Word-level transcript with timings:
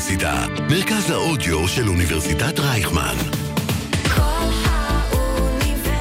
האוניברסיטה, 0.00 0.46
מרכז 0.70 1.10
האודיו 1.10 1.68
של 1.68 1.88
אוניברסיטת 1.88 2.58
רייכמן. 2.58 3.14
כל 4.14 4.48
האוניברסיטה 4.64 6.00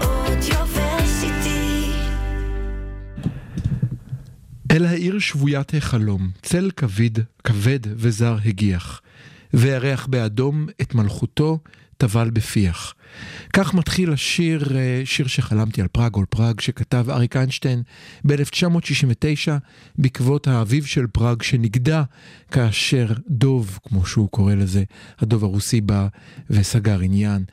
אודיוורסיטי. 0.00 1.90
אל 4.70 4.86
העיר 4.86 5.18
שבוית 5.18 5.74
החלום, 5.74 6.30
צל 6.42 6.70
כבד, 6.76 7.22
כבד 7.44 7.80
וזר 7.84 8.36
הגיח, 8.44 9.00
וירח 9.54 10.06
באדום 10.06 10.66
את 10.80 10.94
מלכותו 10.94 11.58
טבל 11.98 12.30
בפיח. 12.30 12.94
כך 13.52 13.74
מתחיל 13.74 14.12
השיר, 14.12 14.76
אה, 14.76 15.02
שיר 15.04 15.26
שחלמתי 15.26 15.80
על 15.80 15.88
פראג, 15.88 16.18
על 16.18 16.24
פראג, 16.30 16.60
שכתב 16.60 17.06
אריק 17.10 17.36
איינשטיין 17.36 17.82
ב-1969, 18.24 19.50
בעקבות 19.98 20.48
האביב 20.48 20.84
של 20.84 21.06
פראג 21.06 21.42
שנגדע 21.42 22.02
כאשר 22.50 23.12
דוב, 23.28 23.78
כמו 23.88 24.06
שהוא 24.06 24.28
קורא 24.28 24.54
לזה, 24.54 24.84
הדוב 25.18 25.44
הרוסי 25.44 25.80
בא 25.80 26.06
וסגר 26.50 27.00
עניין. 27.00 27.44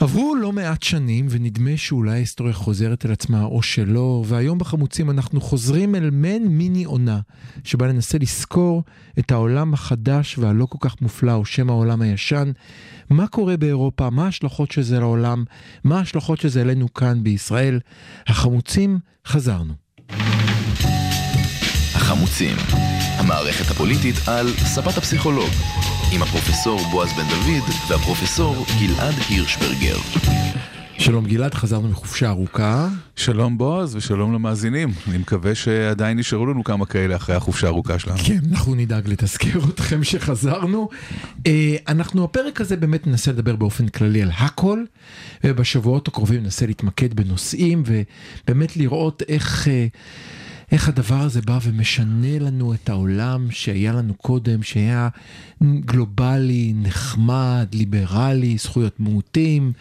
עברו 0.00 0.34
לא 0.34 0.52
מעט 0.52 0.82
שנים 0.82 1.26
ונדמה 1.30 1.70
שאולי 1.76 2.12
ההיסטוריה 2.12 2.52
חוזרת 2.54 3.04
על 3.04 3.12
עצמה 3.12 3.42
או 3.44 3.62
שלא, 3.62 4.24
והיום 4.26 4.58
בחמוצים 4.58 5.10
אנחנו 5.10 5.40
חוזרים 5.40 5.94
אל 5.94 6.10
מעין 6.10 6.48
מיני 6.48 6.84
עונה, 6.84 7.20
שבה 7.64 7.92
ננסה 7.92 8.18
לזכור 8.18 8.82
את 9.18 9.30
העולם 9.30 9.74
החדש 9.74 10.38
והלא 10.38 10.66
כל 10.66 10.78
כך 10.80 11.00
מופלא, 11.02 11.32
או 11.32 11.44
שם 11.44 11.70
העולם 11.70 12.02
הישן, 12.02 12.52
מה 13.10 13.26
קורה 13.26 13.56
באירופה, 13.56 14.10
מה 14.10 14.24
ההשלכות 14.24 14.70
של 14.70 14.82
זה 14.82 15.00
לעולם, 15.00 15.44
מה 15.84 15.98
ההשלכות 15.98 16.40
של 16.40 16.48
זה 16.48 16.60
אלינו 16.62 16.94
כאן 16.94 17.22
בישראל. 17.22 17.80
החמוצים, 18.26 18.98
חזרנו. 19.26 19.74
החמוצים, 21.94 22.56
המערכת 23.18 23.70
הפוליטית 23.70 24.16
על 24.28 24.48
ספת 24.48 24.98
הפסיכולוג, 24.98 25.50
עם 26.12 26.22
הפרופסור 26.22 26.80
בועז 26.90 27.12
בן 27.12 27.28
דוד 27.28 27.70
והפרופסור 27.88 28.66
גלעד 28.80 29.14
הירשברגר. 29.28 29.96
שלום 30.98 31.26
גלעד, 31.26 31.54
חזרנו 31.54 31.88
מחופשה 31.88 32.28
ארוכה. 32.28 32.88
שלום 33.16 33.58
בועז 33.58 33.96
ושלום 33.96 34.34
למאזינים. 34.34 34.92
אני 35.08 35.18
מקווה 35.18 35.54
שעדיין 35.54 36.18
נשארו 36.18 36.46
לנו 36.46 36.64
כמה 36.64 36.86
כאלה 36.86 37.16
אחרי 37.16 37.36
החופשה 37.36 37.66
הארוכה 37.66 37.98
שלנו. 37.98 38.18
כן, 38.26 38.38
אנחנו 38.50 38.74
נדאג 38.74 39.08
לתזכר 39.08 39.58
אתכם 39.68 40.04
שחזרנו. 40.04 40.88
אה, 41.46 41.76
אנחנו 41.88 42.24
הפרק 42.24 42.60
הזה 42.60 42.76
באמת 42.76 43.06
ננסה 43.06 43.32
לדבר 43.32 43.56
באופן 43.56 43.88
כללי 43.88 44.22
על 44.22 44.30
הכל, 44.38 44.84
ובשבועות 45.44 46.08
הקרובים 46.08 46.42
ננסה 46.42 46.66
להתמקד 46.66 47.14
בנושאים, 47.14 47.82
ובאמת 47.86 48.76
לראות 48.76 49.22
איך... 49.28 49.68
איך 50.72 50.88
הדבר 50.88 51.20
הזה 51.20 51.40
בא 51.42 51.58
ומשנה 51.62 52.38
לנו 52.38 52.74
את 52.74 52.88
העולם 52.88 53.50
שהיה 53.50 53.92
לנו 53.92 54.14
קודם, 54.14 54.62
שהיה 54.62 55.08
גלובלי, 55.62 56.72
נחמד, 56.76 57.66
ליברלי, 57.72 58.58
זכויות 58.58 59.00
מיעוטים, 59.00 59.72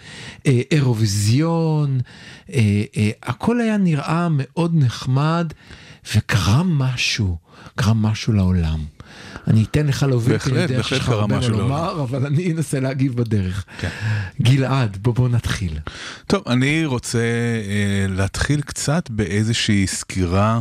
אה, 0.47 0.61
אירוויזיון, 0.72 2.00
אה, 2.53 2.83
אה, 2.97 3.09
הכל 3.23 3.61
היה 3.61 3.78
נראה 3.78 4.28
מאוד 4.31 4.75
נחמד, 4.75 5.53
וקרה 6.16 6.63
משהו, 6.63 7.38
קרה 7.75 7.94
משהו 7.94 8.33
לעולם. 8.33 8.80
אני 9.48 9.64
אתן 9.64 9.88
לך 9.88 10.04
להוביל, 10.04 10.38
כי 10.38 10.50
אני 10.52 10.60
יודע 10.60 10.84
שיש 10.84 11.00
לך 11.00 11.10
הרבה 11.10 11.40
מה. 11.40 11.48
לומר, 11.48 12.02
אבל 12.02 12.26
אני 12.26 12.52
אנסה 12.52 12.80
להגיב 12.80 13.16
בדרך. 13.16 13.66
כן. 13.80 13.90
גלעד, 14.42 14.98
בוא 15.02 15.14
בוא 15.14 15.30
נתחיל. 15.30 15.78
טוב, 16.28 16.44
אני 16.48 16.86
רוצה 16.86 17.20
אה, 17.20 18.06
להתחיל 18.10 18.62
קצת 18.62 19.10
באיזושהי 19.10 19.88
סקירה 19.88 20.60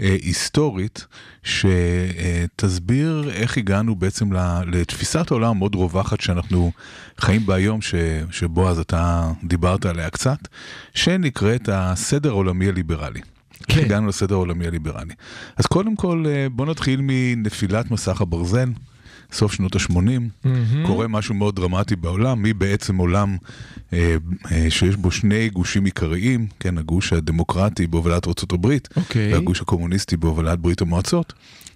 אה, 0.00 0.16
היסטורית 0.22 1.06
שתסביר 1.42 3.30
איך 3.32 3.56
הגענו 3.58 3.94
בעצם 3.96 4.28
לתפיסת 4.66 5.30
העולם 5.30 5.50
המאוד 5.50 5.74
רווחת 5.74 6.20
שאנחנו 6.20 6.72
חיים 7.20 7.46
בה 7.46 7.54
היום, 7.54 7.82
ש- 7.82 7.94
שבועז 8.30 8.78
אתה 8.78 9.30
דיברת 9.44 9.86
עליה 9.86 10.10
קצת, 10.10 10.38
שנקראת 10.94 11.68
הסדר 11.72 12.30
העולמי 12.30 12.68
הליברלי. 12.68 13.20
כן. 13.66 13.84
הגענו 13.84 14.08
לסדר 14.08 14.34
העולמי 14.34 14.66
הליברלי. 14.66 15.14
אז 15.56 15.66
קודם 15.66 15.96
כל, 15.96 16.24
אה, 16.28 16.46
בוא 16.48 16.66
נתחיל 16.66 17.00
מנפילת 17.02 17.90
מסך 17.90 18.20
הברזל, 18.20 18.68
סוף 19.32 19.52
שנות 19.52 19.76
ה-80. 19.76 20.46
קורה 20.86 21.08
משהו 21.08 21.34
מאוד 21.34 21.56
דרמטי 21.56 21.96
בעולם, 21.96 22.42
מבעצם 22.42 22.96
עולם 22.96 23.36
אה, 23.92 24.16
אה, 24.52 24.66
שיש 24.70 24.96
בו 24.96 25.10
שני 25.10 25.48
גושים 25.48 25.84
עיקריים, 25.84 26.46
כן, 26.60 26.78
הגוש 26.78 27.12
הדמוקרטי 27.12 27.86
בהובלת 27.86 28.26
ארה"ב, 28.26 28.76
אוקיי. 28.96 29.34
והגוש 29.34 29.60
הקומוניסטי 29.60 30.16
בהובלת 30.16 30.58
ברית 30.58 30.80
המועצות, 30.80 31.32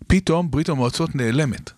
פתאום 0.07 0.51
ברית 0.51 0.69
המועצות 0.69 1.15
נעלמת. 1.15 1.71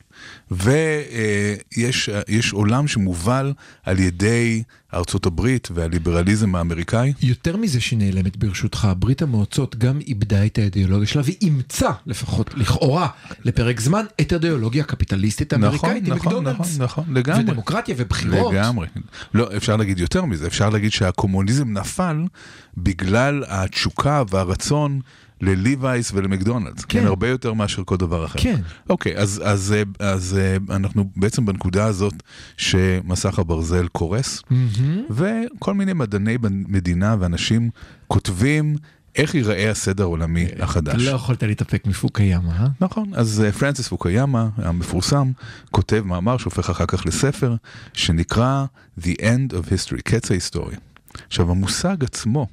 ויש 0.50 2.10
יש 2.28 2.52
עולם 2.52 2.88
שמובל 2.88 3.52
על 3.84 3.98
ידי 3.98 4.62
ארצות 4.94 5.26
הברית 5.26 5.68
והליברליזם 5.74 6.54
האמריקאי. 6.54 7.12
יותר 7.22 7.56
מזה 7.56 7.80
שהיא 7.80 7.98
נעלמת 7.98 8.36
ברשותך, 8.36 8.88
ברית 8.98 9.22
המועצות 9.22 9.76
גם 9.76 10.00
איבדה 10.00 10.46
את 10.46 10.58
האידיאולוגיה 10.58 11.06
שלה 11.06 11.22
ואימצה, 11.24 11.90
לפחות 12.06 12.54
לכאורה, 12.54 13.08
לפרק 13.44 13.80
זמן, 13.80 14.04
את 14.20 14.32
האידיאולוגיה 14.32 14.82
הקפיטליסטית 14.82 15.52
האמריקאית 15.52 16.06
עם 16.06 16.14
נכון, 16.14 16.16
נכון, 16.16 16.44
מקדונלדס. 16.44 16.78
נכון, 16.78 17.04
לגמרי. 17.12 17.42
ודמוקרטיה 17.42 17.94
ובחירות. 17.98 18.54
לגמרי. 18.54 18.86
לא, 19.34 19.48
אפשר 19.56 19.76
להגיד 19.76 19.98
יותר 19.98 20.24
מזה, 20.24 20.46
אפשר 20.46 20.70
להגיד 20.70 20.92
שהקומוניזם 20.92 21.78
נפל 21.78 22.24
בגלל 22.76 23.44
התשוקה 23.48 24.22
והרצון 24.30 25.00
לליווייס 25.40 26.12
ולמקדונלדס. 26.14 26.84
כן. 26.84 27.00
כן. 27.00 27.06
הרבה 27.06 27.28
יותר 27.28 27.52
מאשר 27.52 27.82
כל 27.84 27.96
דבר 27.96 28.24
אחר. 28.24 28.38
כן. 28.38 28.60
אוקיי, 28.90 29.16
אז, 29.16 29.42
אז, 29.44 29.74
אה, 29.76 29.82
אז 30.08 30.38
אה, 30.40 30.76
אנחנו 30.76 31.10
בעצם 31.16 31.46
בנקודה 31.46 31.84
הזאת 31.84 32.14
שמסך 32.56 33.38
הברזל 33.38 33.88
קורס, 33.88 34.42
מהמם. 34.50 35.02
וכל 35.10 35.74
מיני 35.74 35.92
מדעני 35.92 36.36
מדינה 36.68 37.16
ואנשים 37.18 37.70
כותבים 38.06 38.76
איך 39.16 39.34
ייראה 39.34 39.70
הסדר 39.70 40.02
העולמי 40.02 40.46
החדש. 40.60 41.02
לא 41.02 41.10
יכולת 41.10 41.42
להתאפק 41.42 41.86
מפוקיאמה, 41.86 42.56
אה? 42.58 42.66
נכון, 42.80 43.10
אז 43.14 43.44
אה, 43.46 43.52
פרנסיס 43.52 43.88
פוקיאמה 43.88 44.48
המפורסם 44.56 45.32
כותב 45.70 46.02
מאמר 46.06 46.36
שהופך 46.36 46.70
אחר 46.70 46.86
כך 46.86 47.06
לספר 47.06 47.56
שנקרא 47.92 48.64
The 49.00 49.14
End 49.20 49.52
of 49.52 49.70
History, 49.70 50.02
קץ 50.04 50.30
ההיסטוריה. 50.30 50.78
עכשיו 51.26 51.50
המושג 51.50 52.04
עצמו, 52.04 52.46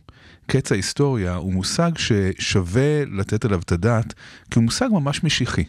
קץ 0.47 0.71
ההיסטוריה, 0.71 1.35
הוא 1.35 1.53
מושג 1.53 1.91
ששווה 1.97 3.05
לתת 3.05 3.45
עליו 3.45 3.59
את 3.59 3.71
הדעת, 3.71 4.13
כי 4.51 4.59
הוא 4.59 4.63
מושג 4.63 4.89
ממש 4.91 5.23
משיחי. 5.23 5.63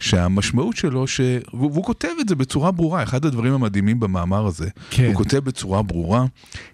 שהמשמעות 0.00 0.76
שלו, 0.76 1.06
ש... 1.06 1.20
והוא 1.52 1.72
והוא 1.72 1.84
כותב 1.84 2.08
את 2.20 2.28
זה 2.28 2.34
בצורה 2.34 2.70
ברורה, 2.70 3.02
אחד 3.02 3.24
הדברים 3.24 3.52
המדהימים 3.52 4.00
במאמר 4.00 4.46
הזה, 4.46 4.68
כן. 4.90 5.06
הוא 5.06 5.14
כותב 5.14 5.38
בצורה 5.38 5.82
ברורה, 5.82 6.24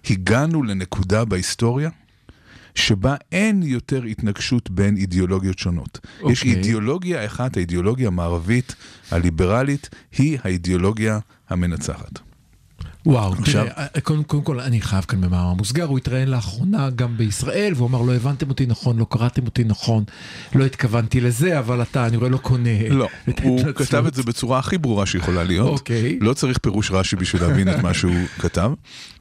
הגענו 0.09 0.63
לנקודה 0.63 1.25
בהיסטוריה 1.25 1.89
שבה 2.75 3.15
אין 3.31 3.63
יותר 3.63 4.03
התנגשות 4.03 4.69
בין 4.69 4.97
אידיאולוגיות 4.97 5.59
שונות. 5.59 5.99
Okay. 6.03 6.31
יש 6.31 6.39
אוקיי. 6.39 6.55
אידיאולוגיה 6.55 7.25
אחת, 7.25 7.57
האידיאולוגיה 7.57 8.07
המערבית, 8.07 8.75
הליברלית, 9.11 9.89
היא 10.17 10.37
האידיאולוגיה 10.43 11.19
המנצחת. 11.49 12.19
וואו, 13.05 13.33
עכשיו- 13.33 13.65
תראה, 13.65 13.85
אה, 13.95 14.01
קודם, 14.01 14.23
קודם 14.23 14.43
כל 14.43 14.59
אני 14.59 14.81
חייב 14.81 15.03
כאן 15.03 15.21
במאמר 15.21 15.53
מוסגר, 15.53 15.83
הוא 15.85 15.97
התראיין 15.97 16.27
לאחרונה 16.31 16.89
גם 16.89 17.17
בישראל, 17.17 17.73
והוא 17.75 17.87
אמר 17.89 18.01
לא 18.01 18.15
הבנתם 18.15 18.49
אותי 18.49 18.65
נכון, 18.65 18.97
לא 18.97 19.05
קראתם 19.09 19.45
אותי 19.45 19.63
נכון, 19.63 20.03
לא 20.55 20.65
התכוונתי 20.65 21.21
לזה, 21.21 21.59
אבל 21.59 21.81
אתה, 21.81 22.05
אני 22.07 22.17
רואה, 22.17 22.29
לא 22.29 22.37
קונה 22.37 22.89
לא, 22.89 23.07
הוא. 23.43 23.63
כתב 23.75 24.05
את 24.07 24.13
זה 24.13 24.23
בצורה 24.23 24.59
הכי 24.59 24.77
ברורה 24.77 25.05
שיכולה 25.05 25.43
להיות. 25.43 25.69
אוקיי. 25.79 26.17
לא 26.21 26.33
צריך 26.33 26.57
פירוש 26.57 26.91
רש"י 26.91 27.15
בשביל 27.15 27.41
להבין 27.41 27.69
את 27.69 27.83
מה 27.83 27.93
שהוא 27.93 28.15
כתב. 28.39 28.71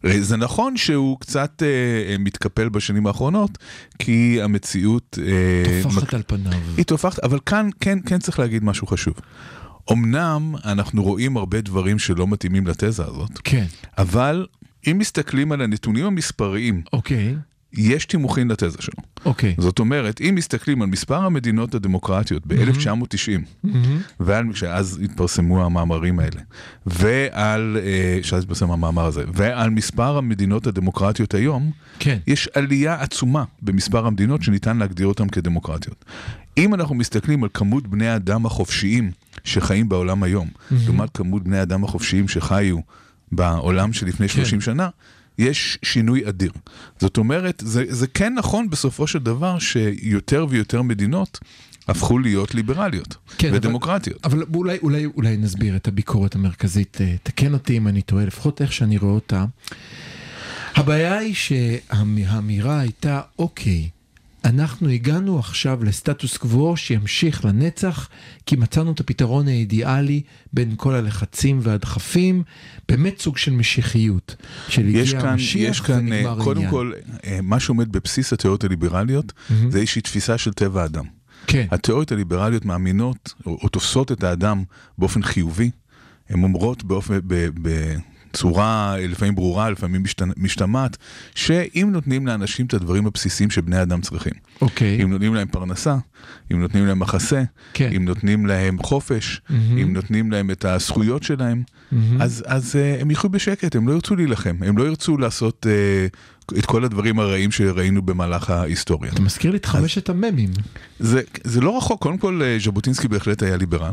אה, 0.04 0.20
זה 0.20 0.36
נכון 0.36 0.76
שהוא 0.76 1.20
קצת 1.20 1.62
אה, 1.62 1.66
אה, 2.12 2.16
מתקפל 2.18 2.68
בשנים 2.68 3.06
האחרונות, 3.06 3.58
כי 3.98 4.38
המציאות... 4.42 5.18
אה, 5.26 5.82
טופחת 5.82 6.02
מק- 6.02 6.14
על 6.14 6.22
פניו. 6.26 6.52
היא 6.76 6.84
טופחת, 6.84 7.18
אבל 7.18 7.38
כאן 7.46 7.68
כן, 7.80 7.98
כן 8.06 8.18
צריך 8.18 8.38
להגיד 8.38 8.64
משהו 8.64 8.86
חשוב. 8.86 9.14
אמנם 9.92 10.54
אנחנו 10.64 11.02
רואים 11.02 11.36
הרבה 11.36 11.60
דברים 11.60 11.98
שלא 11.98 12.26
מתאימים 12.26 12.66
לתזה 12.66 13.04
הזאת, 13.04 13.38
כן, 13.44 13.64
אבל 13.98 14.46
אם 14.86 14.96
מסתכלים 14.98 15.52
על 15.52 15.60
הנתונים 15.60 16.04
המספריים, 16.04 16.82
אוקיי, 16.92 17.34
יש 17.72 18.06
תימוכין 18.06 18.48
לתזה 18.48 18.78
שלו. 18.80 19.02
אוקיי. 19.24 19.54
זאת 19.58 19.78
אומרת, 19.78 20.20
אם 20.20 20.34
מסתכלים 20.34 20.82
על 20.82 20.88
מספר 20.88 21.24
המדינות 21.24 21.74
הדמוקרטיות 21.74 22.42
ב-1990, 22.46 23.68
ועל, 24.20 24.54
שאז 24.54 25.00
התפרסמו 25.04 25.64
המאמרים 25.64 26.18
האלה, 26.18 26.40
ועל, 26.86 27.76
אה, 27.82 28.18
שאז 28.22 28.42
התפרסם 28.42 28.70
המאמר 28.70 29.06
הזה, 29.06 29.24
ועל 29.34 29.70
מספר 29.70 30.16
המדינות 30.16 30.66
הדמוקרטיות 30.66 31.34
היום, 31.34 31.70
כן. 31.98 32.18
יש 32.26 32.48
עלייה 32.54 32.94
עצומה 33.02 33.44
במספר 33.62 34.06
המדינות 34.06 34.42
שניתן 34.42 34.76
להגדיר 34.76 35.06
אותן 35.06 35.28
כדמוקרטיות. 35.28 36.04
אם 36.58 36.74
אנחנו 36.74 36.94
מסתכלים 36.94 37.44
על 37.44 37.50
כמות 37.54 37.86
בני 37.86 38.08
האדם 38.08 38.46
החופשיים 38.46 39.10
שחיים 39.48 39.88
בעולם 39.88 40.22
היום, 40.22 40.48
לעומת 40.70 41.16
כמות 41.16 41.44
בני 41.44 41.58
האדם 41.58 41.84
החופשיים 41.84 42.28
שחיו 42.28 42.76
בעולם 43.32 43.92
שלפני 43.92 44.28
30 44.28 44.60
שנה, 44.60 44.88
יש 45.38 45.78
שינוי 45.82 46.28
אדיר. 46.28 46.52
זאת 46.98 47.16
אומרת, 47.16 47.62
זה, 47.66 47.84
זה 47.88 48.06
כן 48.06 48.34
נכון 48.34 48.70
בסופו 48.70 49.06
של 49.06 49.18
דבר 49.18 49.58
שיותר 49.58 50.46
ויותר 50.50 50.82
מדינות 50.82 51.38
הפכו 51.88 52.18
להיות 52.18 52.54
ליברליות 52.54 53.16
כן, 53.38 53.48
אבל- 53.48 53.56
ודמוקרטיות. 53.56 54.26
אבל 54.26 54.42
אולי, 54.54 54.78
אולי, 54.82 55.06
אולי 55.06 55.36
נסביר 55.36 55.76
את 55.76 55.88
הביקורת 55.88 56.34
המרכזית, 56.34 56.98
אה, 57.00 57.14
תקן 57.22 57.52
אותי 57.54 57.76
אם 57.76 57.88
אני 57.88 58.02
טועה, 58.02 58.24
לפחות 58.24 58.62
איך 58.62 58.72
שאני 58.72 58.98
רואה 58.98 59.12
אותה. 59.12 59.44
הבעיה 60.76 61.18
היא 61.18 61.34
שהאמירה 61.34 62.78
הייתה, 62.80 63.20
אוקיי, 63.38 63.88
אנחנו 64.48 64.88
הגענו 64.88 65.38
עכשיו 65.38 65.84
לסטטוס 65.84 66.36
קוו 66.36 66.76
שימשיך 66.76 67.44
לנצח, 67.44 68.08
כי 68.46 68.56
מצאנו 68.56 68.92
את 68.92 69.00
הפתרון 69.00 69.48
האידיאלי 69.48 70.22
בין 70.52 70.74
כל 70.76 70.94
הלחצים 70.94 71.58
והדחפים, 71.62 72.42
באמת 72.88 73.18
סוג 73.18 73.36
של 73.36 73.52
משיחיות. 73.52 74.36
של 74.68 74.88
יש 74.88 75.08
הגיע 75.08 75.20
כאן, 75.20 75.32
המשיח 75.32 75.70
יש 75.70 75.80
כאן, 75.80 76.12
אה, 76.12 76.18
ונגמר 76.18 76.44
קודם 76.44 76.56
העניין. 76.56 76.70
כל, 76.70 76.92
אה, 77.24 77.38
מה 77.42 77.60
שעומד 77.60 77.92
בבסיס 77.92 78.32
התיאוריות 78.32 78.64
הליברליות, 78.64 79.32
זה 79.68 79.78
איזושהי 79.78 80.02
תפיסה 80.02 80.38
של 80.38 80.52
טבע 80.52 80.82
האדם. 80.82 81.04
כן, 81.46 81.66
התיאוריות 81.70 82.12
הליברליות 82.12 82.64
מאמינות, 82.64 83.34
או, 83.46 83.58
או 83.62 83.68
תופסות 83.68 84.12
את 84.12 84.24
האדם 84.24 84.62
באופן 84.98 85.22
חיובי, 85.22 85.70
הן 86.28 86.42
אומרות 86.42 86.84
באופן, 86.84 87.20
ב, 87.26 87.48
בצורה 87.54 88.17
אה, 88.56 88.96
לפעמים 89.08 89.34
ברורה, 89.34 89.70
לפעמים 89.70 90.02
משתמעת, 90.36 90.96
שאם 91.34 91.88
נותנים 91.92 92.26
לאנשים 92.26 92.66
את 92.66 92.74
הדברים 92.74 93.06
הבסיסיים 93.06 93.50
שבני 93.50 93.82
אדם 93.82 94.00
צריכים, 94.00 94.32
אוקיי. 94.60 95.02
אם 95.02 95.10
נותנים 95.10 95.34
להם 95.34 95.48
פרנסה, 95.48 95.96
אם 96.52 96.60
נותנים 96.60 96.86
להם 96.86 96.98
מחסה, 96.98 97.42
כן. 97.74 97.90
אם 97.96 98.04
נותנים 98.04 98.46
להם 98.46 98.82
חופש, 98.82 99.40
אם 99.50 99.92
נותנים 99.92 100.30
להם 100.30 100.50
את 100.50 100.64
הזכויות 100.64 101.22
שלהם, 101.22 101.62
אז, 102.20 102.44
אז 102.46 102.74
uh, 102.74 103.02
הם 103.02 103.10
יחיו 103.10 103.30
בשקט, 103.30 103.76
הם 103.76 103.88
לא 103.88 103.92
ירצו 103.92 104.16
להילחם, 104.16 104.56
הם 104.60 104.78
לא 104.78 104.84
ירצו 104.84 105.18
לעשות 105.18 105.66
uh, 105.66 106.58
את 106.58 106.66
כל 106.66 106.84
הדברים 106.84 107.20
הרעים 107.20 107.50
שראינו 107.50 108.02
במהלך 108.02 108.50
ההיסטוריה. 108.50 109.12
אתה 109.12 109.22
מזכיר 109.22 109.50
לי 109.50 109.56
את 109.56 109.66
חמשת 109.66 110.08
המ"מים. 110.08 110.50
זה, 110.98 111.20
זה 111.44 111.60
לא 111.60 111.76
רחוק, 111.76 112.02
קודם 112.02 112.18
כל 112.18 112.40
אה, 112.44 112.56
ז'בוטינסקי 112.64 113.08
בהחלט 113.08 113.42
היה 113.42 113.56
ליברל, 113.56 113.92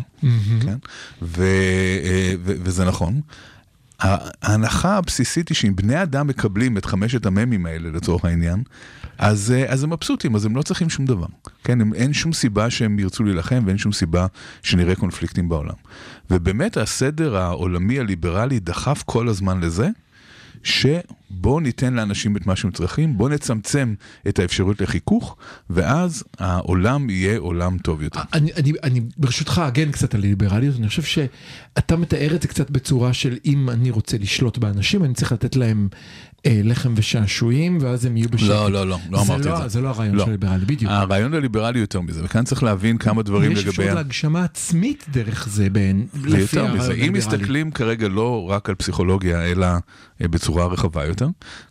כן? 0.62 0.78
ו, 1.22 1.46
ו, 2.44 2.54
וזה 2.64 2.86
נכון. 2.86 3.22
ההנחה 4.00 4.98
הבסיסית 4.98 5.50
היא 5.50 5.56
שאם 5.56 5.76
בני 5.76 6.04
אדם 6.04 6.28
מקבלים 6.28 6.78
את 6.78 6.86
חמשת 6.86 7.26
המ"מים 7.26 7.66
האלה 7.66 7.90
לצורך 7.90 8.26
העניין, 8.26 8.64
אז, 9.18 9.52
אה, 9.52 9.66
אז 9.72 9.84
הם 9.84 9.90
מבסוטים, 9.94 10.36
אז 10.36 10.46
הם 10.46 10.56
לא 10.56 10.62
צריכים 10.62 10.90
שום 10.90 11.06
דבר. 11.06 11.26
כן, 11.64 11.82
הם, 11.82 11.94
אין 11.94 12.14
שום 12.14 12.34
סיבה 12.34 12.70
שהם 12.70 13.00
ירצו 13.00 13.24
להילחם 13.24 13.64
ואין 13.66 13.78
שום 13.78 13.92
סיבה 13.92 14.28
שנראה 14.64 14.96
קונפליקטים 14.96 15.50
בעולם. 15.50 15.76
ובאמת 16.32 16.78
הסדר 16.78 17.38
העולמי 17.38 18.00
הליברלי 18.00 18.60
דחף 18.60 19.04
כל 19.06 19.28
הזמן 19.28 19.60
לזה, 19.60 19.90
שבואו 20.66 21.60
ניתן 21.60 21.94
לאנשים 21.94 22.38
את 22.38 22.46
מה 22.46 22.56
שהם 22.56 22.72
צריכים, 22.72 23.18
בואו 23.18 23.30
נצמצם 23.30 23.96
את 24.28 24.40
האפשרות 24.40 24.82
לחיכוך, 24.82 25.38
ואז 25.70 26.24
העולם 26.40 27.10
יהיה 27.10 27.40
עולם 27.40 27.78
טוב 27.78 28.02
יותר. 28.02 28.20
אני, 28.34 28.54
אני, 28.54 28.72
אני 28.84 29.02
ברשותך 29.18 29.62
אגן 29.68 29.92
קצת 29.92 30.16
על 30.16 30.22
ליברליות, 30.22 30.76
אני 30.80 30.88
חושב 30.88 31.04
שאתה 31.04 31.96
מתאר 31.96 32.36
את 32.36 32.42
זה 32.42 32.48
קצת 32.48 32.70
בצורה 32.70 33.14
של 33.14 33.38
אם 33.46 33.70
אני 33.70 33.90
רוצה 33.90 34.18
לשלוט 34.18 34.58
באנשים, 34.58 35.04
אני 35.04 35.14
צריך 35.14 35.32
לתת 35.32 35.56
להם 35.56 35.88
לחם 36.64 36.94
ושעשועים, 36.96 37.78
ואז 37.82 38.06
הם 38.06 38.18
יהיו 38.18 38.30
בשקט. 38.30 38.50
לא, 38.50 38.72
לא, 38.72 38.88
לא, 38.88 38.98
לא 39.12 39.22
אמרתי 39.22 39.50
את 39.50 39.58
זה. 39.58 39.68
זה 39.68 39.82
לא 39.82 39.88
הרעיון 39.90 40.16
לא. 40.16 40.26
של 40.26 40.32
ליברלי, 40.32 40.66
בדיוק. 40.66 40.92
הרעיון 40.92 41.34
הליברלי 41.34 41.80
יותר 41.80 42.02
מזה, 42.02 42.22
וכאן 42.26 42.44
צריך 42.44 42.64
להבין 42.64 42.98
כמה 42.98 43.24
דברים 43.24 43.52
יש 43.52 43.60
לגבי... 43.60 43.70
אפשרות 43.70 43.90
ה- 43.90 43.94
להגשמה 43.94 44.44
עצמית 44.44 45.06
דרך 45.12 45.48
זה, 45.50 45.70
בין, 45.70 46.06
הרעיון 46.14 46.38
מזה, 46.78 46.94
אם 46.94 47.00
הליברלי. 47.00 47.10
מסתכלים 47.10 47.72
כרגע 47.72 48.08
לא 48.08 48.50
רק 48.50 48.70
על 48.70 48.76
פסיכולוגיה, 48.76 49.46
אלא 49.46 49.68
אה, 50.22 50.28
בצורה 50.28 50.66
רחבה 50.66 51.06
יותר, 51.06 51.28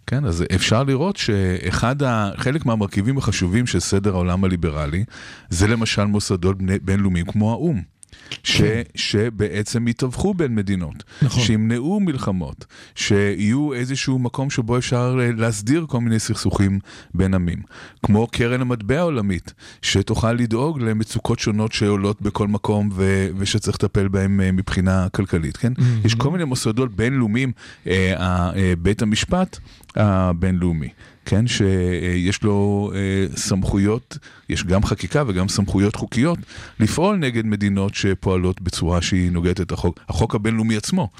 כן, 0.07 0.25
אז 0.25 0.45
אפשר 0.55 0.83
לראות 0.83 1.17
שאחד, 1.17 2.03
ה... 2.03 2.31
חלק 2.37 2.67
מהמרכיבים 2.67 3.19
החשובים 3.19 3.67
של 3.67 3.81
סדר 3.81 4.15
העולם 4.15 4.45
הליברלי, 4.45 5.05
זה 5.51 5.67
למשל 5.67 6.05
מוסדות 6.05 6.57
בינלאומיים 6.83 7.27
כמו 7.27 7.51
האו"ם. 7.53 7.94
ש, 8.43 8.63
שבעצם 8.95 9.89
יתווכו 9.89 10.35
בין 10.35 10.55
מדינות. 10.55 11.05
נכון. 11.23 11.43
שימנעו 11.43 12.01
מלחמות, 12.01 12.67
שיהיו 12.95 13.73
איזשהו 13.73 14.19
מקום 14.19 14.51
שבו 14.51 14.79
אפשר 14.79 15.17
אה, 15.21 15.31
להסדיר 15.37 15.87
כל 15.89 16.01
מיני 16.01 16.19
סכסוכים 16.19 16.79
בין 17.15 17.35
עמים. 17.35 17.63
כמו 18.03 18.27
קרן 18.27 18.61
המטבע 18.61 18.99
העולמית, 18.99 19.53
שתוכל 19.83 20.33
לדאוג 20.33 20.81
למצוקות 20.81 21.39
שונות 21.39 21.73
שעולות 21.73 22.23
בכל 22.23 22.49
מקום 22.49 22.89
ו, 22.93 23.29
ושצריך 23.37 23.77
לטפל 23.77 24.09
בהן 24.09 24.41
אה, 24.41 24.53
מבחינה 24.53 25.09
כלכלית, 25.09 25.57
כן? 25.57 25.73
Mm-hmm. 25.73 26.07
יש 26.07 26.15
כל 26.15 26.31
מיני 26.31 26.45
מוסדות 26.45 26.97
בינלאומיים, 26.97 27.53
אה, 27.87 28.15
אה, 28.57 28.73
בית 28.79 29.03
המשפט 29.03 29.59
הבינלאומי. 29.97 30.89
כן, 31.25 31.47
שיש 31.47 32.43
לו 32.43 32.91
אה, 32.95 33.37
סמכויות, 33.37 34.19
יש 34.49 34.65
גם 34.65 34.85
חקיקה 34.85 35.23
וגם 35.27 35.49
סמכויות 35.49 35.97
חוקיות 35.97 36.39
לפעול 36.81 37.17
נגד 37.17 37.47
מדינות 37.47 37.95
שפועלות 37.95 38.61
בצורה 38.61 39.03
שהיא 39.03 39.31
נוגדת 39.31 39.61
את 39.61 39.73
החוק, 39.73 40.01
החוק 40.09 40.35
הבינלאומי 40.35 40.77
עצמו. 40.77 41.11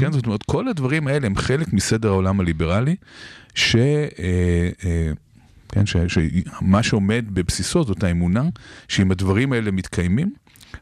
כן, 0.00 0.12
זאת 0.12 0.26
אומרת, 0.26 0.42
כל 0.42 0.68
הדברים 0.68 1.06
האלה 1.06 1.26
הם 1.26 1.36
חלק 1.36 1.72
מסדר 1.72 2.08
העולם 2.08 2.40
הליברלי, 2.40 2.96
ש... 3.54 3.76
אה, 3.76 4.68
אה, 4.84 5.12
כן, 5.72 5.84
שמה 5.86 6.82
שעומד 6.82 7.24
בבסיסו 7.28 7.84
זאת 7.84 8.04
האמונה 8.04 8.42
שאם 8.88 9.10
הדברים 9.10 9.52
האלה 9.52 9.70
מתקיימים, 9.70 10.32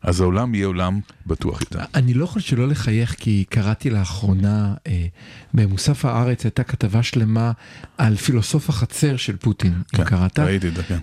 אז 0.03 0.21
העולם 0.21 0.55
יהיה 0.55 0.67
עולם 0.67 1.01
בטוח 1.27 1.61
יותר. 1.61 1.79
אני 1.95 2.15
לא 2.15 2.25
יכול 2.25 2.43
שלא 2.43 2.69
לחייך 2.69 3.15
כי 3.19 3.45
קראתי 3.49 3.91
לאחרונה 3.91 4.75
אה, 4.87 5.07
במוסף 5.55 6.05
הארץ 6.05 6.45
הייתה 6.45 6.65
כתבה 6.65 7.03
שלמה 7.03 7.53
על 7.99 8.17
פילוסוף 8.17 8.69
החצר 8.69 9.17
של 9.17 9.37
פוטין, 9.37 9.83
כן, 9.93 10.05
קראת? 10.05 10.39
ראיתי 10.39 10.69
את 10.69 10.75
זה, 10.75 10.83
כן. 10.83 10.99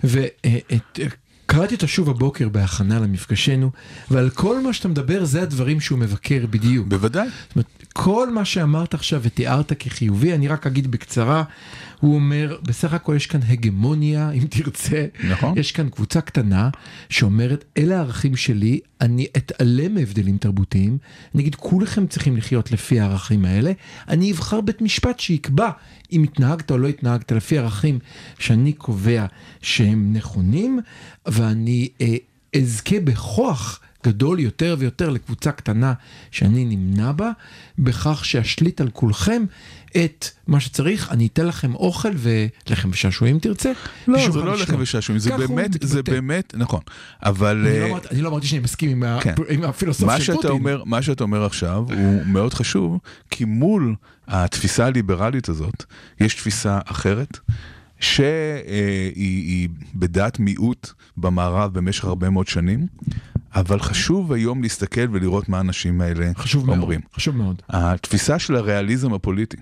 וקראתי 1.46 1.74
אותה 1.74 1.86
שוב 1.86 2.10
הבוקר 2.10 2.48
בהכנה 2.48 3.00
למפגשנו, 3.00 3.70
ועל 4.10 4.30
כל 4.30 4.60
מה 4.60 4.72
שאתה 4.72 4.88
מדבר 4.88 5.24
זה 5.24 5.42
הדברים 5.42 5.80
שהוא 5.80 5.98
מבקר 5.98 6.46
בדיוק. 6.50 6.86
בוודאי. 6.88 7.28
זאת 7.48 7.56
אומרת, 7.56 7.66
כל 7.92 8.30
מה 8.30 8.44
שאמרת 8.44 8.94
עכשיו 8.94 9.20
ותיארת 9.22 9.72
כחיובי, 9.78 10.34
אני 10.34 10.48
רק 10.48 10.66
אגיד 10.66 10.90
בקצרה, 10.90 11.44
הוא 12.00 12.14
אומר, 12.14 12.56
בסך 12.62 12.92
הכל 12.92 13.14
יש 13.16 13.26
כאן 13.26 13.40
הגמוניה, 13.48 14.30
אם 14.30 14.44
תרצה. 14.50 15.06
נכון. 15.28 15.58
יש 15.58 15.72
כאן 15.72 15.88
קבוצה 15.88 16.20
קטנה 16.20 16.70
שאומרת, 17.08 17.64
אלה 17.78 17.96
הערכים 17.96 18.36
שלי, 18.36 18.80
אני 19.00 19.26
אתעלם 19.36 19.94
מהבדלים 19.94 20.38
תרבותיים, 20.38 20.98
אני 21.34 21.42
אגיד, 21.42 21.54
כולכם 21.54 22.06
צריכים 22.06 22.36
לחיות 22.36 22.72
לפי 22.72 23.00
הערכים 23.00 23.44
האלה, 23.44 23.72
אני 24.08 24.32
אבחר 24.32 24.60
בית 24.60 24.82
משפט 24.82 25.20
שיקבע 25.20 25.70
אם 26.12 26.22
התנהגת 26.22 26.70
או 26.70 26.78
לא 26.78 26.88
התנהגת 26.88 27.32
לפי 27.32 27.58
ערכים 27.58 27.98
שאני 28.38 28.72
קובע 28.72 29.26
שהם 29.62 30.12
נכונים, 30.12 30.80
ואני 31.36 31.88
אה, 32.00 32.16
אזכה 32.56 33.00
בכוח. 33.00 33.80
גדול 34.06 34.40
יותר 34.40 34.76
ויותר 34.78 35.10
לקבוצה 35.10 35.52
קטנה 35.52 35.92
שאני 36.30 36.64
נמנה 36.64 37.12
בה, 37.12 37.30
בכך 37.78 38.24
שאשליט 38.24 38.80
על 38.80 38.90
כולכם 38.90 39.44
את 40.04 40.30
מה 40.46 40.60
שצריך, 40.60 41.10
אני 41.10 41.26
אתן 41.26 41.46
לכם 41.46 41.74
אוכל 41.74 42.08
ולחם 42.16 42.88
ושעשועים 42.92 43.38
תרצה. 43.38 43.72
לא, 44.08 44.30
זה 44.30 44.38
לא. 44.38 44.56
לחם 44.56 44.76
ושעשועים, 44.78 45.18
זה 45.18 45.36
באמת, 45.36 45.70
זה. 45.82 46.02
באמת, 46.02 46.54
נכון. 46.56 46.80
אבל... 47.22 47.66
אני 47.66 47.78
לא 47.80 47.84
אה, 47.84 47.90
אמרתי- 47.90 48.08
אני 48.10 48.22
לא 48.22 48.28
אמרתי 48.28 48.46
שאני 48.46 48.60
מסכים 48.60 49.02
עם 49.02 49.20
כן. 49.20 49.34
הפילוסוף 49.64 50.18
של 50.18 50.32
פוטין. 50.34 50.50
אומר, 50.50 50.82
מה 50.84 51.02
שאתה 51.02 51.24
אומר 51.24 51.44
עכשיו 51.44 51.84
הוא 51.96 52.26
מאוד 52.26 52.54
חשוב, 52.54 52.98
כי 53.30 53.44
מול 53.44 53.94
התפיסה 54.28 54.86
הליברלית 54.86 55.48
הזאת, 55.48 55.84
יש 56.20 56.34
תפיסה 56.34 56.78
אחרת, 56.84 57.38
שהיא 58.00 59.68
בדעת 59.94 60.38
מיעוט 60.38 60.90
במערב 61.16 61.74
במשך 61.74 62.04
הרבה 62.04 62.30
מאוד 62.30 62.46
שנים, 62.46 62.86
אבל 63.54 63.80
חשוב 63.80 64.32
היום 64.32 64.62
להסתכל 64.62 65.06
ולראות 65.12 65.48
מה 65.48 65.56
האנשים 65.56 66.00
האלה 66.00 66.30
חשוב 66.36 66.66
מאוד, 66.66 66.78
אומרים. 66.78 67.00
חשוב 67.14 67.36
מאוד. 67.36 67.62
התפיסה 67.68 68.38
של 68.38 68.56
הריאליזם 68.56 69.14
הפוליטי, 69.14 69.56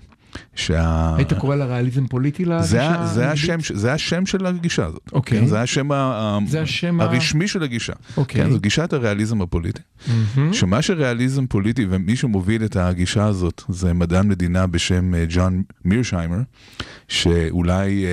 שה... 0.55 1.13
היית 1.17 1.33
קורא 1.33 1.55
לה 1.55 1.65
ריאליזם 1.65 2.07
פוליטי 2.07 2.45
זה, 2.45 2.51
לגישה 2.51 2.81
ה- 3.01 3.05
זה, 3.07 3.21
הנגדית? 3.29 3.33
השם, 3.59 3.75
זה 3.77 3.93
השם 3.93 4.25
של 4.25 4.45
הגישה 4.45 4.85
הזאת. 4.85 5.09
אוקיי. 5.13 5.39
כן, 5.39 5.45
זה 5.45 5.61
השם, 5.61 5.91
ה- 5.91 5.95
ה- 5.95 6.39
זה 6.47 6.61
השם 6.61 7.01
ה- 7.01 7.03
הרשמי 7.03 7.47
של 7.47 7.63
הגישה. 7.63 7.93
אוקיי. 8.17 8.43
כן, 8.43 8.51
זו 8.51 8.59
גישת 8.59 8.93
הריאליזם 8.93 9.41
הפוליטי. 9.41 9.81
מהמם. 10.07 10.53
שמה 10.53 10.81
שריאליזם 10.81 11.47
פוליטי, 11.47 11.85
ומי 11.89 12.15
שמוביל 12.15 12.65
את 12.65 12.75
הגישה 12.75 13.25
הזאת 13.25 13.61
זה 13.69 13.93
מדען 13.93 14.27
מדינה 14.27 14.67
בשם 14.67 15.13
אה, 15.15 15.25
ג'ון 15.29 15.63
מירשיימר, 15.85 16.37
שאולי 17.07 18.05
אה, 18.05 18.09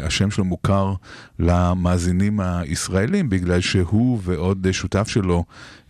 אה, 0.00 0.06
השם 0.06 0.30
שלו 0.30 0.44
מוכר 0.44 0.92
למאזינים 1.38 2.40
הישראלים, 2.40 3.28
בגלל 3.28 3.60
שהוא 3.60 4.18
ועוד 4.22 4.66
אה, 4.66 4.72
שותף 4.72 5.08
שלו 5.08 5.44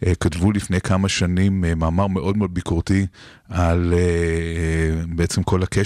אה, 0.06 0.12
כתבו 0.20 0.52
לפני 0.52 0.80
כמה 0.80 1.08
שנים 1.08 1.64
אה, 1.64 1.74
מאמר 1.74 2.06
מאוד 2.06 2.36
מאוד 2.36 2.54
ביקורתי 2.54 3.06
על 3.48 3.94
בעצם 5.08 5.42
כל 5.42 5.62
הקשר 5.62 5.85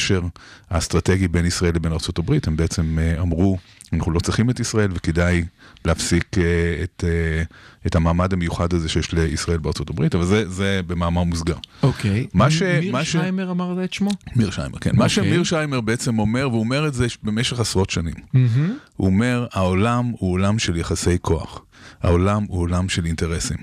האסטרטגי 0.70 1.28
בין 1.28 1.46
ישראל 1.46 1.74
לבין 1.74 1.92
ארה"ב. 1.92 2.32
הם 2.46 2.56
בעצם 2.56 2.98
אה, 2.98 3.20
אמרו 3.20 3.58
אנחנו 3.92 4.12
לא 4.12 4.20
צריכים 4.20 4.50
את 4.50 4.60
ישראל 4.60 4.90
וכדאי 4.94 5.44
להפסיק 5.84 6.38
אה, 6.38 6.42
את, 6.82 7.04
אה, 7.06 7.42
את 7.86 7.96
המעמד 7.96 8.32
המיוחד 8.32 8.72
הזה 8.74 8.88
שיש 8.88 9.12
לישראל 9.12 9.58
הברית, 9.90 10.14
אבל 10.14 10.24
זה, 10.24 10.48
זה 10.48 10.80
במאמר 10.86 11.22
מוסגר. 11.24 11.56
אוקיי. 11.82 12.26
מה 12.34 12.50
ש- 12.50 12.62
מיר 12.62 12.92
מה 12.92 13.04
ש- 13.04 13.16
אמרת 13.50 13.84
את 13.84 13.92
שמו? 13.92 14.10
מיר 14.36 14.50
שיימר, 14.50 14.78
כן. 14.78 14.90
מה 14.90 14.96
אוקיי. 15.04 15.08
שמיר 15.08 15.44
שיימר 15.44 15.80
בעצם 15.80 16.18
אומר, 16.18 16.48
והוא 16.50 16.60
אומר 16.60 16.88
את 16.88 16.94
זה 16.94 17.06
במשך 17.22 17.60
עשרות 17.60 17.90
שנים. 17.90 18.14
מהמם. 18.32 18.76
הוא 18.96 19.06
אומר, 19.06 19.46
העולם 19.52 20.12
הוא 20.18 20.32
עולם 20.32 20.58
של 20.58 20.76
יחסי 20.76 21.16
כוח. 21.22 21.62
העולם 22.02 22.44
הוא 22.48 22.60
עולם 22.60 22.88
של 22.88 23.06
אינטרסים. 23.06 23.56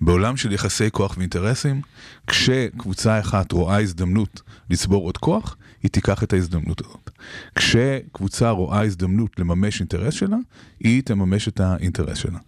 בעולם 0.00 0.36
של 0.36 0.52
יחסי 0.52 0.90
כוח 0.90 1.14
ואינטרסים, 1.16 1.80
כשקבוצה 2.26 3.20
אחת 3.20 3.52
רואה 3.52 3.80
הזדמנות 3.80 4.42
לצבור 4.70 5.04
עוד 5.04 5.16
כוח, 5.16 5.56
היא 5.82 5.90
תיקח 5.90 6.22
את 6.22 6.32
ההזדמנות 6.32 6.80
הזאת. 6.80 7.10
כשקבוצה 7.54 8.50
רואה 8.50 8.82
הזדמנות 8.82 9.38
לממש 9.38 9.80
אינטרס 9.80 10.14
שלה, 10.14 10.36
היא 10.80 11.02
תממש 11.02 11.48
את 11.48 11.60
האינטרס 11.60 12.18
שלה. 12.18 12.38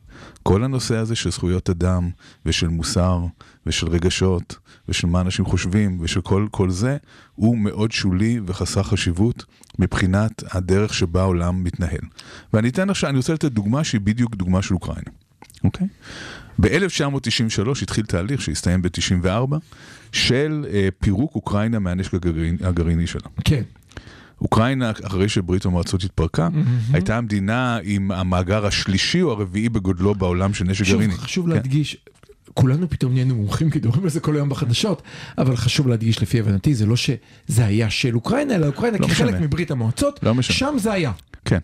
כל 0.42 0.64
הנושא 0.64 0.96
הזה 0.96 1.16
של 1.16 1.30
זכויות 1.30 1.70
אדם 1.70 2.10
ושל 2.46 2.68
מוסר 2.68 3.20
ושל 3.66 3.88
רגשות 3.88 4.58
ושל 4.88 5.06
מה 5.06 5.20
אנשים 5.20 5.44
חושבים 5.44 5.98
ושל 6.00 6.20
כל, 6.20 6.46
כל 6.50 6.70
זה, 6.70 6.96
הוא 7.34 7.58
מאוד 7.58 7.92
שולי 7.92 8.40
וחסר 8.46 8.82
חשיבות 8.82 9.44
מבחינת 9.78 10.42
הדרך 10.54 10.94
שבה 10.94 11.20
העולם 11.20 11.64
מתנהל. 11.64 12.00
ואני 12.52 12.68
אתן 12.68 12.90
עכשיו, 12.90 13.10
אני 13.10 13.16
רוצה 13.16 13.32
לתת 13.32 13.52
דוגמה 13.52 13.84
שהיא 13.84 14.00
בדיוק 14.00 14.36
דוגמה 14.36 14.62
של 14.62 14.74
אוקראינה, 14.74 15.10
אוקיי? 15.64 15.86
ב-1993 16.60 17.82
התחיל 17.82 18.06
תהליך 18.06 18.42
שהסתיים 18.42 18.82
ב-94 18.82 19.54
של 20.12 20.66
אה, 20.72 20.88
פירוק 20.98 21.34
אוקראינה 21.34 21.78
מהנשק 21.78 22.14
הגרעין, 22.14 22.56
הגרעיני 22.60 23.06
שלה. 23.06 23.28
כן. 23.44 23.62
אוקראינה, 24.40 24.90
אחרי 24.90 25.28
שברית 25.28 25.64
המועצות 25.64 26.04
התפרקה, 26.04 26.48
הייתה 26.92 27.16
המדינה 27.16 27.78
עם 27.82 28.10
המאגר 28.10 28.66
השלישי 28.66 29.22
או 29.22 29.30
הרביעי 29.30 29.68
בגודלו 29.68 30.14
בעולם 30.14 30.54
של 30.54 30.64
נשק 30.64 30.86
גרעיני. 30.86 31.14
חשוב 31.14 31.46
כן. 31.46 31.52
להדגיש, 31.52 31.96
כולנו 32.54 32.90
פתאום 32.90 33.12
נהיינו 33.12 33.34
מומחים 33.34 33.70
כי 33.70 33.78
מדברים 33.78 34.02
על 34.04 34.10
זה 34.10 34.20
כל 34.20 34.36
היום 34.36 34.48
בחדשות, 34.48 35.02
אבל 35.38 35.56
חשוב 35.56 35.88
להדגיש 35.88 36.22
לפי 36.22 36.40
הבנתי, 36.40 36.74
זה 36.74 36.86
לא 36.86 36.96
שזה 36.96 37.66
היה 37.66 37.90
של 37.90 38.14
אוקראינה, 38.14 38.54
אלא 38.54 38.66
אוקראינה 38.66 38.98
לא 38.98 39.06
כחלק 39.06 39.34
משנה. 39.34 39.40
מברית 39.46 39.70
המועצות, 39.70 40.20
לא. 40.22 40.42
שם 40.42 40.74
זה 40.78 40.92
היה. 40.92 41.12
כן. 41.48 41.58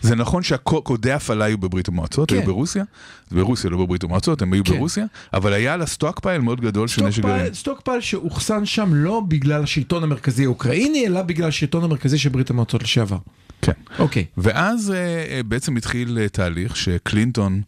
זה 0.00 0.16
נכון 0.16 0.42
שהקודי 0.42 1.12
הפעלה 1.12 1.44
היו 1.44 1.58
בברית 1.58 1.88
המועצות, 1.88 2.28
כן. 2.30 2.36
היו 2.36 2.44
ברוסיה, 2.44 2.84
ברוסיה 3.30 3.70
לא 3.70 3.76
בברית 3.78 4.02
המועצות, 4.04 4.42
הם 4.42 4.52
היו 4.52 4.64
כן. 4.64 4.72
ברוסיה, 4.76 5.04
אבל 5.32 5.52
היה 5.52 5.76
לה 5.76 5.86
stockpile 5.86 6.40
מאוד 6.40 6.60
גדול 6.60 6.88
של 6.88 7.04
נשק 7.06 7.22
גרעיני. 7.22 7.38
stockpile- 7.38 7.54
stockpile 7.54 8.00
שאוחסן 8.00 8.66
שם 8.66 8.90
לא 8.94 9.22
בגלל 9.28 9.62
השלטון 9.62 10.02
המרכזי 10.02 10.44
האוקראיני, 10.44 11.06
אלא 11.06 11.22
בגלל 11.22 11.48
השלטון 11.48 11.84
המרכזי 11.84 12.18
של 12.18 12.28
ברית 12.28 12.50
המועצות 12.50 12.82
לשעבר. 12.82 13.18
כן. 13.62 13.72
אוקיי. 13.98 14.24
ואז 14.36 14.90
אה, 14.90 14.96
אה, 14.96 15.42
בעצם 15.42 15.76
התחיל 15.76 16.18
אה, 16.20 16.28
תהליך 16.28 16.76
שקלינטון 16.76 17.62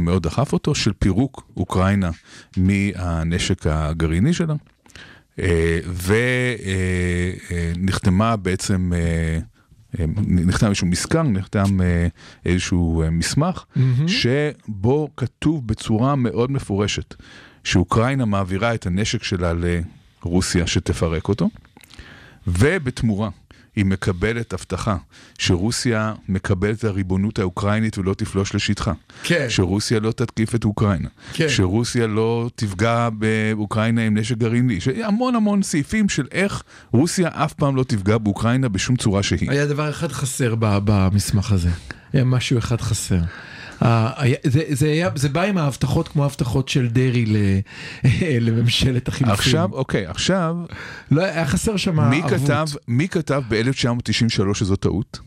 מאוד 0.00 0.22
דחף 0.22 0.52
אותו, 0.52 0.74
של 0.74 0.92
פירוק 0.98 1.50
אוקראינה 1.56 2.10
מהנשק 2.56 3.66
הגרעיני 3.66 4.32
שלה, 4.32 4.54
ונחתמה 7.76 8.36
בעצם, 8.36 8.92
נחתם 10.26 10.66
איזשהו 10.66 10.86
מזכר, 10.86 11.22
נחתם 11.22 11.80
אה, 11.80 12.06
איזשהו 12.44 13.02
אה, 13.02 13.10
מסמך, 13.10 13.64
שבו 14.06 15.08
כתוב 15.16 15.66
בצורה 15.66 16.16
מאוד 16.16 16.50
מפורשת 16.50 17.14
שאוקראינה 17.64 18.24
מעבירה 18.24 18.74
את 18.74 18.86
הנשק 18.86 19.22
שלה 19.22 19.52
לרוסיה 20.24 20.66
שתפרק 20.66 21.28
אותו. 21.28 21.50
ובתמורה 22.46 23.28
היא 23.76 23.84
מקבלת 23.84 24.52
הבטחה 24.52 24.96
שרוסיה 25.38 26.12
מקבלת 26.28 26.78
את 26.78 26.84
הריבונות 26.84 27.38
האוקראינית 27.38 27.98
ולא 27.98 28.14
תפלוש 28.14 28.54
לשטחה. 28.54 28.92
כן. 29.22 29.46
שרוסיה 29.48 30.00
לא 30.00 30.12
תתקיף 30.12 30.54
את 30.54 30.64
אוקראינה. 30.64 31.08
כן. 31.32 31.48
שרוסיה 31.48 32.06
לא 32.06 32.50
תפגע 32.54 33.08
באוקראינה 33.12 34.06
עם 34.06 34.18
נשק 34.18 34.36
גרעיני. 34.36 34.78
המון 35.04 35.34
המון 35.34 35.62
סעיפים 35.62 36.08
של 36.08 36.26
איך 36.32 36.62
רוסיה 36.92 37.28
אף 37.32 37.52
פעם 37.52 37.76
לא 37.76 37.84
תפגע 37.84 38.18
באוקראינה 38.18 38.68
בשום 38.68 38.96
צורה 38.96 39.22
שהיא. 39.22 39.50
היה 39.50 39.66
דבר 39.66 39.90
אחד 39.90 40.12
חסר 40.12 40.54
במסמך 40.58 41.52
הזה, 41.52 41.70
היה 42.12 42.24
משהו 42.24 42.58
אחד 42.58 42.80
חסר. 42.80 43.18
אה, 43.82 44.12
זה, 44.44 44.62
זה, 44.70 44.86
היה, 44.86 45.10
זה 45.14 45.28
בא 45.28 45.42
עם 45.42 45.58
ההבטחות 45.58 46.08
כמו 46.08 46.22
ההבטחות 46.22 46.68
של 46.68 46.88
דרעי 46.88 47.26
ל, 47.26 47.36
לממשלת 48.46 49.08
החילופין. 49.08 49.38
עכשיו, 49.38 49.68
אוקיי, 49.72 50.06
עכשיו, 50.06 50.56
לא, 51.10 51.24
היה 51.24 51.46
חסר 51.46 51.76
שם 51.76 52.10
מי 52.10 52.22
ערבות. 52.22 52.40
כתב, 52.40 52.66
מי 52.88 53.08
כתב 53.08 53.42
ב-1993 53.48 54.54
שזו 54.54 54.76
טעות? 54.76 55.20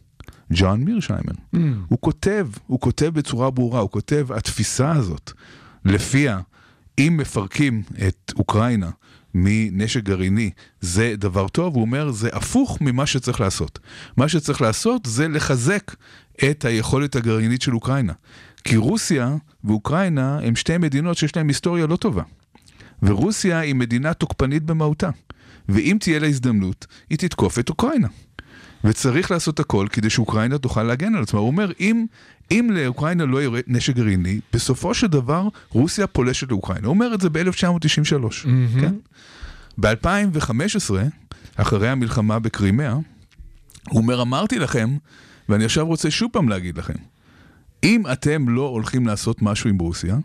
ג'ון 0.54 0.84
מירשיימר. 0.84 1.34
Mm. 1.56 1.58
הוא 1.88 1.98
כותב, 2.02 2.48
הוא 2.68 2.80
כותב 2.80 3.10
בצורה 3.14 3.52
ברורה, 3.52 3.80
הוא 3.80 3.90
כותב, 3.90 4.28
התפיסה 4.32 4.92
הזאת, 4.92 5.32
לפיה 5.86 6.40
אם 7.00 7.18
מפרקים 7.18 7.84
את 8.08 8.34
אוקראינה 8.36 8.90
מנשק 9.34 10.04
גרעיני, 10.04 10.50
זה 10.82 11.14
דבר 11.18 11.48
טוב, 11.48 11.76
הוא 11.76 11.82
אומר, 11.82 12.12
זה 12.12 12.30
הפוך 12.34 12.78
ממה 12.82 13.06
שצריך 13.06 13.42
לעשות. 13.42 13.80
מה 14.18 14.30
שצריך 14.30 14.62
לעשות 14.62 15.06
זה 15.06 15.28
לחזק 15.28 15.96
את 16.52 16.66
היכולת 16.66 17.16
הגרעינית 17.16 17.62
של 17.62 17.74
אוקראינה. 17.74 18.14
כי 18.64 18.78
רוסיה 18.78 19.36
ואוקראינה 19.64 20.40
הם 20.44 20.56
שתי 20.56 20.78
מדינות 20.78 21.18
שיש 21.18 21.36
להן 21.36 21.48
היסטוריה 21.48 21.88
לא 21.88 21.96
טובה. 21.96 22.24
ורוסיה 23.04 23.60
היא 23.60 23.76
מדינה 23.76 24.14
תוקפנית 24.14 24.64
במהותה. 24.64 25.10
ואם 25.70 25.98
תהיה 26.00 26.20
לה 26.20 26.28
הזדמנות, 26.28 26.88
היא 27.10 27.18
תתקוף 27.18 27.60
את 27.60 27.70
אוקראינה. 27.70 28.08
וצריך 28.84 29.32
לעשות 29.32 29.60
הכל 29.60 29.88
כדי 29.92 30.10
שאוקראינה 30.10 30.58
תוכל 30.58 30.84
להגן 30.84 31.16
על 31.16 31.24
עצמה. 31.24 31.40
הוא 31.40 31.48
אומר, 31.48 31.72
אם, 31.80 32.06
אם 32.52 32.70
לאוקראינה 32.74 33.26
לא 33.26 33.42
יהיה 33.42 33.62
נשק 33.68 33.96
גרעיני, 33.96 34.40
בסופו 34.54 34.94
של 34.94 35.08
דבר 35.08 35.48
רוסיה 35.70 36.08
פולשת 36.08 36.52
לאוקראינה. 36.52 36.88
הוא 36.88 36.94
אומר 36.94 37.14
את 37.14 37.22
זה 37.22 37.30
ב-1993, 37.30 38.48
כן? 38.82 38.96
ב-2015, 39.78 40.94
אחרי 41.56 41.90
המלחמה 41.90 42.40
בקרימאה, 42.40 42.94
הוא 42.94 43.04
אומר, 44.02 44.22
אמרתי 44.22 44.60
לכם, 44.60 44.98
ואני 45.50 45.66
עכשיו 45.66 45.88
רוצה 45.88 46.12
שוב 46.12 46.30
פעם 46.34 46.50
להגיד 46.50 46.78
לכם, 46.78 46.94
אם 47.84 48.04
אתם 48.12 48.50
לא 48.50 48.68
הולכים 48.68 49.08
לעשות 49.08 49.42
משהו 49.42 49.70
עם 49.70 49.78
רוסיה, 49.80 50.18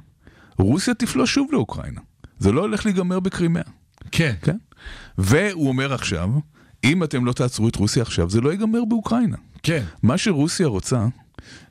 רוסיה 0.58 0.94
תפלוש 0.94 1.34
שוב 1.34 1.48
לאוקראינה. 1.52 2.00
זה 2.38 2.52
לא 2.52 2.60
הולך 2.60 2.86
להיגמר 2.86 3.20
בקרימאה. 3.20 3.62
כן. 4.10 4.34
כן? 4.42 4.56
והוא 5.18 5.68
אומר 5.68 5.92
עכשיו, 5.92 6.30
אם 6.84 7.04
אתם 7.04 7.24
לא 7.24 7.32
תעצרו 7.32 7.68
את 7.68 7.76
רוסיה 7.76 8.02
עכשיו, 8.02 8.30
זה 8.30 8.40
לא 8.40 8.50
ייגמר 8.50 8.84
באוקראינה. 8.84 9.36
כן. 9.62 9.84
מה 10.02 10.18
שרוסיה 10.18 10.66
רוצה, 10.66 11.06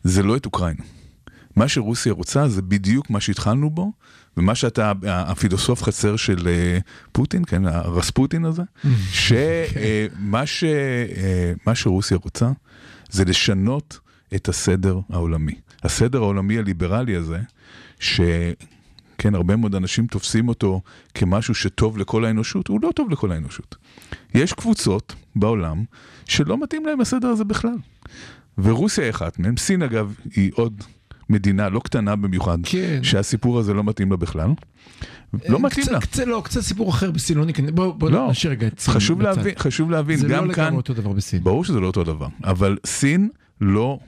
זה 0.04 0.24
לא 0.24 0.38
את 0.38 0.46
אוקראינה. 0.46 0.84
מה 1.56 1.68
שרוסיה 1.68 2.14
רוצה 2.14 2.48
זה 2.48 2.62
בדיוק 2.62 3.10
מה 3.10 3.20
שהתחלנו 3.20 3.70
בו, 3.70 3.92
ומה 4.38 4.56
שאתה, 4.56 4.92
הפילוסוף 5.08 5.84
חצר 5.84 6.16
של 6.16 6.48
אה, 6.48 6.80
פוטין, 7.12 7.46
כן, 7.46 7.66
הרספוטין 7.66 8.46
הזה, 8.46 8.64
שמה 9.12 10.46
ש, 10.46 10.64
אה, 10.64 11.54
מה 11.66 11.76
שרוסיה 11.76 12.18
רוצה 12.18 12.52
זה 13.14 13.26
לשנות 13.26 14.00
את 14.36 14.50
הסדר 14.50 15.00
העולמי. 15.10 15.56
הסדר 15.84 16.22
העולמי 16.22 16.58
הליברלי 16.58 17.16
הזה, 17.16 17.40
ש... 18.00 18.22
כן, 19.18 19.36
הרבה 19.36 19.56
מאוד 19.56 19.76
אנשים 19.76 20.08
תופסים 20.08 20.48
אותו 20.48 20.82
כמשהו 21.14 21.56
שטוב 21.56 21.98
לכל 21.98 22.26
האנושות, 22.26 22.68
הוא 22.68 22.80
לא 22.84 22.90
טוב 22.96 23.10
לכל 23.10 23.32
האנושות. 23.32 23.76
יש 24.34 24.54
קבוצות 24.54 25.16
בעולם 25.36 25.84
שלא 26.26 26.64
מתאים 26.64 26.86
להם 26.86 27.02
הסדר 27.02 27.28
הזה 27.28 27.44
בכלל. 27.44 27.76
ורוסיה 28.58 29.04
היא 29.04 29.12
אחת 29.12 29.40
מהם, 29.40 29.58
סין 29.58 29.82
אגב 29.82 30.16
היא 30.36 30.52
עוד 30.56 30.84
מדינה 31.30 31.70
לא 31.70 31.80
קטנה 31.80 32.16
במיוחד, 32.16 32.58
כן. 32.64 33.00
שהסיפור 33.04 33.60
הזה 33.60 33.74
לא 33.74 33.84
מתאים 33.84 34.12
לה 34.12 34.18
בכלל. 34.18 34.50
לא 35.50 35.60
מתאים 35.60 35.84
קצת, 35.86 35.92
לה. 35.92 36.00
קצת, 36.02 36.26
לא, 36.28 36.42
קצת 36.46 36.62
סיפור 36.62 36.90
אחר 36.90 37.12
בסין, 37.12 37.38
לא 37.38 37.46
ניכנס, 37.46 37.70
בוא, 37.72 37.94
בוא 37.94 38.10
לא, 38.10 38.28
נשאיר 38.32 38.52
רגע 38.52 38.68
את 38.68 38.80
סין 38.80 38.94
חשוב 38.94 39.20
בצד. 39.20 39.38
להבין, 39.38 39.54
חשוב 39.58 39.92
להבין, 39.92 40.18
זה 40.18 40.28
גם 40.28 40.46
לא 40.50 40.54
כאן, 40.54 40.64
לגמרי 40.64 40.78
אותו 40.78 40.94
דבר 40.94 41.12
בסין. 41.12 41.44
ברור 41.44 41.66
שזה 41.66 41.80
לא 41.80 41.88
אותו 41.88 42.04
דבר, 42.04 42.28
אבל 42.44 42.78
סין 42.86 43.30
לא, 43.62 44.00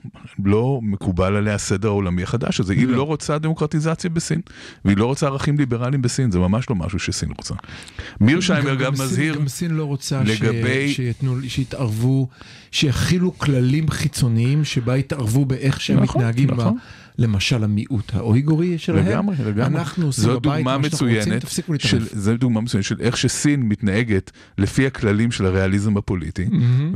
לא 0.44 0.80
מקובל 0.82 1.36
עליה 1.36 1.54
הסדר 1.54 1.88
העולמי 1.88 2.22
החדש 2.22 2.60
הזה, 2.60 2.72
היא 2.72 2.86
לא. 2.86 2.96
לא 2.96 3.02
רוצה 3.02 3.38
דמוקרטיזציה 3.38 4.10
בסין, 4.10 4.40
והיא 4.84 4.96
לא 4.96 5.06
רוצה 5.06 5.26
ערכים 5.26 5.58
ליברליים 5.58 6.02
בסין, 6.02 6.30
זה 6.30 6.38
ממש 6.38 6.70
לא 6.70 6.76
משהו 6.76 6.98
שסין 6.98 7.28
רוצה. 7.38 7.54
מירשיימר 8.20 8.74
גם- 8.74 8.92
מזהיר, 8.92 9.34
גם 9.34 9.48
סין 9.48 9.70
לא 9.70 9.84
רוצה 9.84 10.22
לגבי- 10.22 10.88
ש... 10.92 10.96
שיתנו, 10.96 11.36
שיתערבו, 11.48 12.28
שיכילו 12.70 13.38
כללים 13.38 13.90
חיצוניים 13.90 14.64
שבה 14.64 14.96
יתערבו 14.96 15.44
באיך 15.44 15.80
שהם 15.80 16.02
נכון, 16.02 16.20
מתנהגים 16.20 16.50
נכון. 16.50 16.76
למשל 17.18 17.64
המיעוט 17.64 18.14
האויגורי 18.14 18.78
שלהם. 18.78 19.06
לגמרי, 19.06 19.36
לגמרי. 19.44 19.80
אנחנו 19.80 20.06
עושים 20.06 20.28
בבית 20.28 20.64
מה 20.64 20.78
שאנחנו 20.82 21.06
רוצים, 21.06 21.38
תפסיקו 21.38 21.72
להתערב. 21.72 22.02
זו 22.12 22.36
דוגמה 22.36 22.60
מצוינת 22.60 22.84
של 22.84 22.96
איך 23.00 23.16
שסין 23.16 23.62
מתנהגת 23.62 24.30
לפי 24.58 24.86
הכללים 24.86 25.32
של 25.32 25.46
הריאליזם 25.46 25.96
הפוליטי, 25.96 26.46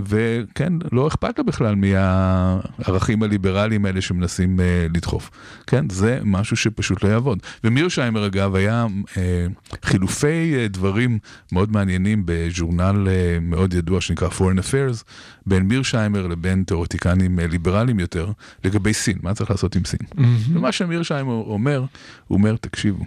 וכן, 0.05 0.73
לא 0.93 1.09
אכפת 1.09 1.39
לה 1.39 1.45
בכלל 1.45 1.75
מהערכים 1.75 3.23
הליברליים 3.23 3.87
האלה 3.87 4.01
שמנסים 4.01 4.61
אה, 4.61 4.87
לדחוף. 4.95 5.31
כן, 5.67 5.91
זה 5.91 6.21
משהו 6.25 6.57
שפשוט 6.57 7.05
לא 7.05 7.09
יעבוד. 7.09 7.39
ומירשיימר 7.65 8.27
אגב 8.27 8.55
היה 8.55 8.87
אה, 9.17 9.47
חילופי 9.83 10.55
אה, 10.57 10.69
דברים 10.69 11.19
מאוד 11.53 11.73
מעניינים 11.73 12.23
בז'ורנל 12.25 13.09
אה, 13.09 13.39
מאוד 13.41 13.75
ידוע 13.75 14.01
שנקרא 14.01 14.29
Foreign 14.29 14.59
Affairs, 14.59 15.05
בין 15.47 15.63
מירשיימר 15.63 16.27
לבין 16.27 16.65
תיאורטיקנים 16.67 17.41
אה, 17.41 17.47
ליברליים 17.47 18.01
יותר, 18.01 18.31
לגבי 18.65 18.95
סין, 18.95 19.19
מה 19.23 19.35
צריך 19.35 19.51
לעשות 19.51 19.77
עם 19.77 19.85
סין. 19.85 20.10
ומה 20.53 20.73
שמירשיימר 20.73 21.33
אומר, 21.33 21.85
הוא 22.29 22.39
אומר, 22.39 22.57
תקשיבו, 22.57 23.05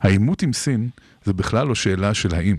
העימות 0.00 0.42
עם 0.42 0.52
סין 0.52 0.88
זה 1.24 1.32
בכלל 1.32 1.66
לא 1.66 1.74
שאלה 1.74 2.14
של 2.14 2.34
האם, 2.34 2.56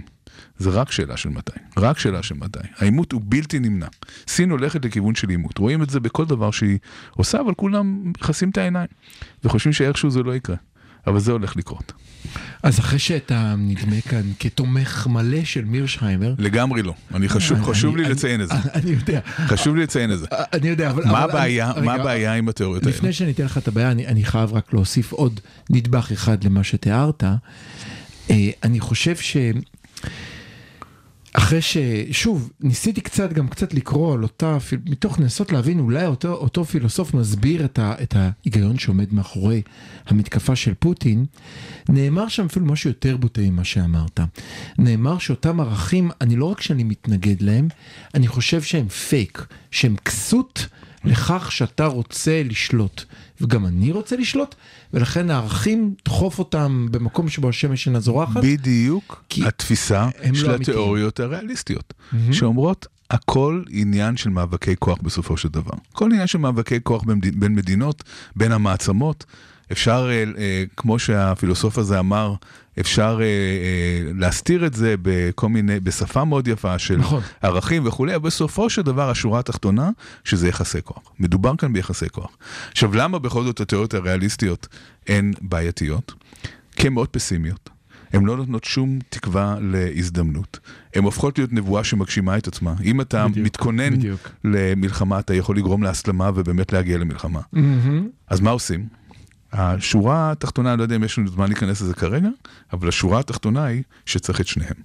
זה 0.58 0.70
רק 0.70 0.92
שאלה 0.92 1.18
של 1.18 1.30
מתי, 1.30 1.52
רק 1.78 2.00
שאלה 2.00 2.24
של 2.24 2.36
מתי. 2.36 2.60
העימות 2.78 3.12
הוא 3.12 3.22
בלתי 3.26 3.60
נמנע. 3.60 3.88
סין 4.28 4.50
הולכת 4.52 4.86
לכיוון 4.86 5.16
של 5.16 5.30
עימות, 5.30 5.58
רואים 5.58 5.84
את 5.84 5.90
זה 5.90 6.00
בכל 6.00 6.26
דבר 6.26 6.52
שהיא 6.52 6.78
עושה, 7.12 7.42
אבל 7.42 7.54
כולם 7.54 8.02
מכסים 8.06 8.50
את 8.50 8.58
העיניים, 8.58 8.88
וחושבים 9.44 9.74
שאיכשהו 9.74 10.10
זה 10.10 10.24
לא 10.24 10.36
יקרה. 10.36 10.56
אבל 11.08 11.20
זה 11.20 11.32
הולך 11.32 11.56
לקרות. 11.58 11.94
אז 12.64 12.80
אחרי 12.80 13.00
שאתה 13.00 13.56
נדמה 13.58 14.02
כאן 14.02 14.22
כתומך 14.40 15.08
מלא 15.10 15.44
של 15.44 15.66
מירשהיימר, 15.66 16.34
לגמרי 16.38 16.82
לא. 16.82 16.94
אני 17.14 17.30
חשוב, 17.30 17.58
אני- 17.58 17.66
חשוב 17.66 17.98
לי 17.98 18.04
אני- 18.06 18.12
לציין 18.12 18.42
את 18.42 18.48
זה. 18.48 18.54
אני 18.74 18.92
יודע, 18.92 19.20
חשוב 19.48 19.76
לי 19.76 19.84
לציין 19.84 20.12
את 20.12 20.20
זה. 20.20 20.26
אני 20.32 20.68
יודע, 20.68 20.90
אבל... 20.90 21.04
מה 21.06 21.20
הבעיה, 21.20 21.72
אני- 21.72 21.86
מה 21.86 21.94
הבעיה 21.94 22.34
עם 22.34 22.50
התיאוריות 22.50 22.84
האלה? 22.84 22.96
לפני 22.96 23.14
שאני 23.14 23.32
אתן 23.32 23.46
לך 23.46 23.58
את 23.58 23.68
הבעיה, 23.68 23.92
אני, 23.92 24.08
אני 24.08 24.24
חייב 24.26 24.54
רק 24.54 24.74
להוסיף 24.74 25.12
עוד 25.12 25.40
נדבך 25.70 26.12
אחד 26.12 26.44
למה 26.44 26.64
שתיארת. 26.64 27.24
אה, 28.30 28.50
אני 28.64 28.80
חושב 28.80 29.16
ש... 29.16 29.38
אחרי 31.38 31.60
ששוב 31.62 32.52
ניסיתי 32.60 33.02
קצת 33.02 33.34
גם 33.34 33.48
קצת 33.48 33.74
לקרוא 33.74 34.14
על 34.14 34.24
אותה 34.24 34.58
מתוך 34.86 35.20
לנסות 35.20 35.52
להבין 35.52 35.80
אולי 35.80 36.06
אותו, 36.06 36.34
אותו 36.34 36.66
פילוסוף 36.66 37.14
מסביר 37.14 37.66
את, 37.66 37.80
ה, 37.80 37.94
את 38.04 38.16
ההיגיון 38.16 38.80
שעומד 38.80 39.14
מאחורי 39.14 39.62
המתקפה 40.08 40.56
של 40.56 40.74
פוטין. 40.74 41.26
נאמר 41.90 42.28
שם 42.28 42.46
אפילו 42.46 42.66
משהו 42.66 42.90
יותר 42.90 43.18
בוטה 43.18 43.42
ממה 43.42 43.64
שאמרת. 43.64 44.20
נאמר 44.78 45.18
שאותם 45.18 45.60
ערכים 45.60 46.12
אני 46.22 46.36
לא 46.36 46.46
רק 46.46 46.62
שאני 46.62 46.84
מתנגד 46.84 47.42
להם 47.42 47.68
אני 48.14 48.28
חושב 48.28 48.62
שהם 48.62 48.88
פייק 48.88 49.46
שהם 49.72 49.96
כסות 49.96 50.68
לכך 51.06 51.52
שאתה 51.52 51.86
רוצה 51.86 52.42
לשלוט 52.46 53.04
וגם 53.42 53.66
אני 53.66 53.92
רוצה 53.92 54.16
לשלוט 54.16 54.56
ולכן 54.94 55.30
הערכים 55.30 55.94
דחוף 56.06 56.40
אותם 56.40 56.88
במקום 56.92 57.30
שבו 57.30 57.50
השמש 57.50 57.88
אינה 57.88 58.00
זורחת. 58.00 58.44
בדיוק 58.44 59.24
התפיסה 59.46 60.06
לא 60.06 60.12
של 60.12 60.28
אמיתיים. 60.30 60.62
התיאוריות 60.62 61.20
הריאליסטיות, 61.20 61.94
שאומרות 62.32 62.88
הכל 63.12 63.64
עניין 63.70 64.18
של 64.18 64.30
מאבקי 64.30 64.76
כוח 64.80 64.98
בסופו 65.02 65.38
של 65.38 65.50
דבר. 65.50 65.74
כל 65.94 66.12
עניין 66.12 66.28
של 66.28 66.38
מאבקי 66.38 66.80
כוח 66.84 67.04
בין 67.36 67.56
מדינות, 67.56 68.04
בין 68.36 68.52
המעצמות. 68.52 69.26
אפשר, 69.72 70.10
אה, 70.10 70.24
אה, 70.38 70.64
כמו 70.78 71.00
שהפילוסוף 71.00 71.78
הזה 71.78 72.00
אמר, 72.00 72.34
אפשר 72.80 73.20
אה, 73.22 73.26
אה, 73.26 74.12
להסתיר 74.16 74.66
את 74.66 74.74
זה 74.74 74.96
בכל 75.02 75.50
מיני, 75.50 75.80
בשפה 75.80 76.24
מאוד 76.24 76.48
יפה 76.48 76.80
של 76.80 76.98
נכון. 76.98 77.22
ערכים 77.42 77.88
וכולי, 77.88 78.16
אבל 78.16 78.24
בסופו 78.24 78.70
של 78.70 78.82
דבר 78.82 79.10
השורה 79.10 79.40
התחתונה, 79.40 79.90
שזה 80.24 80.48
יחסי 80.48 80.80
כוח. 80.84 81.04
מדובר 81.20 81.56
כאן 81.58 81.74
ביחסי 81.74 82.10
כוח. 82.10 82.38
עכשיו, 82.72 82.96
למה 82.96 83.20
בכל 83.20 83.44
זאת 83.44 83.60
התיאוריות 83.60 83.94
הריאליסטיות 83.94 84.68
הן 85.08 85.34
בעייתיות? 85.42 86.14
כי 86.76 86.88
הן 86.88 86.94
מאוד 86.94 87.08
פסימיות. 87.08 87.70
הן 88.14 88.26
לא 88.26 88.38
נותנות 88.38 88.64
שום 88.64 89.00
תקווה 89.10 89.56
להזדמנות. 89.62 90.60
הן 90.96 91.04
הופכות 91.04 91.38
להיות 91.38 91.54
נבואה 91.54 91.84
שמגשימה 91.84 92.38
את 92.38 92.48
עצמה. 92.48 92.74
אם 92.84 93.02
אתה 93.02 93.28
בדיוק, 93.28 93.46
מתכונן 93.46 93.96
בדיוק. 93.96 94.30
למלחמה, 94.44 95.20
אתה 95.20 95.34
יכול 95.34 95.58
לגרום 95.58 95.84
להסלמה 95.84 96.32
ובאמת 96.36 96.74
להגיע 96.74 96.98
למלחמה. 96.98 97.42
מהמם. 97.54 98.08
אז 98.28 98.40
מה 98.40 98.50
עושים? 98.50 98.86
השורה 99.52 100.32
התחתונה, 100.32 100.70
אני 100.74 100.78
לא 100.78 100.84
יודע 100.84 100.96
אם 100.96 101.04
יש 101.04 101.18
לנו 101.18 101.28
זמן 101.28 101.48
להיכנס 101.48 101.82
לזה 101.82 101.94
כרגע, 101.94 102.30
אבל 102.74 102.88
השורה 102.88 103.20
התחתונה 103.20 103.66
היא 103.66 103.84
שצריך 104.06 104.42
את 104.42 104.48
שניהם. 104.48 104.76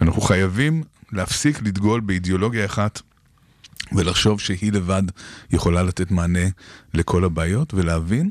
אנחנו 0.00 0.20
חייבים 0.20 0.82
להפסיק 1.12 1.62
לדגול 1.62 2.00
באידיאולוגיה 2.00 2.64
אחת 2.64 3.00
ולחשוב 3.92 4.40
שהיא 4.40 4.72
לבד 4.72 5.02
יכולה 5.50 5.82
לתת 5.82 6.10
מענה 6.10 6.48
לכל 6.94 7.24
הבעיות, 7.24 7.74
ולהבין 7.74 8.30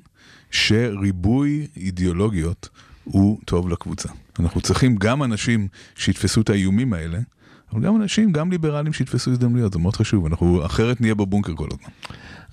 שריבוי 0.51 1.67
אידיאולוגיות 1.77 2.69
הוא 3.03 3.39
טוב 3.45 3.69
לקבוצה. 3.69 4.09
אנחנו 4.39 4.61
צריכים 4.61 4.95
גם 4.95 5.23
אנשים 5.23 5.67
שיתפסו 5.95 6.41
את 6.41 6.49
האיומים 6.49 6.93
האלה, 6.93 7.19
אבל 7.73 7.81
גם 7.81 7.95
אנשים, 7.95 8.31
גם 8.31 8.51
ליברלים 8.51 8.93
שיתפסו 8.93 9.31
הזדמנויות, 9.31 9.73
זה 9.73 9.79
מאוד 9.79 9.95
חשוב, 9.95 10.25
אנחנו 10.25 10.65
אחרת 10.65 11.01
נהיה 11.01 11.15
בבונקר 11.15 11.55
כל 11.55 11.67
הזמן. 11.71 11.89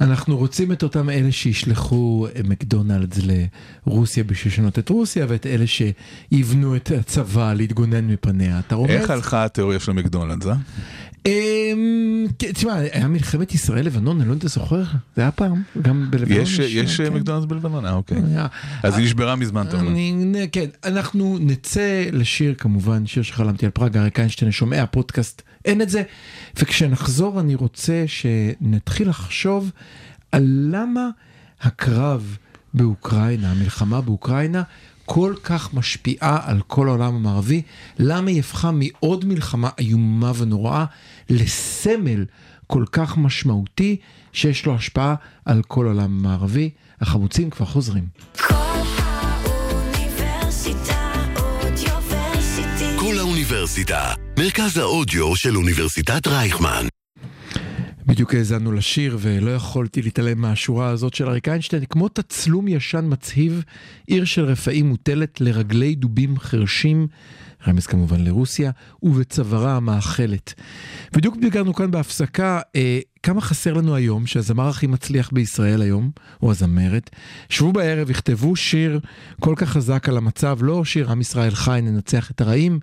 אנחנו 0.01 0.37
רוצים 0.37 0.73
את 0.73 0.83
אותם 0.83 1.11
אלה 1.11 1.33
שישלחו 1.33 2.27
מקדונלדס 2.45 3.19
לרוסיה 3.87 4.25
בשביל 4.25 4.53
לשנות 4.53 4.79
את 4.79 4.89
רוסיה 4.89 5.27
ואת 5.29 5.47
אלה 5.47 5.65
שיבנו 5.67 6.77
את 6.77 6.91
הצבא 6.99 7.53
להתגונן 7.55 8.07
מפניה. 8.07 8.59
אתה 8.59 8.75
רומז? 8.75 8.91
איך 8.91 9.11
הלכה 9.11 9.45
התיאוריה 9.45 9.81
של 9.81 9.91
המקדונלדס, 9.91 10.47
אה? 10.47 10.55
אמ, 11.27 12.27
תשמע, 12.37 12.75
היה 12.75 13.09
מלחמת 13.09 13.55
ישראל 13.55 13.87
לבנון, 13.87 14.21
אני 14.21 14.29
לא 14.29 14.33
יודע 14.33 14.35
אם 14.35 14.39
אתה 14.39 14.49
זוכר, 14.49 14.83
זה 15.17 15.23
היה 15.23 15.31
פעם, 15.31 15.63
גם 15.83 16.07
בלבנון. 16.11 16.41
יש, 16.41 16.59
יש 16.59 17.01
כן. 17.01 17.13
מקדונלדס 17.13 17.47
בלבנון? 17.47 17.87
אה, 17.87 17.93
אוקיי. 17.93 18.19
היה. 18.31 18.47
אז 18.83 18.99
היא 18.99 19.05
נשברה 19.05 19.37
מזמן, 19.37 19.67
אתה 19.69 19.81
אומר. 19.81 19.93
כן, 20.53 20.67
אנחנו 20.85 21.39
נצא 21.41 22.05
לשיר 22.13 22.55
כמובן, 22.59 23.07
שיר 23.07 23.23
שחלמתי 23.23 23.67
על 23.67 23.71
פראג, 23.71 23.97
אריק 23.97 24.19
איינשטיין, 24.19 24.51
שומע 24.51 24.87
פודקאסט, 24.87 25.43
אין 25.65 25.83
את 25.83 25.89
זה. 25.91 26.03
וכשנחזור 26.57 27.41
אני 27.41 27.55
רוצה 27.55 28.05
שנתחיל 28.07 29.09
לחשוב 29.09 29.71
על 30.33 30.69
למה 30.71 31.09
הקרב 31.61 32.37
באוקראינה, 32.75 33.51
המלחמה 33.51 34.01
באוקראינה, 34.01 34.63
כל 35.11 35.35
כך 35.43 35.75
משפיעה 35.75 36.39
על 36.43 36.61
כל 36.67 36.89
העולם 36.89 37.15
המערבי, 37.15 37.63
למה 37.99 38.31
היא 38.31 38.41
הפכה 38.41 38.71
מעוד 38.71 39.25
מלחמה 39.25 39.71
איומה 39.79 40.33
ונוראה 40.39 40.85
לסמל 41.31 42.25
כל 42.67 42.85
כך 42.93 43.17
משמעותי 43.17 43.97
שיש 44.33 44.67
לו 44.67 44.75
השפעה 44.75 45.15
על 45.45 45.63
כל 45.69 45.87
העולם 45.87 46.05
המערבי. 46.05 46.71
החמוצים 47.01 47.51
כבר 47.51 47.67
חוזרים. 47.67 48.05
כל 52.97 53.19
האוניברסיטה 53.19 54.13
מרכז 54.39 54.79
האודיו 54.79 55.37
של 55.37 55.57
אוניברסיטת 55.57 56.27
רייכמן. 56.27 56.87
בדיוק 58.09 58.35
האזנו 58.35 58.73
לשיר 58.73 59.19
ולא 59.21 59.51
יכולתי 59.51 60.03
להתעלם 60.03 60.41
מהשורה 60.41 60.89
הזאת 60.89 61.15
של 61.15 61.29
אריק 61.29 61.49
איינשטיין, 61.49 61.85
כמו 61.85 62.09
תצלום 62.09 62.69
ישן 62.69 63.05
מצהיב, 63.09 63.63
עיר 64.07 64.25
של 64.25 64.45
רפאים 64.45 64.89
מוטלת 64.89 65.41
לרגלי 65.41 65.95
דובים 65.95 66.39
חרשים, 66.39 67.07
רמז 67.67 67.87
כמובן 67.87 68.25
לרוסיה, 68.25 68.71
ובצווארה 69.03 69.77
המאכלת. 69.77 70.55
בדיוק 71.13 71.37
ביקרנו 71.37 71.75
כאן 71.75 71.91
בהפסקה, 71.91 72.61
אה, 72.77 72.99
כמה 73.23 73.41
חסר 73.41 73.73
לנו 73.73 73.95
היום, 73.95 74.27
שהזמר 74.27 74.69
הכי 74.69 74.87
מצליח 74.87 75.31
בישראל 75.33 75.83
היום, 75.83 76.11
הוא 76.39 76.51
הזמרת. 76.51 77.11
שבו 77.49 77.73
בערב, 77.73 78.11
יכתבו 78.11 78.57
שיר 78.57 79.01
כל 79.41 79.55
כך 79.57 79.69
חזק 79.69 80.09
על 80.09 80.17
המצב, 80.17 80.59
לא 80.63 80.85
שיר 80.85 81.11
עם 81.11 81.21
ישראל 81.21 81.55
חי, 81.55 81.81
ננצח 81.83 82.31
את 82.31 82.41
הרעים, 82.41 82.81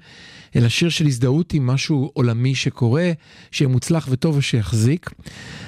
אלא 0.55 0.69
שיר 0.69 0.89
של 0.89 1.05
הזדהות 1.05 1.53
עם 1.53 1.67
משהו 1.67 2.11
עולמי 2.13 2.55
שקורה, 2.55 3.11
שיהיה 3.51 3.69
מוצלח 3.69 4.07
וטוב 4.11 4.37
ושיחזיק. 4.37 5.09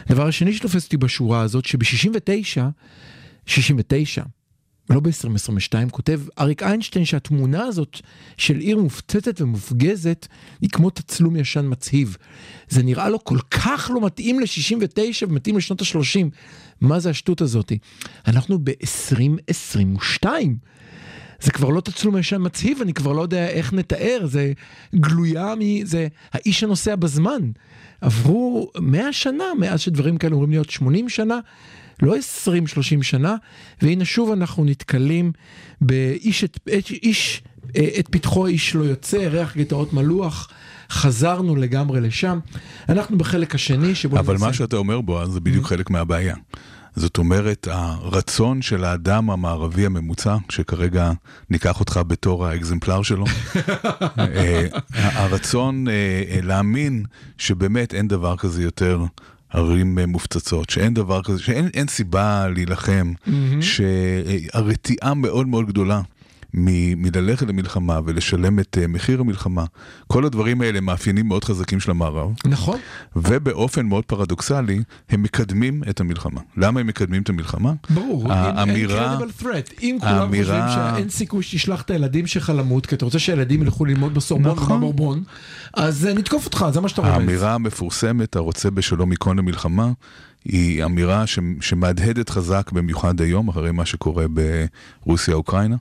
הדבר 0.05 0.27
השני 0.27 0.53
שתופס 0.53 0.85
אותי 0.85 0.97
בשורה 0.97 1.41
הזאת, 1.41 1.65
שב-69, 1.65 2.61
69, 3.45 4.23
לא 4.89 4.99
ב-2022, 4.99 5.89
כותב 5.91 6.21
אריק 6.39 6.63
איינשטיין 6.63 7.05
שהתמונה 7.05 7.63
הזאת 7.63 8.01
של 8.37 8.57
עיר 8.57 8.77
מופצצת 8.77 9.41
ומופגזת 9.41 10.27
היא 10.61 10.69
כמו 10.69 10.89
תצלום 10.89 11.35
ישן 11.35 11.65
מצהיב. 11.69 12.17
זה 12.69 12.83
נראה 12.83 13.09
לו 13.09 13.23
כל 13.23 13.37
כך 13.51 13.91
לא 13.93 14.05
מתאים 14.05 14.39
ל-69 14.39 14.99
ומתאים 15.27 15.57
לשנות 15.57 15.81
ה-30. 15.81 16.25
מה 16.81 16.99
זה 16.99 17.09
השטות 17.09 17.41
הזאתי? 17.41 17.77
אנחנו 18.27 18.59
ב-2022. 18.63 20.25
זה 21.41 21.51
כבר 21.51 21.69
לא 21.69 21.81
תצלום 21.81 22.17
ישן 22.17 22.37
מצהיב, 22.45 22.81
אני 22.81 22.93
כבר 22.93 23.11
לא 23.13 23.21
יודע 23.21 23.47
איך 23.49 23.73
נתאר, 23.73 24.19
זה 24.25 24.51
גלויה 24.95 25.53
מ... 25.59 25.85
זה 25.85 26.07
האיש 26.33 26.63
הנוסע 26.63 26.95
בזמן. 26.95 27.41
עברו 28.01 28.71
100 28.79 29.13
שנה 29.13 29.43
מאז 29.59 29.79
שדברים 29.79 30.17
כאלה 30.17 30.31
אמורים 30.31 30.51
להיות 30.51 30.69
80 30.69 31.09
שנה, 31.09 31.39
לא 32.01 32.15
20-30 32.15 32.19
שנה, 33.03 33.35
והנה 33.81 34.05
שוב 34.05 34.31
אנחנו 34.31 34.65
נתקלים 34.65 35.31
באיש 35.81 36.43
את, 36.43 36.59
את, 36.77 36.89
איש, 37.03 37.41
אה, 37.75 37.87
את 37.99 38.07
פתחו 38.11 38.47
איש 38.47 38.75
לא 38.75 38.83
יוצא, 38.83 39.17
ריח 39.17 39.57
גטאות 39.57 39.93
מלוח, 39.93 40.49
חזרנו 40.89 41.55
לגמרי 41.55 42.01
לשם. 42.01 42.39
אנחנו 42.89 43.17
בחלק 43.17 43.55
השני 43.55 43.95
שבו 43.95 44.19
אבל 44.19 44.33
ננסה- 44.33 44.45
מה 44.45 44.53
שאתה 44.53 44.75
אומר 44.77 45.01
בו, 45.01 45.25
זה 45.25 45.39
בדיוק 45.39 45.65
חלק 45.65 45.89
מהבעיה. 45.89 46.35
זאת 46.97 47.17
אומרת, 47.17 47.67
הרצון 47.71 48.61
של 48.61 48.83
האדם 48.83 49.29
המערבי 49.29 49.85
הממוצע, 49.85 50.37
שכרגע 50.49 51.11
ניקח 51.49 51.79
אותך 51.79 51.99
בתור 52.07 52.45
האקזמפלר 52.45 53.01
שלו, 53.01 53.25
אה, 54.19 54.67
הרצון 54.93 55.87
אה, 55.87 55.93
אה, 55.93 56.39
להאמין 56.43 57.03
שבאמת 57.37 57.93
אין 57.93 58.07
דבר 58.07 58.37
כזה 58.37 58.63
יותר 58.63 59.05
ערים 59.49 59.99
מופצצות, 60.07 60.69
שאין 60.69 60.93
דבר 60.93 61.23
כזה, 61.23 61.39
שאין 61.43 61.69
אין 61.73 61.87
סיבה 61.87 62.47
להילחם, 62.47 63.13
שהרתיעה 63.61 65.13
מאוד 65.13 65.47
מאוד 65.47 65.67
גדולה. 65.67 66.01
מ- 66.53 67.01
מללכת 67.03 67.47
למלחמה 67.47 67.99
ולשלם 68.05 68.59
את 68.59 68.77
אה, 68.81 68.87
מחיר 68.87 69.19
המלחמה, 69.19 69.65
כל 70.07 70.25
הדברים 70.25 70.61
האלה 70.61 70.81
מאפיינים 70.81 71.27
מאוד 71.27 71.43
חזקים 71.43 71.79
של 71.79 71.91
המערב. 71.91 72.29
נכון. 72.45 72.79
ובאופן 73.15 73.85
מאוד 73.85 74.05
פרדוקסלי, 74.05 74.81
הם 75.09 75.23
מקדמים 75.23 75.81
את 75.89 75.99
המלחמה. 75.99 76.41
למה 76.57 76.79
הם 76.79 76.87
מקדמים 76.87 77.21
את 77.21 77.29
המלחמה? 77.29 77.73
ברור, 77.89 78.33
האמירה. 78.33 79.17
אם 79.81 79.97
כולם 79.99 80.13
האמירה- 80.13 80.67
חושבים 80.67 80.93
שאין 80.95 81.09
סיכוי 81.09 81.43
שתשלח 81.43 81.81
את 81.81 81.91
הילדים 81.91 82.27
שלך 82.27 82.51
למות, 82.55 82.85
כי 82.85 82.95
אתה 82.95 83.05
רוצה 83.05 83.19
שהילדים 83.19 83.61
ילכו 83.61 83.85
ללמוד 83.85 84.13
בסורבון 84.13 84.51
נכון. 84.51 84.71
ובבורבון, 84.71 85.23
אז 85.73 86.05
אה, 86.07 86.13
נתקוף 86.13 86.45
אותך, 86.45 86.65
זה 86.73 86.81
מה 86.81 86.89
שאתה 86.89 87.01
רומז. 87.01 87.13
האמירה 87.13 87.53
המפורסמת, 87.53 88.35
הרוצה 88.35 88.69
בשלום 88.69 89.11
ייכון 89.11 89.37
למלחמה, 89.39 89.91
היא 90.45 90.85
אמירה 90.85 91.27
ש, 91.27 91.39
שמהדהדת 91.61 92.29
חזק 92.29 92.71
במיוחד 92.71 93.21
היום, 93.21 93.47
אחרי 93.47 93.71
מה 93.71 93.85
שקורה 93.85 94.25
ברוסיה-אוקראינה. 95.05 95.75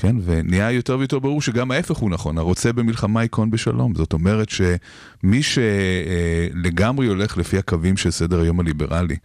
כן, 0.00 0.16
ונהיה 0.24 0.70
יותר 0.70 0.98
ויותר 0.98 1.18
ברור 1.18 1.42
שגם 1.42 1.70
ההפך 1.70 1.96
הוא 1.96 2.10
נכון, 2.10 2.38
הרוצה 2.38 2.72
במלחמה 2.72 3.22
ייכון 3.22 3.50
בשלום. 3.50 3.94
זאת 3.94 4.12
אומרת 4.12 4.48
שמי 4.50 5.42
שלגמרי 5.42 7.06
הולך 7.06 7.38
לפי 7.38 7.58
הקווים 7.58 7.96
של 7.96 8.10
סדר 8.10 8.40
היום 8.40 8.60
הליברלי, 8.60 9.16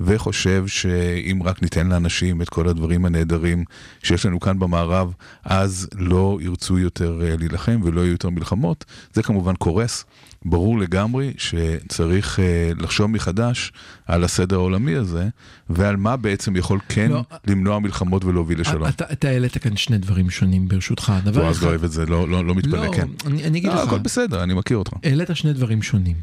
וחושב 0.00 0.66
שאם 0.66 1.42
רק 1.42 1.62
ניתן 1.62 1.86
לאנשים 1.86 2.42
את 2.42 2.48
כל 2.48 2.68
הדברים 2.68 3.04
הנהדרים 3.04 3.64
שיש 4.02 4.26
לנו 4.26 4.40
כאן 4.40 4.58
במערב, 4.58 5.12
אז 5.44 5.88
לא 5.94 6.38
ירצו 6.40 6.78
יותר 6.78 7.20
אה, 7.22 7.36
להילחם 7.38 7.80
ולא 7.84 8.00
יהיו 8.00 8.12
יותר 8.12 8.30
מלחמות, 8.30 8.84
זה 9.12 9.22
כמובן 9.22 9.54
קורס. 9.54 10.04
ברור 10.44 10.78
לגמרי 10.78 11.32
שצריך 11.38 12.40
אה, 12.40 12.70
לחשוב 12.78 13.06
מחדש 13.06 13.72
על 14.06 14.24
הסדר 14.24 14.56
העולמי 14.56 14.94
הזה, 14.94 15.28
ועל 15.70 15.96
מה 15.96 16.16
בעצם 16.16 16.56
יכול 16.56 16.78
כן 16.88 17.10
לא, 17.10 17.22
למנוע 17.46 17.78
מלחמות 17.78 18.24
ולהוביל 18.24 18.60
לשלום. 18.60 18.88
אתה 18.88 19.04
אתה 19.12 19.28
העלית 19.28 19.58
כאן 19.58 19.76
שני 19.76 19.98
דברים 19.98 20.30
שונים 20.30 20.68
ברשותך. 20.68 21.12
דבר 21.24 21.42
בועז 21.42 21.56
אחד, 21.56 21.64
לא 21.64 21.70
אוהב 21.70 21.84
את 21.84 21.92
זה, 21.92 22.06
לא, 22.06 22.28
לא, 22.28 22.44
לא 22.44 22.54
מתפלא, 22.54 22.86
לא, 22.86 22.92
כן. 22.92 23.08
אני 23.26 23.44
אני 23.44 23.58
אגיד 23.58 23.70
לא, 23.70 23.74
לך, 23.74 23.86
הכל 23.88 23.98
בסדר, 23.98 24.42
אני 24.42 24.54
מכיר 24.54 24.76
אותך. 24.76 24.92
העלית 25.02 25.28
שני 25.34 25.52
דברים 25.52 25.82
שונים. 25.82 26.16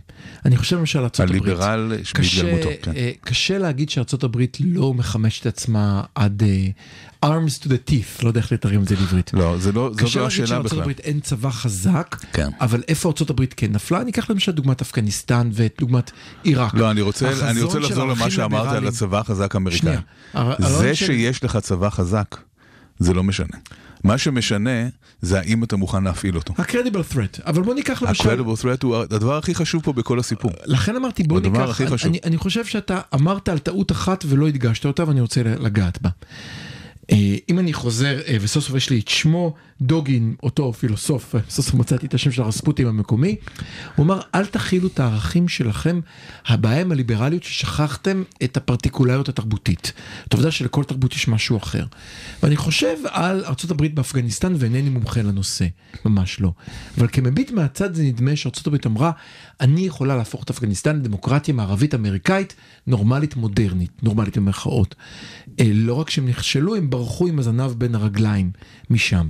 אני 0.46 0.58
חושב 0.58 0.78
למשל 0.78 1.00
ארצות 1.00 1.20
הברית. 1.20 1.44
הליברל 1.44 1.94
בהתגלמותו, 2.14 2.70
כן. 2.82 2.92
אה, 2.96 3.12
קשה 3.22 3.58
להגיד 3.58 3.90
שארצות 3.90 4.24
הברית 4.24 4.58
לא 4.60 4.94
מחמשת 4.94 5.46
עצמה 5.46 6.04
עד 6.16 6.44
אה, 6.44 6.68
arms 7.26 7.64
to 7.64 7.68
the 7.68 7.90
teeth, 7.90 8.24
לא 8.24 8.28
יודע 8.28 8.40
איך 8.40 8.52
לתרגם 8.52 8.84
את 8.84 8.88
זה 8.88 8.96
לעברית. 8.96 9.32
לא, 9.34 9.58
זה 9.58 9.72
לא, 9.72 9.90
זאת 9.92 10.02
קשה 10.02 10.20
לא 10.20 10.28
להגיד 10.28 10.44
השאלה 10.44 10.62
בכלל. 10.62 10.80
הברית 10.80 11.00
אין 11.00 11.20
צבא 11.20 11.50
חזק, 11.50 12.16
כן. 12.34 12.50
אבל 12.62 12.84
איפה 12.88 13.14
הברית 13.30 13.54
כן 13.54 13.72
נפלה? 13.72 14.02
אני 14.02 14.12
אקח 14.12 14.30
למשל 14.30 14.52
דוגמת 14.52 14.82
אפגניסטן 14.82 15.50
ואת 15.54 15.76
דוגמת 15.80 16.12
עיראק. 16.44 16.74
לא, 16.74 16.92
אני 16.92 17.02
רוצה, 17.02 17.50
אני 17.50 17.62
רוצה 17.62 17.80
לחזור 17.80 18.08
למה 18.08 18.30
שאמרת 18.30 18.68
על 18.68 18.88
הצבא 18.88 19.20
החזק 19.20 19.56
האמריקאי. 19.56 19.98
זה 20.60 20.96
שיש 20.96 21.44
לך 21.44 21.58
צבא 21.58 21.90
חזק, 21.90 22.36
זה 23.00 23.14
לא 23.14 23.24
משנה. 23.24 23.58
מה 24.04 24.18
שמשנה 24.18 24.88
זה 25.22 25.40
האם 25.40 25.64
אתה 25.64 25.76
מוכן 25.76 26.04
להפעיל 26.04 26.36
אותו. 26.36 26.54
ה-credible 26.58 27.14
threat, 27.14 27.42
אבל 27.46 27.62
בוא 27.62 27.74
ניקח 27.74 28.02
למשל, 28.02 28.30
ה-credible 28.30 28.62
threat 28.62 28.84
הוא 28.84 28.96
הדבר 28.96 29.38
הכי 29.38 29.56
חשוב 29.56 29.84
פה 29.84 29.94
בכל 29.94 30.20
הסיפור. 30.20 30.52
לכן 30.66 30.96
אמרתי 30.96 31.24
בוא 31.24 31.38
הדבר 31.38 31.60
ניקח, 31.60 31.70
הכי 31.70 31.88
חשוב. 31.88 32.10
אני, 32.10 32.20
אני 32.24 32.38
חושב 32.38 32.66
שאתה 32.66 33.00
אמרת 33.16 33.50
על 33.50 33.60
טעות 33.60 33.92
אחת 33.92 34.26
ולא 34.28 34.48
הדגשת 34.48 34.86
אותה 34.86 35.08
ואני 35.08 35.22
רוצה 35.22 35.42
לגעת 35.44 36.02
בה. 36.02 36.10
אה, 37.12 37.36
אם 37.50 37.60
אני 37.60 37.74
חוזר 37.74 38.20
אה, 38.28 38.38
וסוף 38.42 38.64
סוף 38.64 38.76
יש 38.76 38.90
לי 38.90 39.00
את 39.00 39.08
שמו 39.08 39.54
דוגין 39.82 40.36
אותו 40.44 40.74
פילוסוף 40.74 41.36
אה, 41.36 41.40
סוף 41.50 41.66
סוף 41.66 41.74
מצאתי 41.74 42.06
את 42.06 42.14
השם 42.14 42.32
של 42.32 42.42
הרספוטים 42.42 42.88
המקומי 42.88 43.36
הוא 43.96 44.06
אמר 44.06 44.20
אל 44.36 44.46
תכילו 44.46 44.88
את 44.88 45.00
הערכים 45.00 45.48
שלכם 45.48 46.00
הבעיה 46.46 46.82
עם 46.82 46.92
הליברליות 46.92 47.44
ששכחתם 47.44 48.24
את 48.44 48.58
הפרטיקולריות 48.58 49.30
התרבותית. 49.30 49.94
את 50.28 50.34
העובדה 50.34 50.52
שלכל 50.52 50.84
תרבות 50.84 51.14
יש 51.14 51.28
משהו 51.28 51.58
אחר. 51.58 51.86
ואני 52.44 52.56
חושב 52.56 52.98
על 53.10 53.46
ארה"ב 53.46 53.86
באפגניסטן 53.96 54.54
ואינני 54.58 54.90
מומחה 54.90 55.22
לנושא 55.22 55.66
ממש 56.06 56.42
לא 56.42 56.52
אבל 56.98 57.08
כמביט 57.12 57.52
מהצד 57.52 57.94
זה 57.94 58.04
נדמה 58.04 58.36
שארה"ב 58.36 58.76
אמרה 58.86 59.12
אני 59.62 59.82
יכולה 59.82 60.16
להפוך 60.16 60.44
את 60.44 60.50
אפגניסטן 60.50 60.96
לדמוקרטיה 60.96 61.54
מערבית 61.54 61.96
אמריקאית 61.96 62.56
נורמלית 62.88 63.36
מודרנית 63.36 64.04
נורמלית 64.04 64.38
במרכאות. 64.38 64.96
לא 65.62 65.94
רק 65.94 66.10
שהם 66.10 66.28
נכשלו 66.28 66.76
הם 66.76 66.90
ברחו 67.02 67.28
עם 67.28 67.40
הזנב 67.40 67.72
בין 67.72 67.96
הרגליים 67.96 68.52
משם. 68.90 69.28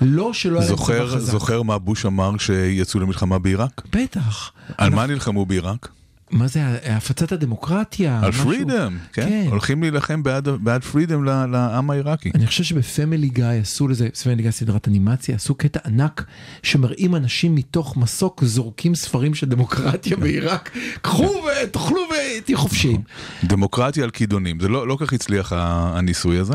לא 0.00 0.32
שלא 0.32 0.60
היה 0.60 0.68
להם 0.68 0.76
צבא 0.78 1.06
חזק. 1.06 1.32
זוכר 1.32 1.62
מה 1.62 1.78
בוש 1.78 2.06
אמר 2.06 2.36
כשיצאו 2.38 3.00
למלחמה 3.00 3.38
בעיראק? 3.38 3.82
בטח. 3.92 4.52
על 4.68 4.74
אנחנו- 4.86 4.96
מה 4.96 5.06
נלחמו 5.06 5.46
בעיראק? 5.46 5.88
מה 6.30 6.46
זה 6.46 6.60
הפצת 6.84 7.32
הדמוקרטיה? 7.32 8.20
על 8.22 8.28
משהו- 8.28 8.44
פרידם, 8.44 8.96
כן? 9.12 9.44
הולכים 9.50 9.82
להילחם 9.82 10.22
בעד- 10.22 10.48
בעד 10.48 10.84
פרידם 10.84 11.24
ל- 11.24 11.46
לעם 11.46 11.90
העיראקי. 11.90 12.30
אני 12.34 12.46
חושב 12.46 12.64
שבפמילי 12.64 13.28
גיא 13.28 13.44
עשו 13.44 13.88
לזה, 13.88 14.08
פמילי 14.22 14.42
גיא 14.42 14.50
סדרת 14.50 14.88
אנימציה, 14.88 15.34
עשו 15.36 15.54
קטע 15.54 15.80
ענק 15.86 16.24
שמראים 16.62 17.16
אנשים 17.16 17.54
מתוך 17.54 17.96
מסוק 17.96 18.44
זורקים 18.44 18.94
ספרים 18.94 19.34
של 19.34 19.46
דמוקרטיה 19.48 20.16
בעיראק, 20.16 20.70
קחו 21.02 21.34
ותאכלו 21.62 22.00
ותהיו 22.40 22.58
חופשיים. 22.58 23.00
דמוקרטיה 23.44 24.04
על 24.04 24.10
כידונים, 24.10 24.60
זה 24.60 24.68
לא 24.68 24.88
לא 24.88 24.96
כך 25.00 25.12
הצליח 25.12 25.52
הניסוי 25.56 26.38
הזה. 26.38 26.54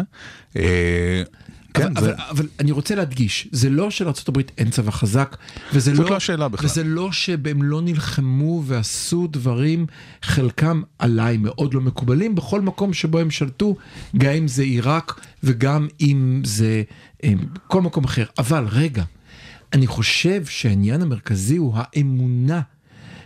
כן, 1.74 1.98
אבל, 1.98 2.06
זה- 2.08 2.14
אבל, 2.14 2.24
אבל 2.30 2.48
אני 2.60 2.72
רוצה 2.72 2.96
להדגיש, 2.96 3.48
זה 3.52 3.70
לא 3.70 3.92
שלארה"ב 3.92 4.38
אין 4.58 4.70
צבא 4.70 4.92
חזק, 4.92 5.38
וזה 5.74 5.94
לא, 5.94 6.10
לא 6.10 6.16
השאלה 6.16 6.48
בכלל. 6.48 6.66
וזה 6.66 6.84
לא 6.84 7.12
שהם 7.12 7.64
לא 7.64 7.82
נלחמו 7.82 8.64
ועשו 8.66 9.28
דברים, 9.32 9.86
חלקם 10.22 10.82
עליי 11.00 11.38
מאוד 11.38 11.74
לא 11.74 11.82
מקובלים, 11.82 12.36
בכל 12.36 12.62
מקום 12.62 12.94
שבו 12.94 13.20
הם 13.20 13.32
שלטו, 13.32 13.76
גם 14.18 14.32
אם 14.34 14.48
זה 14.48 14.64
עיראק 14.64 15.20
וגם 15.44 15.88
אם 16.02 16.42
זה 16.46 16.84
אה, 17.24 17.34
כל 17.68 17.82
מקום 17.82 18.04
אחר. 18.04 18.26
אבל 18.38 18.66
רגע, 18.72 19.04
אני 19.74 19.88
חושב 19.88 20.46
שהעניין 20.46 21.02
המרכזי 21.02 21.58
הוא 21.58 21.74
האמונה 21.76 22.62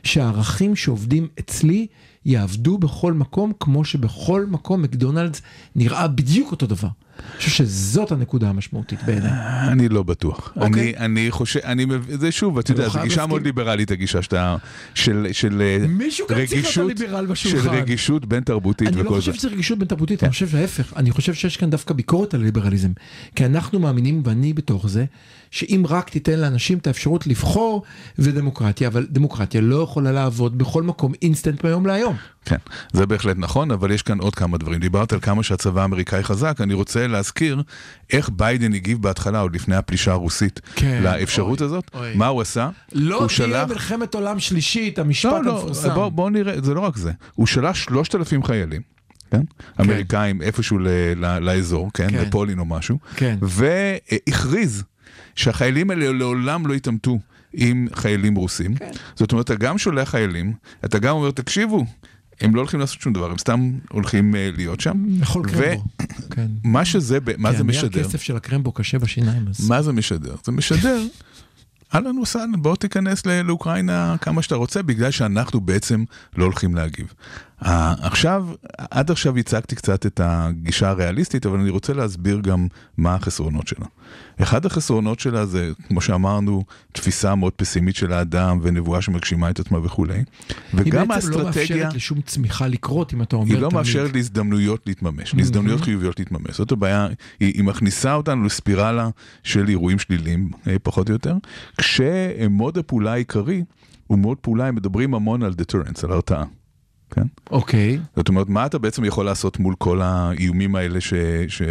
שהערכים 0.03 0.75
שעובדים 0.75 1.27
אצלי 1.39 1.87
יעבדו 2.27 2.77
בכל 2.77 3.13
מקום, 3.13 3.51
כמו 3.59 3.85
שבכל 3.85 4.45
מקום 4.45 4.81
מקדונלדס 4.81 5.41
נראה 5.75 6.07
בדיוק 6.07 6.51
אותו 6.51 6.67
דבר. 6.67 6.87
אני 7.19 7.37
חושב 7.37 7.51
שזאת 7.51 8.11
הנקודה 8.11 8.49
המשמעותית 8.49 8.99
בעיניי. 9.05 9.31
אני 9.71 9.89
לא 9.89 10.03
בטוח. 10.03 10.53
אוקיי. 10.55 10.69
אני, 10.69 10.97
אני 10.97 11.31
חושב, 11.31 11.59
אני 11.63 11.85
מבין, 11.85 12.17
זה 12.19 12.31
שוב, 12.31 12.57
אתה 12.59 12.71
יודע, 12.71 12.89
זו 12.89 12.99
גישה. 13.03 13.25
מאוד 13.25 13.43
ליברלית, 13.43 13.91
הגישה 13.91 14.21
שאתה, 14.21 14.55
של, 14.93 15.27
של 15.31 15.61
אה, 15.61 15.87
מישהו 15.87 16.27
כאן 16.27 16.45
צריך 16.45 16.77
להיות 16.77 17.01
רגישות, 17.01 17.01
הליברל 17.01 17.35
של. 17.35 17.69
רגישות 17.69 18.25
בין 18.25 18.43
תרבותית 18.43 18.87
אני 18.87 18.97
לא 18.97 19.01
וכל 19.01 19.15
חושב 19.15 19.31
זה. 19.31 19.37
שזה 19.37 19.47
רגישות 19.47 19.79
בין 19.79 19.87
תרבותית, 19.87 20.23
אני 20.23 20.31
חושב 20.31 20.55
ההפך, 20.55 20.93
אני 20.95 21.11
חושב 21.11 21.33
שיש 21.33 21.57
כאן 21.57 21.69
דווקא 21.69 21.93
ביקורת 21.93 22.33
על 22.33 22.41
ליברליזם. 22.41 22.91
כי 23.35 23.45
אנחנו 23.45 23.79
מאמינים, 23.79 24.21
ואני 24.25 24.53
בתוך 24.53 24.89
זה, 24.89 25.05
שאם 25.51 25.83
רק 25.89 26.09
תיתן 26.09 26.39
לאנשים 26.39 26.77
את 26.77 26.87
האפשרות 26.87 27.27
לבחור, 27.27 27.83
זה 28.17 28.31
דמוקרטיה, 28.31 28.87
אבל 28.87 29.07
דמוקרטיה 29.09 29.61
לא 29.61 29.81
יכולה 29.83 30.11
לעבוד 30.11 30.57
בכל 30.57 30.83
מקום 30.83 31.13
אינסטנט 31.21 31.63
מהיום 31.63 31.85
להיום. 31.85 32.15
כן, 32.45 32.55
זה 32.93 33.05
בהחלט 33.05 33.37
נכון, 33.39 33.71
אבל 33.71 33.91
יש 33.91 34.01
כאן 34.01 34.19
עוד 34.19 34.35
כמה 34.35 34.57
דברים. 34.57 34.79
דיברת 34.79 35.13
על 35.13 35.19
כמה 35.19 35.43
שהצבא 35.43 35.81
האמריקאי 35.81 36.23
חזק, 36.23 36.57
אני 36.61 36.73
רוצה 36.73 37.07
להזכיר 37.07 37.63
איך 38.13 38.29
ביידן 38.29 38.73
הגיב 38.73 39.01
בהתחלה, 39.01 39.39
עוד 39.39 39.55
לפני 39.55 39.75
הפלישה 39.75 40.11
הרוסית, 40.11 40.61
כן, 40.75 40.99
לאפשרות 41.03 41.61
אוי, 41.61 41.65
הזאת. 41.67 41.83
אוי. 41.93 42.15
מה 42.15 42.27
הוא 42.27 42.41
עשה? 42.41 42.69
לא 42.93 43.15
הוא 43.15 43.27
תהיה 43.27 43.37
שלח... 43.37 43.69
מלחמת 43.69 44.15
עולם 44.15 44.39
שלישית, 44.39 44.99
המשפט 44.99 45.31
לא, 45.31 45.43
לא, 45.43 45.53
המפורסם. 45.55 45.93
בוא, 45.93 46.09
בוא 46.09 46.29
נראה, 46.29 46.61
זה 46.61 46.73
לא 46.73 46.79
רק 46.79 46.97
זה. 46.97 47.11
הוא 47.35 47.47
שלח 47.47 47.75
3,000 47.75 48.43
חיילים, 48.43 48.81
כן? 49.31 49.41
אמריקאים 49.81 50.41
איפשהו 50.41 50.79
ל- 50.79 50.87
ל- 51.15 51.39
לאזור, 51.39 51.89
כן? 51.93 52.07
כן. 52.09 52.21
לפולין 52.27 52.59
או 52.59 52.65
משהו. 52.65 52.97
כן. 53.15 53.37
והכריז 53.41 54.83
שהחיילים 55.35 55.89
האלה 55.89 56.11
לעולם 56.13 56.67
לא 56.67 56.73
יתעמתו 56.73 57.17
עם 57.59 57.87
חיילים 57.95 58.35
רוסים. 58.35 58.75
כן. 58.75 58.91
זאת 59.15 59.31
אומרת, 59.31 59.45
אתה 59.45 59.55
גם 59.55 59.77
שולח 59.77 60.09
חיילים, 60.09 60.53
אתה 60.85 60.99
גם 60.99 61.15
אומר, 61.15 61.31
תקשיבו, 61.31 61.85
הם 62.41 62.55
לא 62.55 62.61
הולכים 62.61 62.79
לעשות 62.79 63.01
שום 63.01 63.13
דבר, 63.13 63.31
הם 63.31 63.37
סתם 63.37 63.71
הולכים 63.91 64.35
אה, 64.35 64.49
להיות 64.57 64.79
שם. 64.79 65.05
לאכול 65.19 65.49
קרמבו. 65.49 65.83
כן. 66.29 66.47
ומה 66.65 66.85
שזה, 66.85 67.19
ב- 67.19 67.37
מה 67.37 67.51
כן, 67.51 67.57
זה 67.57 67.63
משדר? 67.63 68.01
הכסף 68.01 68.21
של 68.21 68.35
הקרמבו 68.35 68.71
קשה 68.71 68.99
בשיניים. 68.99 69.47
אז- 69.47 69.69
מה 69.69 69.81
זה 69.81 69.93
משדר? 69.93 70.35
זה 70.45 70.51
משדר, 70.51 71.01
אהלן 71.95 72.17
וסהלן, 72.17 72.51
בוא 72.57 72.75
תיכנס 72.75 73.25
לאוקראינה 73.25 74.15
כמה 74.21 74.41
שאתה 74.41 74.55
רוצה, 74.55 74.81
בגלל 74.83 75.11
שאנחנו 75.11 75.61
בעצם 75.61 76.03
לא 76.37 76.43
הולכים 76.43 76.75
להגיב. 76.75 77.13
ה- 77.61 78.07
עכשיו, 78.07 78.47
עד 78.91 79.11
עכשיו 79.11 79.37
הצגתי 79.37 79.75
קצת 79.75 80.05
את 80.05 80.21
הגישה 80.23 80.89
הריאליסטית, 80.89 81.45
אבל 81.45 81.59
אני 81.59 81.69
רוצה 81.69 81.93
להסביר 81.93 82.39
גם 82.39 82.67
מה 82.97 83.15
החסרונות 83.15 83.67
שלה. 83.67 83.85
אחד 84.41 84.65
החסרונות 84.65 85.19
שלה 85.19 85.45
זה, 85.45 85.71
כמו 85.87 86.01
שאמרנו, 86.01 86.63
תפיסה 86.91 87.35
מאוד 87.35 87.53
פסימית 87.53 87.95
של 87.95 88.13
האדם 88.13 88.59
ונבואה 88.61 89.01
שמגשימה 89.01 89.49
את 89.49 89.59
עצמה 89.59 89.77
וכולי. 89.85 90.13
היא 90.13 90.23
וגם 90.73 91.07
בעצם 91.07 91.29
לא 91.31 91.47
האסטרטגיה... 91.47 91.75
מאפשרת 91.77 91.93
לשום 91.93 92.21
צמיחה 92.21 92.67
לקרות, 92.67 93.13
אם 93.13 93.21
אתה 93.21 93.35
אומר 93.35 93.45
היא 93.53 93.61
לא 93.61 93.69
תמיד. 93.69 93.73
מאפשרת 93.77 94.13
להזדמנויות 94.13 94.81
להתממש, 94.87 95.35
להזדמנויות 95.35 95.81
חיוביות 95.81 96.19
להתממש. 96.19 96.57
זאת 96.57 96.71
הבעיה, 96.71 97.07
היא, 97.39 97.53
היא 97.53 97.63
מכניסה 97.63 98.13
אותנו 98.13 98.43
לספירלה 98.43 99.09
של 99.43 99.67
אירועים 99.69 99.99
שליליים, 99.99 100.49
אה, 100.67 100.75
פחות 100.83 101.07
או 101.09 101.13
יותר, 101.13 101.35
כשמוד 101.77 102.77
הפעולה 102.77 103.13
העיקרי 103.13 103.63
הוא 104.07 104.17
מוד 104.17 104.37
פעולה, 104.37 104.67
הם 104.67 104.75
מדברים 104.75 105.13
המון 105.13 105.43
על 105.43 105.53
deterrence, 105.61 105.99
על 106.05 106.11
הרתעה. 106.11 106.43
כן? 107.11 107.21
אוקיי. 107.51 107.99
זאת 108.15 108.29
אומרת, 108.29 108.49
מה 108.49 108.65
אתה 108.65 108.77
בעצם 108.77 109.05
יכול 109.05 109.25
לעשות 109.25 109.59
מול 109.59 109.75
כל 109.77 110.01
האיומים 110.01 110.75
האלה 110.75 111.01
ש... 111.01 111.13
ש... 111.47 111.61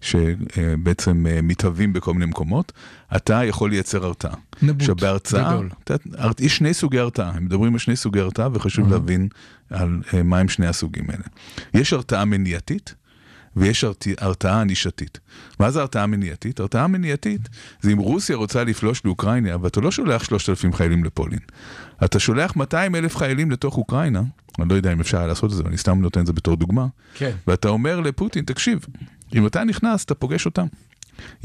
שבעצם 0.00 1.26
אה, 1.26 1.42
מתהווים 1.42 1.92
בכל 1.92 2.12
מיני 2.14 2.26
מקומות, 2.26 2.72
אתה 3.16 3.44
יכול 3.44 3.70
לייצר 3.70 4.04
הרתעה. 4.06 4.34
נבוט 4.62 4.80
עכשיו 4.80 4.96
בהרצאה, 4.96 5.52
גדול. 5.52 5.68
אתה- 5.84 5.94
הר- 6.18 6.30
יש 6.40 6.56
שני 6.56 6.74
סוגי 6.74 6.98
הרתעה, 6.98 7.30
הם 7.30 7.44
מדברים 7.44 7.72
על 7.72 7.78
שני 7.78 7.96
סוגי 7.96 8.20
הרתעה 8.20 8.48
וחשוב 8.52 8.92
להבין 8.92 9.28
על 9.70 10.00
אה, 10.14 10.22
מה 10.22 10.38
הם 10.38 10.48
שני 10.48 10.66
הסוגים 10.66 11.04
האלה. 11.10 11.24
יש 11.74 11.92
הרתעה 11.92 12.24
מניעתית 12.24 12.94
ויש 13.56 13.84
הרתע- 13.84 14.14
הרתעה 14.18 14.60
ענישתית. 14.60 15.20
מה 15.60 15.70
זה 15.70 15.80
הרתעה 15.80 16.06
מניעתית? 16.06 16.60
הרתעה 16.60 16.86
מניעתית 16.86 17.48
זה 17.80 17.92
אם 17.92 17.98
רוסיה 17.98 18.36
רוצה 18.36 18.64
לפלוש 18.64 19.02
לאוקראינה 19.04 19.56
ואתה 19.62 19.80
לא 19.80 19.90
שולח 19.90 20.24
3,000 20.24 20.72
חיילים 20.72 21.04
לפולין. 21.04 21.38
אתה 22.04 22.18
שולח 22.18 22.56
200 22.56 22.94
אלף 22.94 23.16
חיילים 23.16 23.50
לתוך 23.50 23.76
אוקראינה, 23.76 24.22
אני 24.58 24.68
לא 24.68 24.74
יודע 24.74 24.92
אם 24.92 25.00
אפשר 25.00 25.18
היה 25.18 25.26
לעשות 25.26 25.50
את 25.50 25.56
זה, 25.56 25.62
אני 25.66 25.78
סתם 25.78 26.00
נותן 26.00 26.20
את 26.20 26.26
זה 26.26 26.32
בתור 26.32 26.56
דוגמה, 26.56 26.86
כן. 27.14 27.30
ואתה 27.46 27.68
אומר 27.68 28.00
לפוטין, 28.00 28.44
תקשיב, 28.44 28.80
אם 29.34 29.46
אתה 29.46 29.64
נכנס, 29.64 30.04
אתה 30.04 30.14
פוגש 30.14 30.46
אותם. 30.46 30.66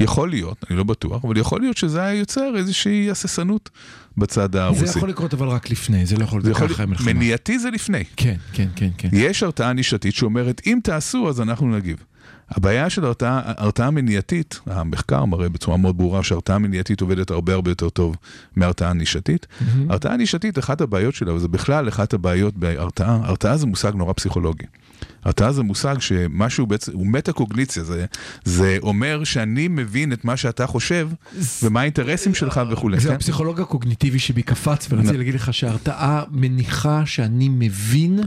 יכול 0.00 0.30
להיות, 0.30 0.64
אני 0.70 0.78
לא 0.78 0.84
בטוח, 0.84 1.24
אבל 1.24 1.36
יכול 1.36 1.60
להיות 1.60 1.76
שזה 1.76 2.02
היה 2.02 2.14
יוצר 2.14 2.52
איזושהי 2.56 3.10
הססנות 3.10 3.70
בצד 4.16 4.56
הרוסי. 4.56 4.86
זה 4.86 4.98
יכול 4.98 5.08
לקרות 5.08 5.34
אבל 5.34 5.48
רק 5.48 5.70
לפני, 5.70 6.06
זה 6.06 6.16
לא 6.16 6.24
יכול 6.24 6.40
להיות 6.44 6.56
ככה 6.56 6.86
מלחמה. 6.86 7.12
מניעתי 7.12 7.58
זה 7.58 7.70
לפני. 7.70 8.04
כן, 8.16 8.36
כן, 8.52 8.68
כן, 8.76 8.88
כן. 8.98 9.08
יש 9.12 9.42
הרתעה 9.42 9.72
נישתית 9.72 10.14
שאומרת, 10.14 10.62
אם 10.66 10.78
תעשו, 10.82 11.28
אז 11.28 11.40
אנחנו 11.40 11.76
נגיב. 11.76 11.96
הבעיה 12.56 12.90
של 12.90 13.04
הרתעה, 13.04 13.90
מניעתית, 13.90 14.60
המחקר 14.66 15.24
מראה 15.24 15.48
בצורה 15.48 15.76
מאוד 15.76 15.98
ברורה 15.98 16.22
שהרתעה 16.22 16.58
מניעתית 16.58 17.00
עובדת 17.00 17.30
הרבה 17.30 17.54
הרבה 17.54 17.70
יותר 17.70 17.88
טוב 17.88 18.16
מהרתעה 18.56 18.92
נישתית. 18.92 19.46
הרתעה 19.88 20.16
נישתית, 20.16 20.58
אחת 20.58 20.80
הבעיות 20.80 21.14
שלה, 21.14 21.34
וזה 21.34 21.48
בכלל 21.48 21.88
אחת 21.88 22.14
הבעיות 22.14 22.56
בהרתעה, 22.56 23.18
הרתעה 23.22 23.56
זה 23.56 23.66
מושג 23.66 23.92
נורא 23.94 24.12
פסיכולוגי. 24.12 24.64
הרתעה 25.24 25.52
זה 25.52 25.62
מושג 25.62 25.96
שמשהו 26.00 26.66
בעצם, 26.66 26.92
הוא 26.92 27.06
מטה-קוגניציה, 27.06 27.84
זה, 27.84 28.04
זה 28.44 28.76
אומר 28.82 29.24
שאני 29.24 29.68
מבין 29.68 30.12
את 30.12 30.24
מה 30.24 30.36
שאתה 30.36 30.66
חושב 30.66 31.08
ומה 31.62 31.80
האינטרסים 31.80 32.34
שלך 32.34 32.60
וכולי. 32.70 33.00
זה 33.00 33.08
כן? 33.08 33.14
הפסיכולוג 33.14 33.60
הקוגניטיבי 33.60 34.18
שבי 34.18 34.42
קפץ 34.42 34.86
ורציתי 34.90 35.12
נ- 35.14 35.18
להגיד 35.18 35.34
לך 35.34 35.54
שההרתעה 35.54 36.22
מניחה 36.30 37.02
שאני 37.06 37.48
מבין 37.48 38.20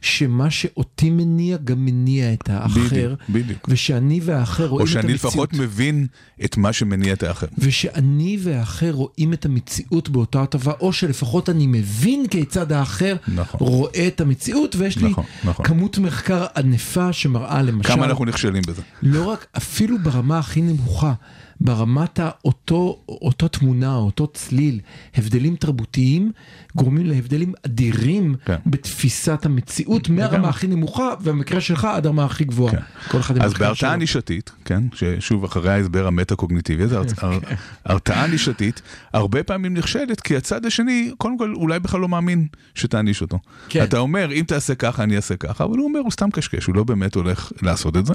שמה 0.00 0.50
שאותי 0.50 1.10
מניע 1.10 1.56
גם 1.64 1.84
מניע 1.84 2.32
את 2.32 2.50
האחר. 2.50 3.14
בדיוק. 3.28 3.66
ושאני 3.68 4.20
והאחר 4.24 4.66
רואים 4.66 4.80
או 4.80 4.86
את 4.86 4.92
שאני 4.92 5.12
המציאות. 5.12 5.24
לפחות 5.34 5.52
מבין 5.52 6.06
את 6.44 6.56
מה 6.56 6.72
שמניע 6.72 7.12
את 7.12 7.22
האחר. 7.22 7.46
ושאני 7.58 8.38
והאחר 8.42 8.90
רואים 8.90 9.32
את 9.32 9.44
המציאות 9.44 10.08
באותה 10.08 10.42
הטבה, 10.42 10.72
או 10.80 10.92
שלפחות 10.92 11.48
אני 11.50 11.66
מבין 11.66 12.26
כיצד 12.30 12.72
האחר 12.72 13.16
נכון. 13.34 13.60
רואה 13.60 14.06
את 14.06 14.20
המציאות, 14.20 14.76
ויש 14.78 14.96
לי 14.98 15.08
נכון, 15.10 15.24
נכון. 15.44 15.66
כמות 15.66 15.98
מחקר 15.98 16.39
ענפה 16.56 17.12
שמראה 17.12 17.62
למשל, 17.62 17.88
כמה 17.88 18.04
אנחנו 18.04 18.24
נכשלים 18.24 18.62
בזה. 18.66 18.82
לא 19.02 19.24
רק, 19.24 19.46
אפילו 19.56 19.98
ברמה 20.02 20.38
הכי 20.38 20.60
נמוכה, 20.62 21.12
ברמת 21.60 22.18
האותו, 22.18 22.98
אותו 23.08 23.48
תמונה, 23.48 23.94
אותו 23.96 24.26
צליל, 24.26 24.80
הבדלים 25.16 25.56
תרבותיים 25.56 26.32
גורמים 26.76 27.06
להבדלים 27.06 27.52
אדירים 27.66 28.34
כן. 28.44 28.56
בתפיסת 28.66 29.46
המציאות, 29.46 30.08
מהרמה. 30.08 30.48
הכי 30.48 30.66
נמוכה, 30.66 31.14
ובמקרה 31.22 31.60
שלך 31.60 31.84
עד 31.84 32.06
הרמה 32.06 32.24
הכי 32.24 32.44
גבוהה. 32.44 32.72
כן. 32.72 32.80
כל 33.10 33.18
אחד 33.20 33.38
אז 33.42 33.54
בהרתעה. 33.54 33.96
נישתית, 33.96 34.50
כן, 34.64 34.82
ששוב 34.94 35.44
אחרי 35.44 35.70
ההסבר 35.72 36.06
המטה-קוגניטיבי, 36.06 36.82
אז 36.82 36.92
הר- 36.92 37.02
הר- 37.22 37.38
הרתעה 37.84 38.26
נישתית 38.26 38.82
הרבה 39.12 39.42
פעמים 39.42 39.74
נכשלת, 39.74 40.20
כי 40.20 40.36
הצד 40.36 40.66
השני, 40.66 41.10
קודם 41.18 41.38
כל, 41.38 41.52
אולי 41.54 41.80
בכלל 41.80 42.00
לא 42.00 42.08
מאמין 42.08 42.46
שתעניש 42.74 43.20
אותו. 43.22 43.38
כן. 43.68 43.82
אתה 43.84 43.98
אומר, 43.98 44.32
אם 44.32 44.44
תעשה 44.46 44.74
ככה, 44.74 45.02
אני 45.02 45.16
אעשה 45.16 45.36
ככה, 45.36 45.64
אבל 45.64 45.78
הוא 45.78 45.84
אומר, 45.88 45.98
הוא 46.00 46.10
סתם 46.10 46.30
קשקש, 46.30 46.64
הוא 46.66 46.74
לא 46.74 46.84
באמת 46.84 47.14
הולך 47.14 47.52
לעשות 47.62 47.96
את 47.96 48.06
זה, 48.06 48.12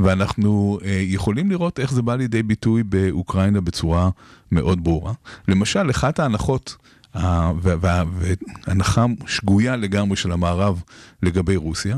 ואנחנו 0.00 0.78
אה, 0.84 1.00
יכולים 1.04 1.50
לראות 1.50 1.80
איך 1.80 1.92
זה 1.92 2.02
בא 2.02 2.14
לידי 2.16 2.42
ביטוי 2.42 2.82
באוקראינה 2.88 3.60
בצורה 3.60 4.10
מאוד 4.52 4.84
ברורה. 4.84 5.12
למשל, 5.48 5.90
אחת 5.90 6.18
ההנחות, 6.18 6.76
והנחה 7.54 9.06
שגויה 9.26 9.76
לגמרי 9.76 10.16
של 10.16 10.32
המערב 10.32 10.82
לגבי 11.22 11.56
רוסיה, 11.56 11.96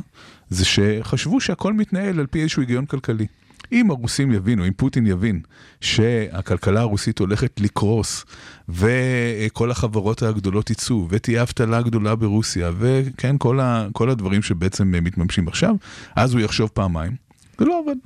זה 0.51 0.65
שחשבו 0.65 1.41
שהכל 1.41 1.73
מתנהל 1.73 2.21
על 2.21 2.27
פי 2.27 2.43
איזשהו 2.43 2.63
היגיון 2.63 2.87
כלכלי. 2.87 3.27
אם 3.73 3.91
הרוסים 3.91 4.33
יבינו, 4.33 4.67
אם 4.67 4.73
פוטין 4.77 5.07
יבין 5.07 5.41
שהכלכלה 5.81 6.81
הרוסית 6.81 7.19
הולכת 7.19 7.61
לקרוס 7.61 8.25
וכל 8.69 9.71
החברות 9.71 10.23
הגדולות 10.23 10.71
יצאו 10.71 11.07
ותהיה 11.11 11.43
אבטלה 11.43 11.83
גדולה 11.83 12.15
ברוסיה 12.15 12.71
וכן, 12.79 13.39
כל, 13.39 13.61
ה, 13.61 13.87
כל 13.93 14.11
הדברים 14.11 14.43
שבעצם 14.43 14.95
מתממשים 15.03 15.49
עכשיו, 15.49 15.75
אז 16.17 16.35
הוא 16.35 16.41
יחשוב 16.41 16.71
פעמיים. 16.75 17.26
זה 17.59 17.65
לא 17.65 17.79
עובד. 17.79 17.97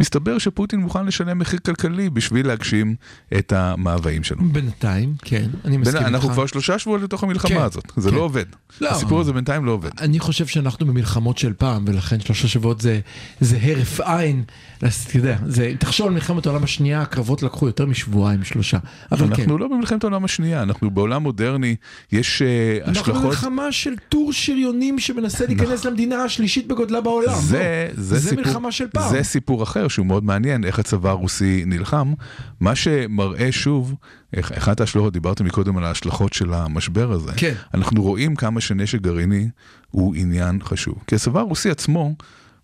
מסתבר 0.00 0.38
שפוטין 0.38 0.80
מוכן 0.80 1.06
לשלם 1.06 1.38
מחיר 1.38 1.58
כלכלי 1.58 2.10
בשביל 2.10 2.46
להגשים 2.46 2.94
את 3.38 3.52
המאוויים 3.52 4.24
שלו. 4.24 4.44
בינתיים, 4.44 5.14
כן, 5.22 5.48
אני 5.64 5.76
מסכים 5.76 5.96
איתך. 5.96 6.08
אנחנו 6.08 6.28
כבר 6.28 6.46
שלושה 6.46 6.78
שבועות 6.78 7.02
לתוך 7.02 7.22
המלחמה 7.22 7.50
כן, 7.50 7.60
הזאת, 7.60 7.92
זה 7.96 8.10
כן. 8.10 8.16
לא 8.16 8.20
עובד. 8.20 8.44
לא. 8.80 8.90
הסיפור 8.90 9.20
הזה 9.20 9.32
בינתיים 9.32 9.64
לא 9.64 9.70
עובד. 9.70 9.90
אני 10.00 10.18
חושב 10.18 10.46
שאנחנו 10.46 10.86
במלחמות 10.86 11.38
של 11.38 11.52
פעם, 11.52 11.84
ולכן 11.86 12.20
שלושה 12.20 12.48
שבועות 12.48 12.80
זה, 12.80 13.00
זה 13.40 13.58
הרף 13.62 14.00
עין. 14.00 14.44
אז 14.82 15.06
אתה 15.08 15.16
יודע, 15.16 15.36
זה, 15.46 15.72
תחשוב 15.78 16.06
על 16.06 16.12
מלחמת 16.12 16.46
העולם 16.46 16.64
השנייה, 16.64 17.02
הקרבות 17.02 17.42
לקחו 17.42 17.66
יותר 17.66 17.86
משבועיים, 17.86 18.44
שלושה. 18.44 18.78
אבל 19.12 19.26
כן. 19.26 19.32
אנחנו 19.32 19.58
לא 19.58 19.68
במלחמת 19.68 20.04
העולם 20.04 20.24
השנייה, 20.24 20.62
אנחנו 20.62 20.90
בעולם 20.90 21.22
מודרני, 21.22 21.76
יש 22.12 22.42
אנחנו 22.84 23.00
השלכות... 23.00 23.22
במלחמה 23.22 23.72
של 23.72 23.94
טור 24.08 24.32
שריונים 24.32 24.98
שמנסה 24.98 25.46
להיכנס 25.46 25.84
למדינה 25.84 26.16
השלישית 26.16 26.68
בגודלה 26.68 27.00
בעולם. 27.00 27.34
זה, 27.40 27.88
בוא. 27.94 28.02
זה, 28.04 28.18
זה 28.18 28.28
סיפור, 28.28 28.44
מלחמה 28.44 28.72
של 28.72 28.86
פעם. 28.98 29.10
זה 29.10 29.22
סיפור 29.22 29.62
אחר 29.62 29.88
שהוא 29.88 30.06
מאוד 30.06 30.24
מעניין, 30.24 30.64
איך 30.64 30.78
הצבא 30.78 31.10
הרוסי 31.10 31.64
נלחם. 31.66 32.12
מה 32.60 32.74
שמראה 32.74 33.52
שוב, 33.52 33.94
אחת 34.40 34.80
ההשלכות, 34.80 35.12
דיברתם 35.12 35.44
מקודם 35.44 35.76
על 35.76 35.84
ההשלכות 35.84 36.32
של 36.32 36.52
המשבר 36.54 37.12
הזה. 37.12 37.32
כן. 37.36 37.54
אנחנו 37.74 38.02
רואים 38.02 38.36
כמה 38.36 38.60
שנשק 38.60 39.00
גרעיני 39.00 39.48
הוא 39.90 40.14
עניין 40.14 40.58
חשוב. 40.62 40.94
כי 41.06 41.14
הצבא 41.14 41.40
הרוסי 41.40 41.70
עצמו, 41.70 42.14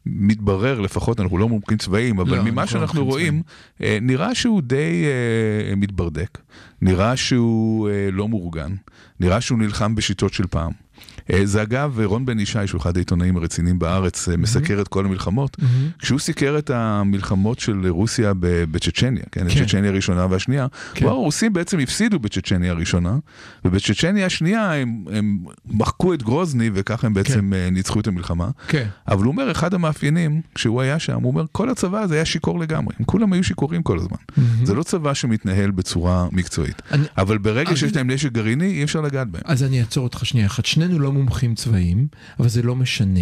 מתברר 0.06 0.80
לפחות, 0.80 1.20
אנחנו 1.20 1.38
לא 1.38 1.48
מומחים 1.48 1.78
צבאיים, 1.78 2.20
אבל 2.20 2.36
לא, 2.36 2.42
ממה 2.42 2.62
לא 2.62 2.66
שאנחנו 2.66 3.04
רואים, 3.04 3.42
אה, 3.82 3.98
נראה 4.02 4.34
שהוא 4.34 4.62
די 4.62 5.04
אה, 5.04 5.76
מתברדק, 5.76 6.38
נראה 6.82 7.16
שהוא 7.16 7.88
אה, 7.88 8.08
לא 8.12 8.28
מאורגן, 8.28 8.74
נראה 9.20 9.40
שהוא 9.40 9.58
נלחם 9.58 9.94
בשיטות 9.94 10.32
של 10.32 10.46
פעם. 10.46 10.83
אה, 11.32 11.46
זה 11.46 11.62
אגב, 11.62 12.00
רון 12.04 12.26
בן 12.26 12.38
ישי, 12.40 12.66
שהוא 12.66 12.80
אחד 12.80 12.96
העיתונאים 12.96 13.36
הרציניים 13.36 13.78
בארץ, 13.78 14.28
אה, 14.28 14.36
מסקר 14.36 14.80
את 14.80 14.88
כל 14.88 15.04
המלחמות. 15.06 15.56
כשהוא 15.98 16.18
סיקר 16.18 16.54
את 16.58 16.70
המלחמות 16.70 17.58
של 17.58 17.86
רוסיה 17.88 18.32
בצ'צ'ניה, 18.40 19.22
כן, 19.32 19.46
כן. 19.48 19.66
צ'צ'ניה 19.66 19.90
הראשונה 19.90 20.26
והשנייה, 20.30 20.66
כן. 20.94 21.04
אמר, 21.04 21.14
הרוסים 21.14 21.52
בעצם 21.52 21.78
הפסידו 21.78 22.18
בצ'צ'ניה 22.18 22.70
הראשונה, 22.70 23.16
ובצ'צ'ניה 23.64 24.26
השנייה 24.26 24.72
הם, 24.74 25.04
הם 25.12 25.38
מחקו 25.66 26.14
את 26.14 26.22
גרוזני 26.22 26.70
וככה 26.74 27.06
הם 27.06 27.14
בעצם 27.14 27.52
אה, 27.54 27.68
ניצחו 27.70 28.00
את 28.00 28.06
המלחמה. 28.06 28.48
כן. 28.68 28.86
אבל 29.08 29.24
הוא 29.24 29.32
אומר, 29.32 29.50
אחד 29.50 29.74
המאפיינים, 29.74 30.40
כשהוא 30.54 30.80
היה 30.80 30.98
שם, 30.98 31.14
הוא 31.22 31.30
אומר, 31.30 31.44
כל 31.52 31.70
הצבא 31.70 31.98
הזה 32.00 32.14
היה 32.14 32.24
שיכור 32.24 32.58
לגמרי, 32.60 32.94
הם 32.98 33.04
כולם 33.04 33.32
היו 33.32 33.44
שיכורים 33.44 33.82
כל 33.82 33.98
הזמן. 33.98 34.16
זה 34.64 34.74
לא 34.74 34.82
צבא 34.82 35.14
שמתנהל 35.14 35.70
בצורה 35.70 36.28
מקצועית. 36.32 36.82
אני- 36.92 37.04
אבל 37.18 37.38
ברגע 37.38 37.68
אני- 37.68 37.76
שיש 37.76 37.96
להם 37.96 38.10
נשק 38.10 38.32
גרעיני, 38.32 38.66
אי 38.72 38.84
אפשר 38.84 39.00
לגעת 39.00 39.28
בהם. 39.28 39.42
אז 39.44 39.62
אני 39.62 39.80
אעצור 39.80 40.04
אותך 40.04 40.26
שנייה 40.26 40.46
אחת. 40.46 40.64
שנינו 40.66 40.98
לא 40.98 41.12
מומחים 41.14 41.54
צבאיים, 41.54 42.06
אבל 42.38 42.48
זה 42.48 42.62
לא 42.62 42.76
משנה. 42.76 43.20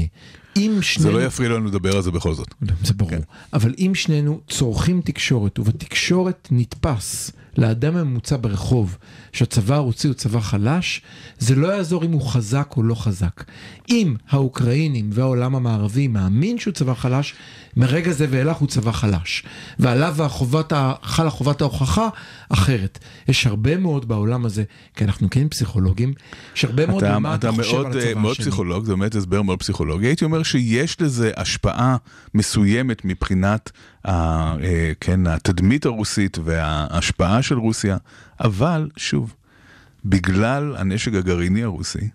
אם 0.56 0.72
זה 0.76 0.82
שנינו... 0.82 1.10
לא 1.10 1.24
יפריע 1.24 1.48
לנו 1.48 1.66
לדבר 1.66 1.96
על 1.96 2.02
זה 2.02 2.10
בכל 2.10 2.34
זאת. 2.34 2.54
זה 2.84 2.94
ברור. 2.94 3.10
כן. 3.10 3.20
אבל 3.52 3.74
אם 3.78 3.92
שנינו 3.94 4.40
צורכים 4.48 5.00
תקשורת, 5.00 5.58
ובתקשורת 5.58 6.48
נתפס 6.50 7.32
לאדם 7.58 7.96
הממוצע 7.96 8.36
ברחוב 8.40 8.96
שהצבא 9.32 9.74
הרוסי 9.74 10.08
הוא 10.08 10.14
צבא 10.14 10.40
חלש, 10.40 11.02
זה 11.38 11.54
לא 11.54 11.68
יעזור 11.68 12.04
אם 12.04 12.12
הוא 12.12 12.22
חזק 12.22 12.74
או 12.76 12.82
לא 12.82 12.94
חזק. 12.94 13.44
אם 13.90 14.14
האוקראינים 14.30 15.10
והעולם 15.12 15.54
המערבי 15.54 16.08
מאמין 16.08 16.58
שהוא 16.58 16.74
צבא 16.74 16.94
חלש, 16.94 17.34
מרגע 17.76 18.12
זה 18.12 18.26
ואילך 18.30 18.56
הוא 18.56 18.68
צבא 18.68 18.92
חלש. 18.92 19.44
ועליו 19.78 20.22
החובת 20.22 20.72
חלה 21.02 21.30
חובת 21.30 21.60
ההוכחה 21.60 22.08
אחרת. 22.48 22.98
יש 23.28 23.46
הרבה 23.46 23.76
מאוד 23.76 24.08
בעולם 24.08 24.44
הזה, 24.44 24.64
כי 24.94 25.04
אנחנו 25.04 25.30
כן 25.30 25.48
פסיכולוגים, 25.48 26.12
יש 26.56 26.64
הרבה 26.64 26.86
מאוד 26.86 27.04
אתה, 27.04 27.18
אתה 27.34 27.34
אתה 27.34 27.62
חושב 27.62 27.72
מאוד, 27.72 27.86
על 27.86 27.98
אה, 27.98 28.08
הצבא 28.08 28.20
מאוד 28.20 28.32
השני. 28.32 28.46
פסיכולוג, 28.46 28.84
זה 28.84 28.96
באמת 28.96 29.14
הסבר 29.14 29.42
מאוד 29.42 29.58
פסיכולוגי. 29.58 30.06
הייתי 30.06 30.24
אומר 30.24 30.42
שיש 30.42 31.00
לזה 31.00 31.30
השפעה 31.36 31.96
מסוימת 32.34 33.04
מבחינת 33.04 33.70
כן, 35.00 35.26
התדמית 35.26 35.86
הרוסית 35.86 36.38
וההשפעה 36.44 37.42
של 37.42 37.58
רוסיה, 37.58 37.96
אבל 38.40 38.88
שוב, 38.96 39.34
בגלל 40.04 40.76
הנשק 40.76 41.14
הגרעיני 41.14 41.62
הרוסי, 41.62 42.08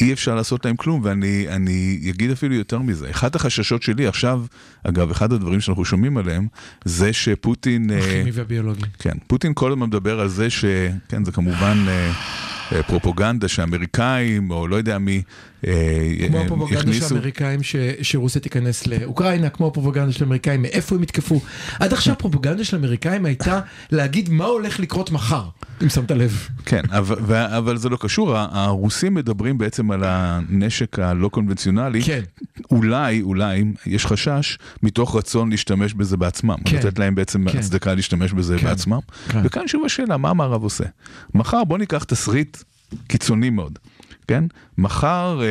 אי 0.00 0.12
אפשר 0.12 0.34
לעשות 0.34 0.64
להם 0.64 0.76
כלום, 0.76 1.00
ואני 1.04 1.46
אני 1.48 2.00
אגיד 2.10 2.30
אפילו 2.30 2.54
יותר 2.54 2.78
מזה. 2.78 3.10
אחד 3.10 3.34
החששות 3.34 3.82
שלי 3.82 4.06
עכשיו, 4.06 4.44
אגב, 4.84 5.10
אחד 5.10 5.32
הדברים 5.32 5.60
שאנחנו 5.60 5.84
שומעים 5.84 6.16
עליהם, 6.16 6.46
זה 6.84 7.12
שפוטין... 7.12 7.90
אה, 7.90 7.98
הכימי 7.98 8.30
והביולוגי. 8.30 8.82
כן, 8.98 9.18
פוטין 9.26 9.52
כל 9.54 9.72
הזמן 9.72 9.86
מדבר 9.86 10.20
על 10.20 10.28
זה 10.28 10.50
ש... 10.50 10.64
כן, 11.08 11.24
זה 11.24 11.32
כמובן 11.32 11.84
אה, 11.88 12.12
אה, 12.72 12.82
פרופוגנדה 12.82 13.48
שאמריקאים, 13.48 14.50
או 14.50 14.68
לא 14.68 14.76
יודע 14.76 14.98
מי, 14.98 15.16
אה, 15.16 15.22
כמו 16.28 16.38
אה, 16.38 16.44
הפרופגנדה 16.44 16.92
של 16.92 17.14
האמריקאים 17.14 17.60
שרוסיה 18.02 18.40
תיכנס 18.40 18.86
לאוקראינה, 18.86 19.48
כמו 19.48 19.66
הפרופגנדה 19.66 20.12
של 20.12 20.24
האמריקאים, 20.24 20.62
מאיפה 20.62 20.94
הם 20.94 21.02
יתקפו. 21.02 21.40
עד 21.78 21.92
עכשיו 21.92 22.12
הפרופגנדה 22.12 22.64
של 22.64 22.76
האמריקאים 22.76 23.24
הייתה 23.24 23.60
להגיד 23.90 24.28
מה 24.28 24.44
הולך 24.44 24.80
לקרות 24.80 25.10
מחר, 25.10 25.44
אם 25.82 25.88
שמת 25.88 26.10
לב. 26.10 26.48
כן, 26.64 26.82
אבל, 26.90 27.76
זה 27.76 27.88
לא 27.88 27.96
קשור, 28.00 28.36
הרוסים 28.36 29.14
מדברים 29.14 29.58
בעצם 29.58 29.90
על 29.90 30.00
הנשק 30.04 30.98
הלא 30.98 31.28
קונבנציונלי. 31.28 32.02
כן. 32.02 32.20
אולי, 32.70 33.22
אולי, 33.22 33.64
יש 33.86 34.06
חשש, 34.06 34.58
מתוך 34.82 35.16
רצון 35.16 35.50
להשתמש 35.50 35.94
בזה 35.94 36.16
בעצמם. 36.16 36.56
כן. 36.64 36.76
לתת 36.76 36.98
להם 36.98 37.14
בעצם 37.14 37.50
כן. 37.50 37.58
הצדקה 37.58 37.94
להשתמש 37.94 38.32
בזה 38.32 38.58
כן. 38.58 38.66
בעצמם. 38.66 38.98
כן. 39.28 39.40
וכאן 39.44 39.68
שוב 39.68 39.84
השאלה, 39.84 40.16
מה 40.16 40.30
המערב 40.30 40.62
עושה? 40.62 40.84
מחר 41.34 41.64
בוא 41.64 41.78
ניקח 41.78 42.04
תסריט 42.04 42.56
קיצוני 43.06 43.50
מאוד, 43.50 43.78
כן? 44.30 44.44
מחר 44.78 45.40
אה, 45.42 45.46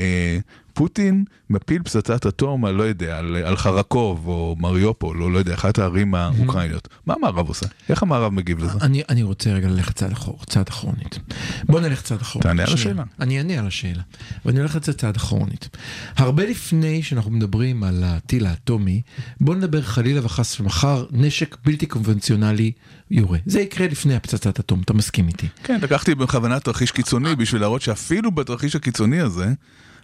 אה, 0.00 0.38
פוטין 0.74 1.24
מפיל 1.50 1.82
פצצת 1.82 2.26
אטום, 2.26 2.64
על 2.64 2.74
לא 2.74 2.82
יודע, 2.82 3.18
על, 3.18 3.36
על 3.36 3.56
חרקוב 3.56 4.28
או 4.28 4.56
מריופול, 4.58 5.22
או 5.22 5.30
לא 5.30 5.38
יודע, 5.38 5.54
אחת 5.54 5.78
הערים 5.78 6.14
האוקראיניות. 6.14 6.88
מה 7.06 7.14
המערב 7.14 7.48
עושה? 7.48 7.66
איך 7.88 8.02
המערב 8.02 8.32
מגיב 8.32 8.58
לזה? 8.58 8.78
אני, 8.80 9.02
אני 9.08 9.22
רוצה 9.22 9.50
רגע 9.50 9.68
ללכת 9.68 9.96
צעד 9.96 10.12
אחור, 10.12 10.38
צעד 10.46 10.68
אחורנית. 10.68 11.18
בוא 11.64 11.80
נלך 11.80 12.02
צעד 12.02 12.20
אחורנית. 12.20 12.46
תענה 12.46 12.62
על. 12.62 12.74
השאלה. 12.74 13.02
אני 13.20 13.38
אענה 13.38 13.58
על 13.58 13.66
השאלה, 13.66 14.02
ואני 14.44 14.58
הולך 14.58 14.76
לצאת 14.76 14.98
צעד 14.98 15.16
אחורנית. 15.16 15.76
הרבה 16.16 16.46
לפני 16.46 17.02
שאנחנו 17.02 17.30
מדברים 17.30 17.82
על 17.82 18.02
הטיל 18.06 18.46
האטומי, 18.46 19.02
בוא 19.40 19.54
נדבר 19.54 19.82
חלילה 19.82 20.24
וחס 20.24 20.60
ומחר 20.60 21.06
נשק 21.10 21.56
בלתי 21.64 21.86
קונבנציונלי 21.86 22.72
יורה. 23.10 23.38
זה 23.46 23.60
יקרה 23.60 23.86
לפני 23.86 24.14
הפצצת 24.14 24.60
אטום, 24.60 24.80
אתה 24.84 24.94
מסכים 24.94 25.28
איתי. 25.28 25.46
כן, 25.64 25.78
לקחתי 25.82 26.14
בכוונה 26.14 26.60
תרחיש 26.60 26.90
קיצוני 26.90 27.36
בשביל 27.36 27.60
להראות 27.60 27.82
שאפילו 27.82 28.30
בתרחיש 28.30 28.76
הקיצוני 28.76 29.20
הזה, 29.20 29.52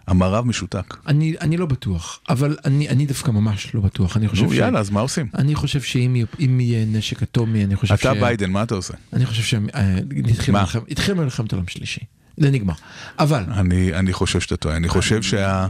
המערב 0.07 0.45
משותק. 0.45 0.97
אני, 1.07 1.35
אני 1.41 1.57
לא 1.57 1.65
בטוח, 1.65 2.19
אבל 2.29 2.57
אני, 2.65 2.89
אני 2.89 3.05
דווקא 3.05 3.31
ממש 3.31 3.75
לא 3.75 3.81
בטוח. 3.81 4.17
אני 4.17 4.27
חושב 4.27 4.43
נו, 4.45 4.53
יאללה, 4.53 4.79
אז 4.79 4.89
מה 4.89 4.99
עושים? 5.01 5.27
אני 5.35 5.55
חושב 5.55 5.81
שאם 5.81 6.15
יהיה- 6.59 6.85
נשק 6.85 7.23
אטומי, 7.23 7.63
אני 7.65 7.75
חושב 7.75 7.93
אתה 7.93 8.13
ביידן, 8.13 8.51
מה 8.51 8.63
אתה 8.63 8.75
עושה? 8.75 8.93
אני 9.13 9.25
חושב 9.25 9.43
שהתחיל 9.43 10.53
מה? 10.53 10.65
התחיל 10.89 11.13
מלחמת 11.13 11.53
עולם 11.53 11.67
שלישי. 11.67 12.01
זה 12.37 12.51
נגמר. 12.51 12.73
אבל... 13.19 13.43
אני, 13.53 13.93
אני 13.93 14.13
חושב 14.13 14.39
שאתה 14.39 14.57
טועה, 14.57 14.75
אני 14.75 14.89
חושב 14.89 15.21
שה... 15.21 15.67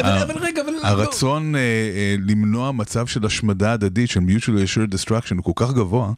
אבל, 0.00 0.18
אבל 0.18 0.38
רגע, 0.40 0.62
אבל... 0.62 0.70
לא. 0.70 0.86
הרצון 0.86 1.54
אה, 1.56 1.60
אה, 1.60 2.16
למנוע 2.26 2.72
מצב 2.72 3.06
של 3.06 3.26
השמדה 3.26 3.72
הדדית, 3.72 4.10
של 4.10 4.20
mutually 4.20 4.42
assured 4.66 4.94
destruction, 4.94 5.34
הוא 5.42 5.54
כל 5.54 5.66
כך 5.66 5.72
גבוה, 5.74 6.12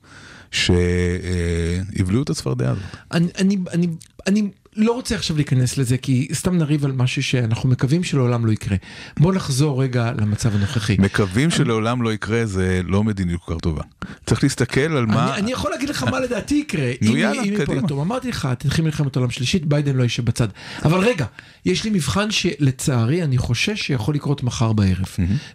שיבלעו 1.94 2.22
את 2.22 2.30
הצפרדע 2.30 2.70
הזאת. 2.70 2.82
אני, 3.12 3.26
אני, 3.38 3.56
אני, 3.72 3.86
אני 4.26 4.50
לא 4.76 4.92
רוצה 4.92 5.14
עכשיו 5.14 5.36
להיכנס 5.36 5.78
לזה, 5.78 5.96
כי 5.96 6.28
סתם 6.32 6.58
נריב 6.58 6.84
על 6.84 6.92
משהו 6.92 7.22
שאנחנו 7.22 7.68
מקווים 7.68 8.04
שלעולם 8.04 8.46
לא 8.46 8.52
יקרה. 8.52 8.76
בוא 9.20 9.34
נחזור 9.34 9.82
רגע 9.82 10.12
למצב 10.20 10.54
הנוכחי. 10.54 10.96
מקווים 10.98 11.50
שלעולם 11.50 12.02
לא 12.02 12.12
יקרה, 12.12 12.46
זה 12.46 12.80
לא 12.84 13.04
מדיניות 13.04 13.40
כל 13.44 13.54
כך 13.54 13.60
טובה. 13.60 13.82
צריך 14.26 14.42
להסתכל 14.42 14.80
על 14.80 15.06
מה... 15.06 15.36
אני, 15.36 15.52
יכול 15.52 15.70
להגיד 15.70 15.88
לך 15.88 16.02
מה 16.02 16.20
לדעתי 16.20 16.54
יקרה, 16.54 16.92
נו, 17.02 17.16
יאללה, 17.16 17.42
קדימה. 17.64 18.02
אמרתי 18.02 18.28
לך, 18.28 18.48
תתחיל 18.58 18.84
מלחמת 18.84 19.16
עולם 19.16 19.30
שלישית, 19.30 19.66
ביידן 19.66 19.96
לא 19.96 20.02
יישב 20.02 20.24
בצד. 20.24 20.48
אבל 20.84 20.98
רגע, 20.98 21.26
יש 21.64 21.84
לי 21.84 21.90
מבחן 21.90 22.30
שלצערי 22.30 23.22
אני 23.22 23.38
חושש 23.38 23.82
שיכול 23.82 24.14
לקרות 24.14 24.42
מחר 24.42 24.72
בערב, 24.72 25.06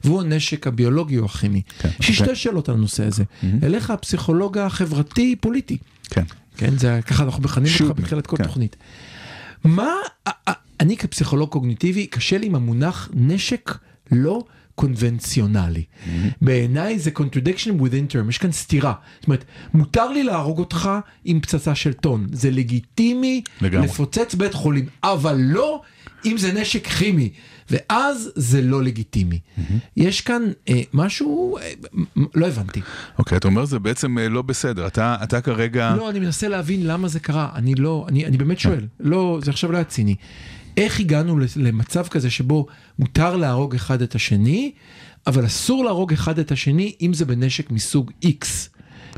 והוא 0.03 0.21
הנשק 0.21 0.67
הביולוגי 0.67 1.17
או 1.17 1.25
הכימי. 1.25 1.61
כן, 1.79 1.89
יש 1.99 2.09
לי 2.09 2.15
אוקיי. 2.15 2.25
שתי 2.25 2.35
שאלות 2.35 2.69
על 2.69 2.75
הנושא 2.75 3.05
הזה. 3.05 3.23
אליך 3.63 3.89
הפסיכולוג 3.89 4.57
החברתי-פוליטי. 4.57 5.77
כן. 6.09 6.23
כן, 6.57 6.77
זה 6.77 6.99
ככה 7.07 7.23
אנחנו 7.23 7.43
מכנים 7.43 7.71
אותך 7.81 7.99
בתחילת 7.99 8.27
כל 8.27 8.37
כן. 8.37 8.43
תוכנית. 8.43 8.75
מה, 9.63 9.93
אני 10.79 10.97
כפסיכולוג 10.97 11.49
קוגניטיבי, 11.49 12.07
קשה 12.07 12.37
לי 12.37 12.45
עם 12.45 12.55
המונח 12.55 13.09
נשק 13.13 13.77
לא 14.11 14.43
קונבנציונלי. 14.75 15.83
בעיניי 16.41 16.99
זה 16.99 17.11
contradiction 17.17 17.81
within 17.81 18.11
term, 18.13 18.29
יש 18.29 18.37
כאן 18.37 18.51
סתירה. 18.51 18.93
זאת 19.19 19.27
אומרת, 19.27 19.45
מותר 19.73 20.09
לי 20.09 20.23
להרוג 20.23 20.59
אותך 20.59 20.89
עם 21.25 21.39
פצצה 21.39 21.75
של 21.75 21.93
טון, 21.93 22.27
זה 22.31 22.51
לגיטימי 22.51 23.41
לגמרי. 23.61 23.87
לפוצץ 23.87 24.35
בית 24.35 24.53
חולים, 24.53 24.85
אבל 25.03 25.37
לא 25.39 25.81
אם 26.25 26.37
זה 26.37 26.53
נשק 26.53 26.87
כימי, 26.87 27.29
ואז 27.71 28.31
זה 28.35 28.61
לא 28.61 28.83
לגיטימי. 28.83 29.39
יש 29.97 30.21
כאן 30.21 30.41
אה, 30.69 30.81
משהו, 30.93 31.57
אה, 31.57 31.71
לא 32.35 32.47
הבנתי. 32.47 32.81
אוקיי, 33.19 33.37
אתה 33.37 33.47
אומר 33.47 33.65
זה 33.65 33.79
בעצם 33.79 34.17
אה, 34.17 34.29
לא 34.29 34.41
בסדר. 34.41 34.87
אתה, 34.87 35.17
אתה 35.23 35.41
כרגע... 35.41 35.95
לא, 35.97 36.09
אני 36.09 36.19
מנסה 36.19 36.47
להבין 36.47 36.87
למה 36.87 37.07
זה 37.07 37.19
קרה, 37.19 37.49
אני 37.55 37.75
לא, 37.75 38.05
אני, 38.09 38.25
אני 38.25 38.37
באמת 38.37 38.59
שואל, 38.59 38.87
לא, 38.99 39.39
זה 39.43 39.51
עכשיו 39.51 39.71
לא 39.71 39.77
היה 39.77 39.83
ציני. 39.83 40.15
איך 40.77 40.99
הגענו 40.99 41.39
למצב 41.55 42.07
כזה 42.07 42.29
שבו 42.29 42.67
מותר 42.99 43.35
להרוג 43.35 43.75
אחד 43.75 44.01
את 44.01 44.15
השני, 44.15 44.71
אבל 45.27 45.45
אסור 45.45 45.85
להרוג 45.85 46.13
אחד 46.13 46.39
את 46.39 46.51
השני 46.51 46.95
אם 47.01 47.13
זה 47.13 47.25
בנשק 47.25 47.71
מסוג 47.71 48.11
X? 48.25 48.45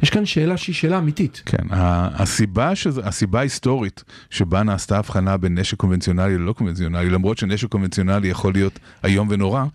יש 0.04 0.10
כאן 0.10 0.26
שאלה 0.26 0.58
שהיא 0.58 0.76
שאלה 0.76 0.98
אמיתית. 0.98 1.42
כן, 1.46 1.64
הסיבה, 1.72 2.76
שזה, 2.76 3.02
הסיבה 3.04 3.40
ההיסטורית 3.40 4.04
שבה 4.30 4.64
נעשתה 4.64 4.98
הבחנה 4.98 5.38
בין 5.38 5.60
נשק 5.60 5.78
קונבנציונלי 5.78 6.38
ללא 6.38 6.54
קונבנציונלי, 6.54 7.10
למרות 7.10 7.38
שנשק 7.38 7.68
קונבנציונלי 7.68 8.28
יכול 8.28 8.54
להיות 8.54 8.80
איום 9.04 9.28
ונורא, 9.32 9.66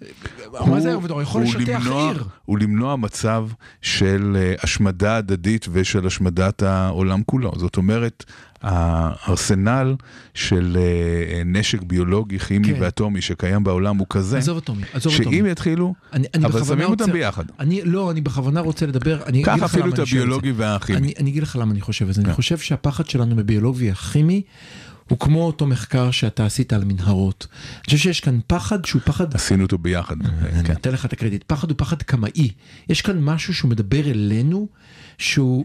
מה 0.67 0.81
זה? 0.81 0.95
הוא 0.95 1.23
יכול 1.23 1.43
הוא 1.43 1.55
למנוע, 1.55 2.13
עיר. 2.13 2.25
הוא 2.45 2.59
למנוע 2.59 2.97
מצב 2.97 3.49
של 3.83 4.37
אה, 4.41 4.55
השמדה 4.63 5.17
הדדית 5.17 5.67
ושל 5.73 6.07
השמדת 6.07 6.63
העולם 6.63 7.23
כולו. 7.27 7.53
זאת 7.57 7.77
אומרת, 7.77 8.25
הארסנל 8.63 9.95
של 10.35 10.77
אה, 10.81 11.43
נשק 11.45 11.83
ביולוגי, 11.83 12.39
כימי 12.39 12.75
כן. 12.75 12.83
ואטומי 12.83 13.21
שקיים 13.21 13.65
בעולם 13.65 13.97
הוא 13.97 14.07
כזה, 14.11 14.39
עזוב 14.39 14.57
אותו, 14.57 14.75
עזוב 14.93 15.13
אותו. 15.19 15.31
שאם 15.31 15.47
יתחילו, 15.47 15.95
אני, 16.13 16.27
אני 16.35 16.47
אבל 16.47 16.65
שמים 16.65 16.89
אותם 16.89 17.05
רוצה- 17.05 17.13
ביחד. 17.13 17.45
אני, 17.61 17.81
לא, 17.85 18.11
אני 18.11 18.21
בכוונה 18.21 18.61
רוצה 18.61 18.87
לדבר, 18.87 19.23
אני 19.27 19.43
קח 19.43 19.53
אגיד 19.53 19.63
לך 19.63 19.71
אפילו 19.71 19.85
למה 19.87 19.95
את 19.95 19.99
אני 19.99 20.07
שואל 20.07 20.21
את 20.23 20.27
זה. 20.27 20.35
הביולוגי 20.35 20.53
והכימי. 20.53 20.99
אני, 20.99 21.13
אני 21.19 21.31
אגיד 21.31 21.43
לך 21.43 21.57
למה 21.61 21.73
אני 21.73 21.81
חושב 21.81 22.09
את 22.09 22.15
זה. 22.15 22.21
אני 22.21 22.29
כן. 22.31 22.35
חושב 22.35 22.59
שהפחד 22.59 23.07
שלנו 23.07 23.37
בביולוגיה 23.37 23.93
הכימי 23.93 24.43
הוא 25.09 25.19
כמו 25.19 25.43
אותו 25.47 25.67
מחקר 25.67 26.11
שאתה 26.11 26.47
עשית 26.47 26.73
על 26.73 26.85
מנהרות. 26.85 27.47
אני 27.77 27.85
חושב 27.85 27.97
שיש 27.99 28.21
כאן 28.21 28.39
פחד 28.47 28.85
שהוא 28.85 29.03
פחד... 29.05 29.35
עשינו 29.35 29.63
אותו 29.63 29.79
ביחד. 29.79 30.17
אני 30.53 30.65
כן. 30.65 30.73
אתן 30.73 30.93
לך 30.93 31.07
את 31.07 31.13
הקרדיט. 31.13 31.45
פחד 31.47 31.71
הוא 31.71 31.79
פחד 31.79 32.03
קמאי. 32.03 32.51
יש 32.89 33.03
כאן 33.03 33.19
משהו 33.21 33.55
שהוא 33.55 33.71
מדבר 33.71 34.11
אלינו, 34.11 34.69
שהוא... 35.19 35.65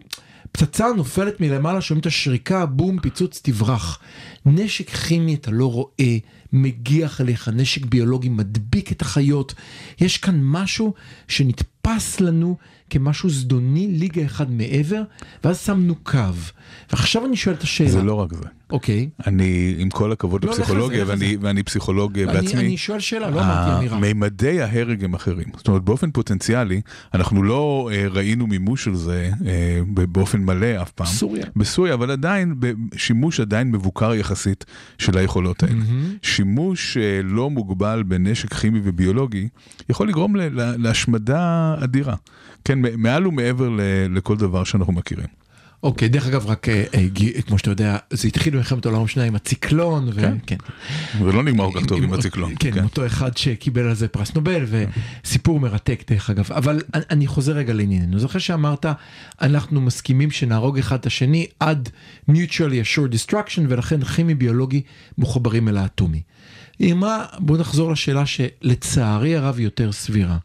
פצצה 0.51 0.87
נופלת 0.97 1.41
מלמעלה, 1.41 1.81
שומעים 1.81 2.01
את 2.01 2.05
השריקה, 2.05 2.65
בום, 2.65 2.99
פיצוץ, 2.99 3.41
תברח. 3.43 3.99
נשק 4.45 4.89
כימי 4.89 5.33
אתה 5.33 5.51
לא 5.51 5.71
רואה, 5.71 6.17
מגיח 6.53 7.21
אליך, 7.21 7.49
נשק 7.53 7.85
ביולוגי 7.85 8.29
מדביק 8.29 8.91
את 8.91 9.01
החיות. 9.01 9.53
יש 10.01 10.17
כאן 10.17 10.39
משהו 10.43 10.93
שנתפס 11.27 12.19
לנו 12.19 12.57
כמשהו 12.89 13.29
זדוני, 13.29 13.87
ליגה 13.87 14.25
אחד 14.25 14.51
מעבר, 14.51 15.01
ואז 15.43 15.59
שמנו 15.59 15.95
קו. 15.95 16.19
ועכשיו 16.89 17.25
אני 17.25 17.35
שואל 17.35 17.55
את 17.55 17.61
השאלה. 17.61 17.89
זה 17.89 18.03
לא 18.03 18.13
רק 18.13 18.33
זה. 18.33 18.45
אוקיי. 18.71 19.09
אני, 19.27 19.75
עם 19.77 19.89
כל 19.89 20.11
הכבוד 20.11 20.45
לא, 20.45 20.51
לפסיכולוגיה, 20.51 21.03
ואני, 21.07 21.27
לזה. 21.27 21.35
ואני 21.41 21.63
פסיכולוג 21.63 22.19
אה, 22.19 22.23
אני, 22.23 22.33
בעצמי, 22.33 22.59
אני 22.59 22.77
שואל 22.77 22.99
שאלה, 22.99 23.29
לא 23.29 23.41
אמרתי 23.41 23.77
אמירה. 23.77 23.99
מימדי 23.99 24.61
ההרג 24.61 25.03
הם 25.03 25.13
אחרים. 25.13 25.45
זאת 25.57 25.67
אומרת, 25.67 25.81
באופן 25.83 26.11
פוטנציאלי, 26.11 26.81
אנחנו 27.13 27.43
לא 27.43 27.89
אה, 27.93 28.07
ראינו 28.07 28.47
מימוש 28.47 28.83
של 28.83 28.95
זה 28.95 29.29
אה, 29.45 29.81
באופן 29.87 30.41
מלא 30.41 30.81
אף 30.81 30.91
פעם. 30.91 31.07
סוריה. 31.07 31.45
בסוריה, 31.55 31.93
אבל 31.93 32.11
עדיין, 32.11 32.55
שימוש 32.95 33.39
עדיין 33.39 33.71
מבוקר 33.71 34.13
יחסית 34.13 34.65
של 34.97 35.17
היכולות 35.17 35.63
האלה. 35.63 35.75
שימוש 36.41 36.97
אה, 36.97 37.21
לא 37.23 37.49
מוגבל 37.49 38.03
בנשק 38.07 38.53
כימי 38.53 38.79
וביולוגי 38.83 39.47
יכול 39.89 40.07
לגרום 40.09 40.35
להשמדה 40.55 41.75
אדירה. 41.83 42.15
כן, 42.65 42.79
מעל 42.97 43.27
ומעבר 43.27 43.69
לכל 44.09 44.37
דבר 44.37 44.63
שאנחנו 44.63 44.93
מכירים. 44.93 45.27
אוקיי, 45.83 46.07
דרך 46.09 46.27
אגב, 46.27 46.45
רק 46.45 46.69
אה, 46.69 46.83
אה, 46.93 47.07
כמו 47.47 47.57
שאתה 47.57 47.69
יודע, 47.71 47.97
זה 48.09 48.27
התחיל 48.27 48.53
במלחמת 48.53 48.85
העולם 48.85 49.03
השנייה 49.03 49.27
עם 49.27 49.35
הציקלון, 49.35 50.11
כן. 50.11 50.33
וכן. 50.43 50.55
ולא 51.23 51.43
נגמר 51.43 51.71
כל 51.71 51.79
כך 51.79 51.85
טוב 51.85 52.03
עם 52.03 52.13
הציקלון. 52.13 52.53
כן, 52.59 52.77
עם 52.77 52.83
אותו 52.83 53.05
אחד 53.05 53.37
שקיבל 53.37 53.81
על 53.87 53.95
זה 53.95 54.07
פרס 54.07 54.33
נובל, 54.35 54.65
וסיפור 55.23 55.59
מרתק 55.59 56.03
דרך 56.09 56.29
אגב. 56.29 56.51
אבל 56.51 56.81
אני- 56.93 57.27
חוזר 57.27 57.51
רגע 57.51 57.73
לענייננו. 57.73 58.19
זוכר 58.19 58.39
שאמרת, 58.39 58.85
אנחנו 59.41 59.81
מסכימים 59.81 60.31
שנהרוג 60.31 60.77
אחד 60.77 60.99
את 60.99 61.05
השני 61.05 61.45
עד 61.59 61.89
mutually 62.31 62.33
assured 62.83 63.13
destruction, 63.13 63.61
ולכן 63.69 64.03
כימי 64.03 64.35
ביולוגי 64.35 64.81
מחוברים 65.17 65.67
אל 65.67 65.77
האטומי. 65.77 66.21
היא 66.81 66.93
אמרה, 66.93 67.25
בוא 67.39 67.57
נחזור 67.57 67.91
לשאלה 67.91 68.25
שלצערי 68.25 69.35
הרב 69.35 69.59
יותר 69.59 69.91
סבירה. 69.91 70.37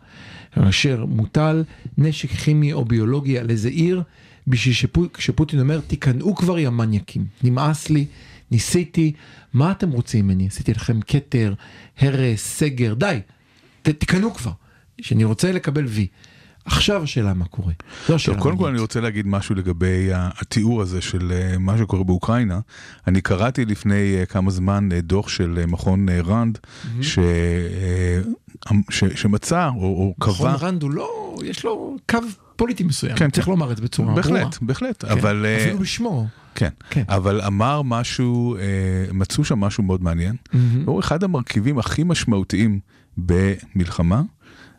כאשר 0.55 1.05
מוטל 1.07 1.65
נשק 1.99 2.31
כימי 2.31 2.73
או 2.73 2.85
ביולוגי 2.85 3.39
על 3.39 3.51
איזה 3.51 3.69
עיר, 3.69 4.03
בשביל 4.47 4.75
שפו- 4.75 5.19
שפוטין 5.19 5.61
אומר, 5.61 5.81
תיכנעו 5.81 6.35
כבר 6.35 6.59
יא 6.59 6.69
מניאקים, 6.69 7.27
נמאס 7.43 7.91
לי, 7.91 8.07
ניסיתי, 8.51 9.13
מה 9.53 9.71
אתם 9.71 9.91
רוצים 9.91 10.25
ממני? 10.25 10.47
עשיתי 10.47 10.73
לכם 10.73 11.01
כתר, 11.07 11.55
הרס, 11.99 12.41
סגר, 12.41 12.95
די, 12.95 13.21
תיכנעו 13.83 14.35
כבר, 14.35 14.53
שאני 15.01 15.25
רוצה 15.25 15.53
לקבל 15.53 15.87
וי. 15.87 16.07
עכשיו 16.67 17.03
השאלה 17.03 17.35
מה 17.35 17.45
קורה. 17.45 17.73
זו 18.09 18.15
השאלה 18.15 18.37
טוב, 18.37 18.43
קודם 18.43 18.57
כל 18.59 18.69
אני. 18.69 18.79
רוצה 18.79 19.01
להגיד 19.01 19.27
משהו 19.27 19.55
לגבי 19.55 20.09
התיאור 20.13 20.83
הזה 20.83 21.01
של 21.01 21.33
אה, 21.33 21.59
מה 21.59 21.79
שקורה 21.79 22.05
באוקראינה. 22.05 22.61
אני 23.07 23.21
קראתי 23.21 23.65
לפני 23.65 24.17
אה, 24.21 24.27
כמה 24.27 24.51
זמן 24.51 24.89
אה, 24.93 25.01
דוח 25.01 25.29
של 25.29 25.65
מכון 25.69 26.07
ראנד, 26.25 26.59
ש- 27.01 27.19
אה, 27.19 28.19
ש- 28.91 29.05
שמצא 29.15 29.69
או 29.77 29.83
או 29.83 30.15
מכון 30.19 30.35
קבע... 30.35 30.55
רנד 30.69 30.83
הוא 30.83 30.91
לא, 30.91 31.37
יש 31.45 31.65
לו 31.65 31.97
קו 32.11 32.19
פוליטי 32.57 32.85
מסוים, 32.85 33.17
כן, 33.17 33.31
צריך 33.31 33.45
כן. 33.45 33.51
לומר 33.51 33.73
את 33.73 33.77
זה 33.77 33.83
בצורה 33.83 34.09
ברורה. 34.09 34.23
בהחלט, 34.23 34.59
בהחלט, 34.63 35.05
כן, 35.05 35.11
אבל... 35.11 35.47
אפילו 35.61 35.79
בשמו. 35.79 36.27
כן, 36.55 36.69
כן. 36.91 37.03
אבל 37.09 37.41
אמר 37.41 37.83
משהו, 37.83 38.57
מצאו 39.13 39.45
שם 39.45 39.61
משהו 39.61 39.83
מאוד 39.83 40.03
מעניין. 40.03 40.37
הוא 40.87 41.01
אחד 41.01 41.25
המרכיבים 41.25 41.79
הכי 41.79 42.05
משמעותיים 42.05 42.81
במלחמה, 43.19 44.23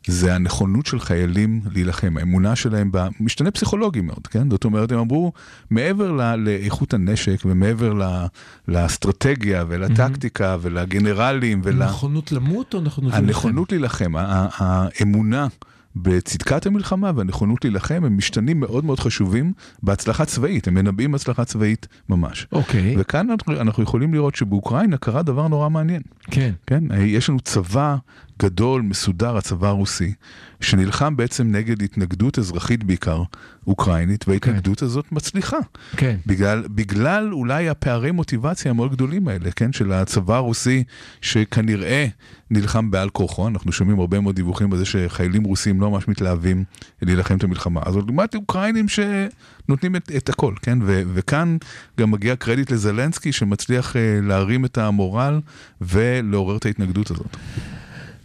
זה 0.07 0.35
הנכונות 0.35 0.85
של 0.85 0.99
חיילים 0.99 1.61
להילחם, 1.73 2.17
האמונה 2.17 2.55
שלהם 2.55 2.89
במשתנה 2.93 3.51
פסיכולוגי 3.51 4.01
מאוד, 4.01 4.27
כן? 4.27 4.49
זאת 4.49 4.65
אומרת, 4.65 4.91
הם 4.91 4.99
אמרו, 4.99 5.31
מעבר 5.69 6.11
ל- 6.11 6.35
לאיכות 6.35 6.93
הנשק 6.93 7.37
ומעבר 7.45 7.93
ל- 7.93 8.25
לאסטרטגיה 8.67 9.63
ולטקטיקה 9.67 10.57
ולגנרלים 10.61 11.61
ול... 11.63 11.73
נכונות 11.85 12.31
למות 12.31 12.73
או 12.73 12.81
נכונות 12.81 13.11
להילחם? 13.13 13.27
הנכונות 13.27 13.71
להילחם, 13.71 14.11
האמונה 14.57 15.47
בצדקת 15.95 16.65
המלחמה 16.65 17.11
והנכונות 17.15 17.65
להילחם 17.65 18.01
הם 18.05 18.17
משתנים 18.17 18.59
מאוד 18.59 18.85
מאוד 18.85 18.99
חשובים 18.99 19.53
בהצלחה 19.83 20.25
צבאית, 20.25 20.67
הם 20.67 20.73
מנבאים 20.73 21.15
הצלחה 21.15 21.45
צבאית 21.45 21.87
ממש. 22.09 22.47
אוקיי, 22.51 22.95
וכאן 22.99 23.29
אנחנו- 23.29 23.53
אנחנו 23.61 23.83
יכולים 23.83 24.13
לראות 24.13 24.35
שבאוקראינה 24.35 24.97
קרה 24.97 25.23
דבר 25.23 25.47
נורא 25.47 25.69
מעניין. 25.69 26.01
כן. 26.31 26.51
כן, 26.67 26.83
יש 27.01 27.29
לנו 27.29 27.39
צבא 27.39 27.95
גדול, 28.39 28.81
מסודר, 28.81 29.37
הצבא 29.37 29.67
הרוסי, 29.67 30.13
שנלחם 30.61 31.15
בעצם 31.15 31.51
נגד 31.51 31.83
התנגדות 31.83 32.39
אזרחית 32.39 32.83
בעיקר, 32.83 33.23
אוקראינית, 33.67 34.27
וההתנגדות 34.27 34.81
הזאת 34.81 35.11
מצליחה. 35.11 35.57
כן. 35.97 36.17
בגלל, 36.25 36.63
בגלל 36.67 37.33
אולי 37.33 37.69
הפערי 37.69 38.11
מוטיבציה 38.11 38.71
המאוד 38.71 38.91
גדולים 38.91 39.27
האלה, 39.27 39.51
כן, 39.51 39.73
של 39.73 39.91
הצבא 39.91 40.35
הרוסי, 40.35 40.83
שכנראה 41.21 42.07
נלחם 42.51 42.91
בעל 42.91 43.09
כורחו, 43.09 43.47
אנחנו 43.47 43.71
שומעים 43.71 43.99
הרבה 43.99 44.19
מאוד 44.19 44.35
דיווחים 44.35 44.73
על 44.73 44.77
זה 44.77 44.85
שחיילים 44.85 45.43
רוסים 45.43 45.81
לא 45.81 45.91
ממש 45.91 46.07
מתלהבים 46.07 46.63
להילחם 47.01 47.37
את 47.37 47.43
המלחמה 47.43 47.81
הזאת, 47.85 48.03
לעומת 48.07 48.35
אוקראינים 48.35 48.85
שנותנים 48.89 49.95
את, 49.95 50.11
את 50.17 50.29
הכל, 50.29 50.53
כן, 50.61 50.79
ו, 50.81 51.01
וכאן 51.13 51.57
גם 51.99 52.11
מגיע 52.11 52.35
קרדיט 52.35 52.71
לזלנסקי 52.71 53.31
שמצליח 53.31 53.95
אה, 53.95 54.19
להרים 54.23 54.65
את 54.65 54.77
המורל 54.77 55.39
ולעורר 55.81 56.57
את 56.57 56.65
ההתנגדות 56.65 57.11
הזאת. 57.11 57.37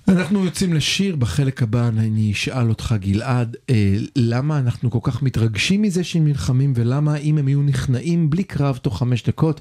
אנחנו 0.08 0.44
יוצאים 0.44 0.72
לשיר, 0.72 1.16
בחלק 1.16 1.62
הבא 1.62 1.88
אני 1.88 2.32
אשאל 2.32 2.68
אותך 2.68 2.94
גלעד, 2.98 3.56
אה, 3.70 3.96
למה 4.16 4.58
אנחנו 4.58 4.90
כל 4.90 4.98
כך 5.02 5.22
מתרגשים 5.22 5.82
מזה 5.82 6.04
שהם 6.04 6.24
נלחמים 6.24 6.72
ולמה 6.76 7.16
אם 7.16 7.38
הם 7.38 7.46
היו 7.46 7.62
נכנעים 7.62 8.30
בלי 8.30 8.44
קרב 8.44 8.76
תוך 8.76 8.98
חמש 8.98 9.22
דקות 9.22 9.60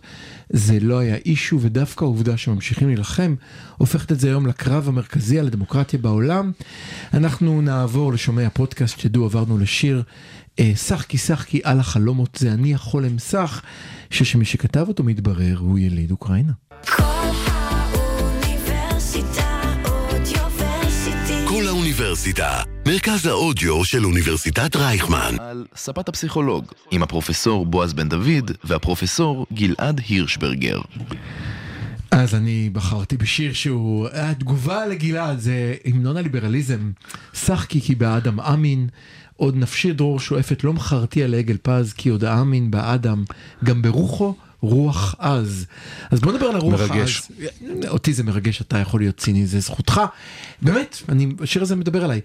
זה 0.50 0.80
לא 0.80 1.00
היה 1.00 1.16
אישו 1.16 1.62
ודווקא 1.62 2.06
העובדה 2.06 2.38
שממשיכים 2.38 2.88
להילחם 2.88 3.36
הופכת 3.78 4.12
את 4.12 4.20
זה 4.20 4.28
היום 4.28 4.48
לקרב 4.48 4.88
המרכזי 4.88 5.39
על 5.39 5.48
הדמוקרטיה 5.48 6.00
בעולם. 6.00 6.52
אנחנו 7.14 7.62
נעבור 7.62 8.14
לשומעי 8.14 8.46
הפודקאסט 8.46 9.00
שתדעו 9.00 9.26
עברנו 9.26 9.58
לשיר 9.58 10.04
אה, 10.60 10.72
שחקי 10.76 11.18
שחקי 11.18 11.62
על 11.64 11.80
החלומות 11.80 12.38
זה 12.39 12.52
אני 12.52 12.74
החולם 12.74 13.20
סח 13.20 13.62
ששמי 14.10 14.46
שכתב 14.46 14.86
אותו 14.88 15.04
מתברר 15.04 15.58
הוא 15.60 15.80
יליד 15.80 16.12
אוקראינה. 16.12 16.52
כל 16.86 17.20
האוניברסיטה, 22.12 22.62
מרכז 22.88 23.26
האודיו 23.26 23.86
של 23.86 24.05
אוניברסיטת 24.05 24.76
רייכמן. 24.76 25.36
על 25.39 25.66
ספת 25.76 26.09
הפסיכולוג, 26.09 26.66
עם 26.91 27.03
הפרופסור 27.03 27.66
בועז 27.66 27.93
בן 27.93 28.09
דוד 28.09 28.51
והפרופסור 28.64 29.45
גלעד 29.53 30.01
הירשברגר. 30.07 30.82
אז 32.12 32.36
אני 32.36 32.70
בחרתי 32.74 33.18
בשיר 33.18 33.53
שהוא 33.53 34.07
התגובה 34.14 34.86
לגלעד 34.86 35.39
זה 35.39 35.76
המנון 35.86 36.18
הליברליזם 36.18 36.91
שחקי 37.34 37.82
כי 37.82 37.95
באדם 37.95 38.39
אמין 38.39 38.88
עוד 39.36 39.55
נפשי 39.55 39.93
דרור 39.93 40.20
שואפת 40.20 40.64
לא 40.64 40.74
מכרתי 40.74 41.24
על 41.24 41.34
עגל 41.34 41.57
פז 41.62 41.93
כי 41.93 42.09
עוד 42.09 42.24
האמין 42.24 42.72
באדם 42.72 43.24
גם 43.64 43.82
ברוחו 43.82 44.36
רוח 44.62 45.16
עז. 45.20 45.66
אז 46.12 46.20
בוא 46.20 46.34
נדבר 46.34 46.45
על 46.45 46.55
הרוח 46.55 46.82
מרגש. 46.82 47.18
עז. 47.18 47.28
אותי 47.88 48.14
זה 48.14 48.24
מרגש 48.24 48.62
אתה 48.62 48.78
יכול 48.78 48.99
להיות 48.99 49.18
ציני 49.18 49.47
זה 49.47 49.59
זכותך 49.59 50.01
באמת 50.62 50.97
אני 51.09 51.34
השיר 51.39 51.62
הזה 51.62 51.76
מדבר 51.76 52.03
עליי 52.03 52.22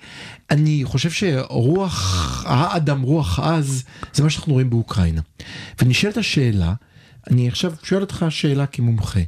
אני 0.51 0.81
חושב 0.85 1.11
שרוח 1.11 2.45
האדם 2.47 3.03
רוח 3.03 3.41
עז 3.41 3.85
זה 4.13 4.23
מה 4.23 4.31
שאנחנו 4.31 4.53
רואים 4.53 4.71
באוקראינה 4.71 5.21
ונשאלת 5.83 6.17
השאלה 6.17 6.75
אני 7.31 7.49
עכשיו 7.49 7.73
שואל 7.83 8.01
אותך 8.01 8.27
שאלה 8.31 8.67
כמומחה. 8.67 9.21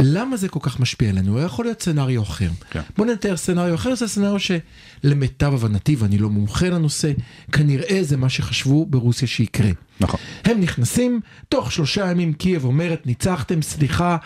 למה 0.00 0.36
זה 0.36 0.48
כל 0.48 0.60
כך 0.62 0.80
משפיע 0.80 1.08
עלינו? 1.08 1.40
יכול 1.40 1.64
להיות 1.64 1.82
סצנריו 1.82 2.22
אחר. 2.22 2.48
כן. 2.70 2.80
בוא 2.96 3.06
נתאר 3.06 3.36
סצנריו 3.36 3.74
אחר, 3.74 3.94
זה 3.94 4.08
סצנריו 4.08 4.36
שלמיטב 4.38 5.54
הבנתי, 5.54 5.96
ואני 5.98 6.18
לא 6.18 6.30
מומחה 6.30 6.68
לנושא, 6.68 7.12
כנראה 7.52 7.98
זה 8.02 8.16
מה 8.16 8.28
שחשבו 8.28 8.86
ברוסיה 8.86 9.28
שיקרה. 9.28 9.70
נכון. 10.00 10.20
הם 10.44 10.60
נכנסים, 10.60 11.20
תוך 11.48 11.72
שלושה 11.72 12.10
ימים 12.10 12.32
קייב 12.32 12.64
אומרת, 12.64 13.06
ניצחתם, 13.06 13.62
סליחה, 13.62 14.16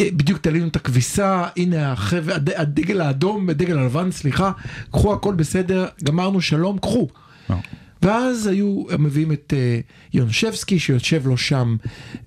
אה, 0.00 0.08
בדיוק 0.12 0.38
תלינו 0.38 0.66
את 0.68 0.76
הכביסה, 0.76 1.46
הנה 1.56 1.92
החבר, 1.92 2.34
הד- 2.34 2.50
הדגל 2.50 3.00
האדום, 3.00 3.48
הדגל 3.50 3.78
הלבן, 3.78 4.10
סליחה, 4.10 4.50
קחו 4.90 5.12
הכל 5.12 5.34
בסדר, 5.34 5.86
גמרנו, 6.04 6.40
שלום, 6.40 6.78
קחו. 6.78 7.08
לא. 7.50 7.56
ואז 8.02 8.46
היו 8.46 8.84
מביאים 8.98 9.32
את 9.32 9.54
אה, 9.56 9.80
יונשבסקי 10.12 10.78
שיושב 10.78 11.26
לו 11.26 11.36
שם 11.36 11.76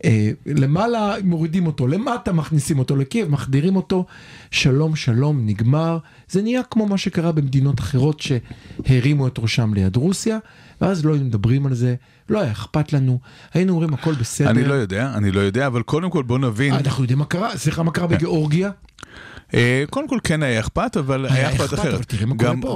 אה, 0.05 0.31
למעלה, 0.45 1.15
מורידים 1.23 1.67
אותו 1.67 1.87
למטה, 1.87 2.33
מכניסים 2.33 2.79
אותו 2.79 2.95
לקייב, 2.95 3.29
מחדירים 3.29 3.75
אותו, 3.75 4.05
שלום 4.51 4.95
שלום 4.95 5.45
נגמר. 5.45 5.97
זה 6.29 6.41
נהיה 6.41 6.63
כמו 6.63 6.85
מה 6.85 6.97
שקרה 6.97 7.31
במדינות 7.31 7.79
אחרות 7.79 8.21
שהרימו 8.21 9.27
את 9.27 9.39
ראשם 9.39 9.73
ליד 9.73 9.95
רוסיה, 9.95 10.37
ואז 10.81 11.05
לא 11.05 11.13
היו 11.13 11.23
מדברים 11.23 11.65
על 11.65 11.73
זה, 11.73 11.95
לא 12.29 12.41
היה 12.41 12.51
אכפת 12.51 12.93
לנו, 12.93 13.19
היינו 13.53 13.73
אומרים 13.73 13.93
הכל 13.93 14.13
בסדר. 14.13 14.49
אני 14.49 14.63
לא 14.63 14.73
יודע, 14.73 15.11
אני 15.15 15.31
לא 15.31 15.39
יודע, 15.39 15.67
אבל 15.67 15.81
קודם 15.81 16.09
כל 16.09 16.23
בוא 16.23 16.39
נבין. 16.39 16.73
אנחנו 16.73 17.03
יודעים 17.03 17.19
מה 17.19 17.25
קרה, 17.25 17.57
סליחה 17.57 17.83
מה 17.83 17.91
קרה 17.91 18.07
בגיאורגיה? 18.07 18.71
אה, 19.53 19.83
קודם 19.89 20.07
כל 20.07 20.17
כן 20.23 20.43
היה 20.43 20.59
אכפת, 20.59 20.97
אבל 20.97 21.25
היה 21.25 21.35
היה 21.35 21.49
אכפת, 21.49 21.73
אחרת. 21.73 22.13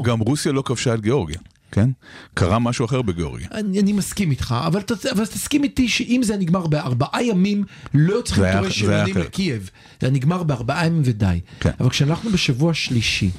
גם 0.03 0.19
רוסיה 0.19 0.51
לא 0.51 0.61
כבשה 0.61 0.93
את 0.93 1.01
גיאורגיה, 1.01 1.39
כן? 1.75 1.89
קרה 2.33 2.59
משהו 2.59 2.85
אחר 2.85 3.01
בגיאורגיה. 3.01 3.47
אני, 3.51 3.79
אני 3.79 3.93
מסכים 3.93 4.31
איתך, 4.31 4.55
אבל, 4.67 4.81
אבל 5.11 5.25
תסכים 5.25 5.63
איתי 5.63 5.87
שאם 5.87 6.21
זה 6.23 6.37
נגמר 6.37 6.67
בארבעה 6.67 7.23
ימים, 7.23 7.63
לא 7.93 8.21
צריכים 8.21 8.69
שריונים 8.69 9.11
אחרת. 9.15 9.25
לקייב. 9.25 9.69
זה 10.01 10.09
נגמר 10.09 10.43
בארבעה 10.43 10.85
ימים 10.85 11.01
ודי. 11.05 11.39
כן. 11.59 11.69
אבל 11.79 11.89
כשאנחנו 11.89 12.29
בשבוע 12.31 12.73
שלישי, 12.73 13.29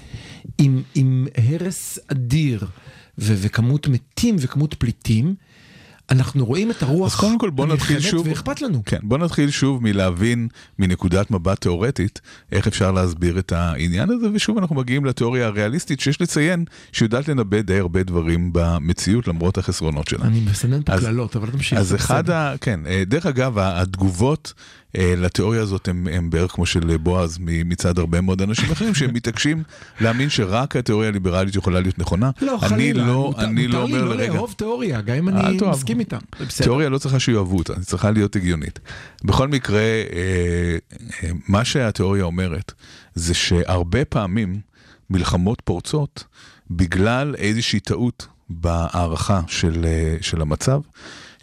עם, 0.59 0.83
עם 0.95 1.27
הרס 1.37 1.99
אדיר 2.09 2.67
ו- 3.19 3.35
וכמות 3.37 3.89
מתים 3.89 4.37
וכמות 4.39 4.75
פליטים, 4.75 5.35
אנחנו 6.11 6.45
רואים 6.47 6.71
את 6.71 6.83
הרוח 6.83 7.15
אז 7.15 7.21
קודם 7.21 7.39
כל 7.39 7.51
בוא 7.51 7.67
נתחיל 7.67 7.97
הנלחמת 7.97 8.11
שוב, 8.11 8.27
ואכפת 8.29 8.63
לנו. 8.63 8.83
כן, 8.87 8.99
בוא 9.03 9.19
נתחיל 9.19 9.51
שוב 9.51 9.83
מלהבין 9.83 10.49
מנקודת 10.79 11.31
מבט 11.31 11.61
תיאורטית 11.61 12.21
איך 12.53 12.67
אפשר 12.67 12.93
להסביר 12.93 13.39
את 13.39 13.53
העניין 13.53 14.11
הזה, 14.11 14.27
ושוב 14.35 14.59
אנחנו 14.59 14.77
מגיעים 14.77 15.05
לתיאוריה 15.05 15.47
הריאליסטית 15.47 16.01
שיש 16.01 16.21
לציין 16.21 16.65
שיודעת 16.93 17.29
לנבא 17.29 17.61
די 17.61 17.79
הרבה 17.79 18.03
דברים 18.03 18.51
במציאות 18.53 19.29
למרות 19.29 19.59
החסרונות 19.59 20.09
שלה. 20.09 20.25
אני 20.27 20.41
מסנן 20.41 20.83
פה 20.83 20.93
אז- 20.93 21.01
קללות, 21.01 21.37
אבל 21.37 21.51
תמשיך. 21.51 21.79
אז 21.79 21.95
אחד. 21.95 22.31
ה... 22.31 22.55
כן, 22.61 22.81
אה, 22.87 23.03
דרך 23.07 23.27
אגב, 23.27 23.59
התגובות 23.59 24.53
לתיאוריה 24.99 25.63
הזאת 25.63 25.89
הם, 25.89 26.09
הם 26.13 26.31
בערך 26.31 26.53
כמו 26.53 26.67
של 26.67 26.97
בועז 26.97 27.39
מצד 27.41 27.99
הרבה 27.99 28.21
מאוד 28.21 28.43
אנשים 28.43 28.71
אחרים 28.73 28.95
שהם 28.95 29.15
מתעקשים 29.15 29.63
להאמין 30.01 30.29
שרק 30.31 30.77
התיאוריה 30.77 31.09
הליברלית 31.09 31.57
יכולה 31.57 31.81
להיות 31.81 31.99
נכונה. 31.99 32.31
לא, 32.43 32.59
אני 32.61 32.69
חלילה, 32.69 33.07
לא, 33.07 33.15
מותר- 33.15 33.45
אני 33.45 33.69
לא 33.69 33.81
מותר 33.81 33.93
אומר 33.93 34.05
לי 34.05 34.09
לא 34.09 34.17
לרגע. 34.17 34.33
לאהוב 34.35 34.55
תיאוריה, 34.57 35.01
גם 35.01 35.15
אם 35.17 35.29
אני 35.29 35.59
תאהב. 35.59 35.71
מסכים 35.71 36.01
איתה. 36.01 36.19
תיאוריה 36.63 36.89
לא 36.89 36.99
צריכה 36.99 37.19
שיאהבו 37.21 37.59
אותה, 37.59 37.73
היא 37.73 37.83
צריכה 37.85 38.11
להיות 38.11 38.37
הגיונית. 38.37 38.79
בכל 39.25 39.49
מקרה, 39.49 39.79
אה, 39.81 40.77
אה, 41.25 41.31
מה 41.49 41.65
שהתיאוריה 41.65 42.25
אומרת 42.25 42.73
זה 43.15 43.35
שהרבה 43.35 44.05
פעמים 44.05 44.61
מלחמות 45.11 45.63
פורצות 45.65 46.25
בגלל 46.71 47.35
איזושהי 47.39 47.81
טעות 47.81 48.27
בהערכה 48.51 49.41
של, 49.47 49.85
אה, 49.85 50.17
של 50.21 50.41
המצב, 50.43 50.81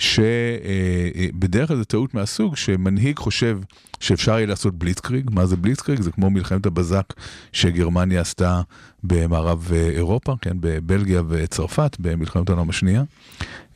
שבדרך 0.03 1.67
כלל 1.67 1.77
זו 1.77 1.83
טעות 1.83 2.13
מהסוג 2.13 2.55
שמנהיג 2.55 3.17
חושב 3.17 3.59
שאפשר 3.99 4.31
יהיה 4.31 4.45
לעשות 4.45 4.75
בליצקריג. 4.75 5.29
מה 5.33 5.45
זה 5.45 5.55
בליצקריג? 5.55 6.01
זה 6.01 6.11
כמו 6.11 6.29
מלחמת 6.29 6.65
הבזק 6.65 7.13
שגרמניה 7.51 8.21
עשתה 8.21 8.61
במערב 9.03 9.71
אה, 9.73 9.89
אירופה, 9.89 10.35
כן, 10.41 10.57
בבלגיה 10.59 11.21
וצרפת 11.29 11.97
במלחמת 11.99 12.49
העולם 12.49 12.69
השנייה, 12.69 13.03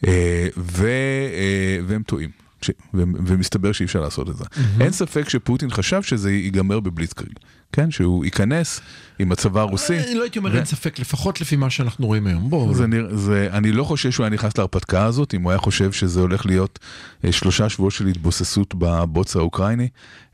אה, 0.07 0.47
ו, 0.57 0.88
אה, 1.34 1.80
והם 1.88 2.03
טועים. 2.03 2.30
ש... 2.61 2.71
ו- 2.93 3.03
ומסתבר 3.25 3.71
שאי 3.71 3.86
אפשר 3.86 4.01
לעשות 4.01 4.30
את 4.30 4.36
זה. 4.36 4.43
Mm-hmm. 4.43 4.82
אין 4.82 4.91
ספק 4.91 5.30
שפוטין 5.30 5.69
חשב 5.69 6.01
שזה 6.01 6.32
ייגמר 6.32 6.80
בבליצקריג, 6.80 7.34
כן? 7.72 7.91
שהוא 7.91 8.26
ייכנס 8.26 8.82
עם 9.20 9.32
הצבא 9.32 9.61
הרוסי. 9.61 9.99
אני 9.99 10.15
לא 10.15 10.24
הייתי 10.24 10.39
אומר 10.39 10.55
אין 10.57 10.65
ספק, 10.65 10.99
לפחות 10.99 11.41
לפי 11.41 11.55
מה 11.55 11.70
שאנחנו 11.70 12.07
רואים 12.07 12.28
היום. 12.28 12.49
בואו. 12.49 12.74
זה... 12.74 13.49
אני 13.51 13.72
לא 13.72 13.84
חושב 13.84 14.11
שהוא 14.11 14.24
היה 14.24 14.34
נכנס 14.34 14.57
להרפתקה 14.57 15.05
הזאת, 15.05 15.34
אם 15.34 15.41
הוא 15.41 15.51
היה 15.51 15.59
חושב 15.59 15.91
שזה 15.91 16.20
הולך 16.20 16.45
להיות 16.45 16.80
אה, 17.26 17.32
שלושה 17.32 17.70
שבועות 17.70 17.93
של 17.93 18.07
התבוססות 18.07 18.76
בבוץ 18.78 19.36
האוקראיני. 19.36 19.88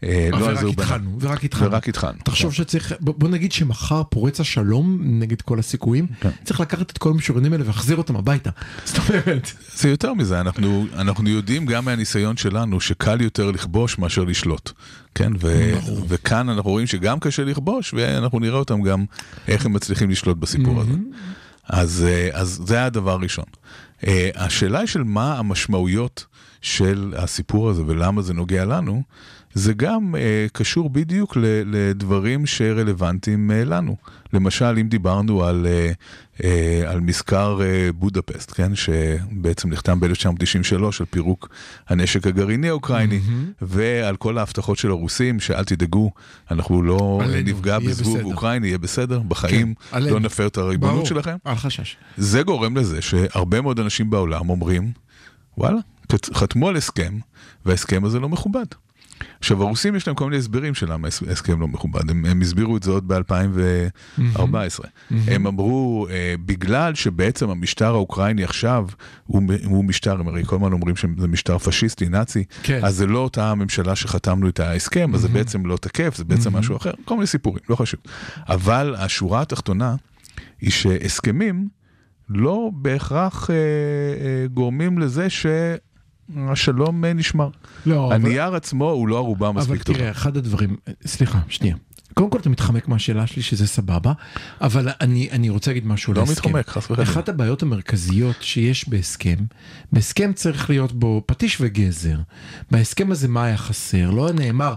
אה, 0.03 0.29
לא 0.31 0.49
על 0.49 0.57
זה 0.57 0.65
הוא 0.65 0.75
בנה. 0.75 0.85
התחלנו, 0.85 1.17
ורק 1.19 1.43
התחלנו. 1.43 1.71
ורק 1.71 1.89
התחלנו. 1.89 2.17
תחשוב 2.23 2.53
שצריך, 2.53 2.93
בוא 2.99 3.29
נגיד 3.29 3.51
שמחר 3.51 4.03
פורץ 4.03 4.39
השלום 4.39 4.99
נגד 5.01 5.41
כל 5.41 5.59
הסיכויים, 5.59 6.07
כן. 6.19 6.29
צריך 6.43 6.59
לקחת 6.59 6.91
את 6.91 6.97
כל 6.97 7.09
המשוריינים 7.09 7.53
האלה 7.53 7.63
ולהחזיר 7.63 7.97
אותם 7.97 8.15
הביתה. 8.15 8.49
זאת 8.85 8.97
אומרת, 9.09 9.51
זה 9.75 9.89
יותר 9.89 10.13
מזה, 10.13 10.41
אנחנו, 10.41 10.85
אנחנו 10.95 11.29
יודעים 11.29 11.65
גם 11.65 11.85
מהניסיון 11.85 12.37
שלנו 12.37 12.79
שקל 12.79 13.21
יותר 13.21 13.51
לכבוש 13.51 13.97
מאשר 13.97 14.23
לשלוט. 14.23 14.71
כן, 15.15 15.31
ו, 15.39 15.73
וכאן 16.07 16.49
אנחנו 16.49 16.71
רואים 16.71 16.87
שגם 16.87 17.19
קשה 17.19 17.43
לכבוש, 17.43 17.93
ואנחנו 17.93 18.39
נראה 18.39 18.59
אותם 18.59 18.81
גם 18.81 19.05
איך 19.47 19.65
הם 19.65 19.73
מצליחים 19.73 20.09
לשלוט 20.09 20.37
בסיפור 20.37 20.81
הזה. 20.81 20.93
אז, 21.69 22.05
אה, 22.07 22.29
אז 22.33 22.61
זה 22.65 22.85
הדבר 22.85 23.11
הראשון. 23.11 23.45
אה, 24.07 24.29
השאלה 24.35 24.79
היא 24.79 24.87
של 24.87 25.03
מה 25.03 25.37
המשמעויות 25.37 26.25
של 26.61 27.13
הסיפור 27.17 27.69
הזה 27.69 27.83
ולמה 27.87 28.21
זה 28.21 28.33
נוגע 28.33 28.65
לנו, 28.65 29.03
זה 29.53 29.73
גם 29.73 30.15
אה, 30.15 30.45
קשור 30.53 30.89
בדיוק 30.89 31.37
ל, 31.37 31.41
לדברים 31.65 32.45
שרלוונטיים 32.45 33.51
אה, 33.51 33.63
לנו. 33.63 33.95
למשל, 34.33 34.77
אם 34.81 34.87
דיברנו 34.87 35.43
על, 35.43 35.67
אה, 35.69 35.91
אה, 36.43 36.91
על 36.91 36.99
מזכר 36.99 37.61
אה, 37.61 37.89
בודפסט, 37.91 38.51
כן, 38.51 38.75
שבעצם 38.75 39.69
נחתם 39.69 39.99
ב-1993 39.99 40.83
על 40.99 41.05
פירוק 41.09 41.49
הנשק 41.89 42.27
הגרעיני 42.27 42.69
האוקראיני, 42.69 43.19
ועל 43.61 44.15
כל 44.15 44.37
ההבטחות 44.37 44.77
של 44.77 44.89
הרוסים, 44.89 45.39
שאל 45.39 45.63
תדאגו, 45.63 46.11
אנחנו 46.51 46.83
לא 46.83 47.19
עלינו, 47.23 47.49
נפגע 47.49 47.79
בזבוב 47.79 48.17
בסדר. 48.17 48.25
אוקראיני, 48.25 48.67
יהיה 48.67 48.77
בסדר, 48.77 49.19
בחיים 49.19 49.73
כן, 49.73 49.97
עלינו. 49.97 50.13
לא 50.13 50.19
נפר 50.19 50.47
את 50.47 50.57
הריבונות 50.57 50.95
ברור, 50.95 51.05
שלכם. 51.05 51.35
אל 51.47 51.55
חשש. 51.55 51.97
זה 52.17 52.43
גורם 52.43 52.77
לזה 52.77 53.01
שהרבה 53.01 53.61
מאוד 53.61 53.79
אנשים 53.79 54.09
בעולם 54.09 54.49
אומרים, 54.49 54.91
וואלה, 55.57 55.79
חתמו 56.33 56.69
על 56.69 56.75
הסכם, 56.75 57.19
וההסכם 57.65 58.05
הזה 58.05 58.19
לא 58.19 58.29
מכובד. 58.29 58.65
עכשיו, 59.39 59.63
הרוסים 59.63 59.95
יש 59.95 60.07
להם 60.07 60.15
כל 60.15 60.25
מיני 60.25 60.37
הסברים 60.37 60.73
של 60.73 60.91
למה 60.93 61.07
ההס- 61.07 61.23
ההסכם 61.27 61.59
לא 61.61 61.67
מכובד, 61.67 62.09
הם, 62.09 62.25
הם 62.25 62.41
הסבירו 62.41 62.77
את 62.77 62.83
זה 62.83 62.91
עוד 62.91 63.07
ב-2014. 63.07 64.83
הם 65.27 65.47
אמרו, 65.47 66.07
אה, 66.09 66.35
בגלל 66.45 66.95
שבעצם 66.95 67.49
המשטר 67.49 67.85
האוקראיני 67.93 68.43
עכשיו 68.43 68.87
הוא, 69.25 69.41
הוא 69.65 69.85
משטר, 69.85 70.19
הם 70.19 70.27
הרי 70.27 70.43
כל 70.45 70.55
הזמן 70.55 70.71
אומרים 70.73 70.95
שזה 70.95 71.27
משטר 71.27 71.57
פשיסטי, 71.57 72.09
נאצי, 72.09 72.43
כן. 72.63 72.79
אז 72.83 72.95
זה 72.95 73.07
לא 73.07 73.19
אותה 73.19 73.51
הממשלה 73.51 73.95
שחתמנו 73.95 74.49
את 74.49 74.59
ההסכם, 74.59 75.15
אז 75.15 75.21
זה 75.21 75.27
בעצם 75.27 75.65
לא 75.65 75.77
תקף, 75.77 76.15
זה 76.15 76.23
בעצם 76.23 76.55
משהו 76.55 76.77
אחר, 76.77 76.91
כל 77.05 77.13
מיני 77.15 77.27
סיפורים, 77.27 77.59
לא 77.69 77.75
חשוב. 77.75 77.99
אבל 78.47 78.95
השורה 78.97 79.41
התחתונה 79.41 79.95
היא 80.61 80.71
שהסכמים 80.71 81.67
לא 82.29 82.69
בהכרח 82.73 83.49
אה, 83.49 83.55
אה, 83.55 84.47
גורמים 84.53 84.99
לזה 84.99 85.27
שהשלום 85.29 85.92
אה, 87.05 87.13
נשמר. 87.13 87.49
לא, 87.85 88.05
אבל- 88.07 88.15
הנייר 88.15 88.55
עצמו 88.55 88.89
הוא 88.89 89.07
לא 89.07 89.17
ערובה 89.17 89.49
אבל 89.49 89.57
מספיק 89.61 89.83
טובה. 89.83 89.99
תראה, 89.99 90.11
אחד 90.11 90.37
הדברים, 90.37 90.75
סליחה, 91.05 91.39
שנייה. 91.49 91.75
קודם 92.13 92.29
כל 92.29 92.39
אתה 92.39 92.49
מתחמק 92.49 92.87
מהשאלה 92.87 93.27
שלי 93.27 93.41
שזה 93.41 93.67
סבבה, 93.67 94.11
אבל 94.61 94.89
אני, 95.01 95.29
אני 95.31 95.49
רוצה 95.49 95.71
להגיד 95.71 95.87
משהו 95.87 96.13
לא 96.13 96.21
להסכם. 96.21 96.49
מתחמק, 96.49 96.69
חס 96.69 96.85
וחלילה. 96.91 97.03
אחת 97.03 97.29
הבעיות 97.29 97.61
המרכזיות 97.63 98.35
שיש 98.41 98.89
בהסכם, 98.89 99.35
בהסכם 99.91 100.33
צריך 100.33 100.69
להיות 100.69 100.91
בו 100.93 101.23
פטיש 101.25 101.57
וגזר. 101.61 102.17
בהסכם 102.71 103.11
הזה 103.11 103.27
מה 103.27 103.43
היה 103.45 103.57
חסר? 103.57 104.09
לא 104.11 104.31
נאמר, 104.31 104.73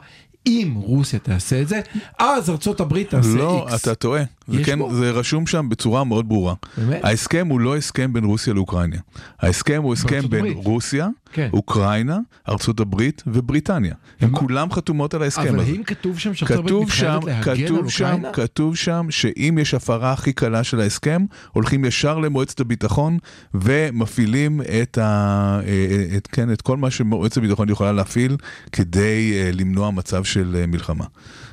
אם 0.47 0.75
רוסיה 0.77 1.19
תעשה 1.19 1.63
את 1.63 1.69
זה, 1.69 1.81
אז 2.19 2.51
ארצות 2.51 2.81
הברית 2.81 3.11
תעשה 3.11 3.29
לא, 3.29 3.67
איקס. 3.69 3.83
אתה 3.83 3.95
טועה. 3.95 4.23
זה, 4.49 4.65
כן, 4.65 4.79
בו? 4.79 4.95
זה 4.95 5.11
רשום 5.11 5.47
שם 5.47 5.69
בצורה 5.69 6.05
מאוד 6.05 6.29
ברורה. 6.29 6.55
באמת? 6.79 7.05
ההסכם 7.05 7.47
הוא 7.51 7.61
לא 7.61 7.77
הסכם 7.77 8.13
בין 8.13 8.25
רוסיה 8.25 8.55
לאוקראינה. 8.55 8.97
ההסכם 9.41 9.83
הוא 9.83 9.93
הסכם 9.93 10.21
בין 10.29 10.41
הברית. 10.41 10.57
רוסיה, 10.65 11.09
כן. 11.33 11.49
אוקראינה, 11.53 12.19
ארצות 12.49 12.81
הברית 12.81 13.23
ובריטניה. 13.27 13.95
הם 14.21 14.31
כולם 14.31 14.73
חתומות 14.73 15.15
על 15.15 15.23
ההסכם 15.23 15.49
אבל 15.49 15.61
הזה. 15.61 15.73
האם 15.73 15.83
כתוב 15.83 16.19
שם 16.19 16.35
שארצות 16.35 16.57
הברית 16.57 16.69
כתוב 16.69 16.91
שם, 16.93 17.17
מתחייבת 17.17 17.47
להגן 17.47 17.63
על 17.63 17.69
כתוב 17.69 17.91
שם, 17.91 18.05
אוקראינה? 18.05 18.33
כתוב 18.33 18.77
שם 18.77 19.07
שאם 19.11 19.59
יש 19.61 19.75
הפרה 19.75 20.13
הכי 20.13 20.33
קלה 20.33 20.65
של 20.65 20.81
ההסכם, 20.81 21.25
הולכים 21.53 21.85
ישר 21.85 22.19
למועצת 22.19 22.61
הביטחון 22.61 23.19
ומפעילים 23.55 24.61
את, 24.83 24.99
ה, 24.99 25.61
אה, 25.67 26.17
את, 26.17 26.27
כן, 26.27 26.53
את 26.53 26.63
כל 26.63 26.77
מה 26.77 26.91
שמועצת 26.91 27.37
הביטחון 27.37 27.69
יכולה 27.69 27.93
להפעיל 27.93 28.37
כדי 28.73 29.33
אה, 29.35 29.51
למנוע 29.53 29.91
מצב 29.91 30.25
של 30.25 30.57
אה, 30.61 30.67
מלחמה. 30.67 31.05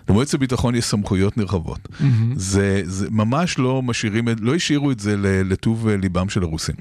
למועצת 0.10 0.34
הביטחון 0.34 0.76
יש 0.76 0.86
סמכויות 0.86 1.38
נרחבות. 1.38 1.90
זה, 2.36 2.82
זה 2.86 3.08
ממש 3.12 3.60
לא 3.60 3.82
משאירים, 3.82 4.28
לא 4.42 4.56
השאירו 4.56 4.92
את 4.92 5.00
זה 5.00 5.16
לטוב 5.20 5.88
אה, 5.88 5.98
ליבם 5.98 6.30
של 6.30 6.44
הרוסים. 6.44 6.76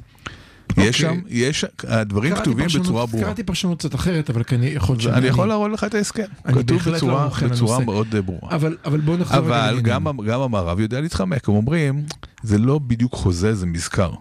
יש 0.76 0.98
שם, 0.98 1.20
יש, 1.28 1.64
הדברים 1.88 2.34
כתובים 2.34 2.66
בצורה 2.80 3.06
ברורה. 3.06 3.24
קראתי 3.24 3.42
פרשנות 3.42 3.78
קצת 3.78 3.94
אחרת, 3.94 4.30
אבל 4.30 4.42
כנראה 4.42 4.74
יכול 4.74 4.96
להיות 4.98 5.14
אני 5.14 5.26
יכול 5.26 5.48
להראות 5.48 5.70
לך 5.70 5.84
את 5.84 5.94
ההסכם, 5.94 6.24
כתוב 6.44 6.88
לא 6.88 7.28
בצורה. 7.48 7.84
מאוד 7.84 8.14
אה, 8.14 8.22
ברורה. 8.22 8.56
אבל, 8.56 9.00
בוא 9.04 9.16
נחזור 9.16 9.38
אבל 9.38 9.80
גם 9.80 10.42
המערב 10.42 10.80
יודע 10.80 11.00
להתחמק, 11.00 11.48
הם 11.48 11.54
אומרים, 11.54 12.02
זה 12.42 12.58
לא 12.58 12.78
בדיוק 12.78 13.14
חוזה, 13.14 13.54
זה 13.54 13.66
מזכר. 13.66 14.12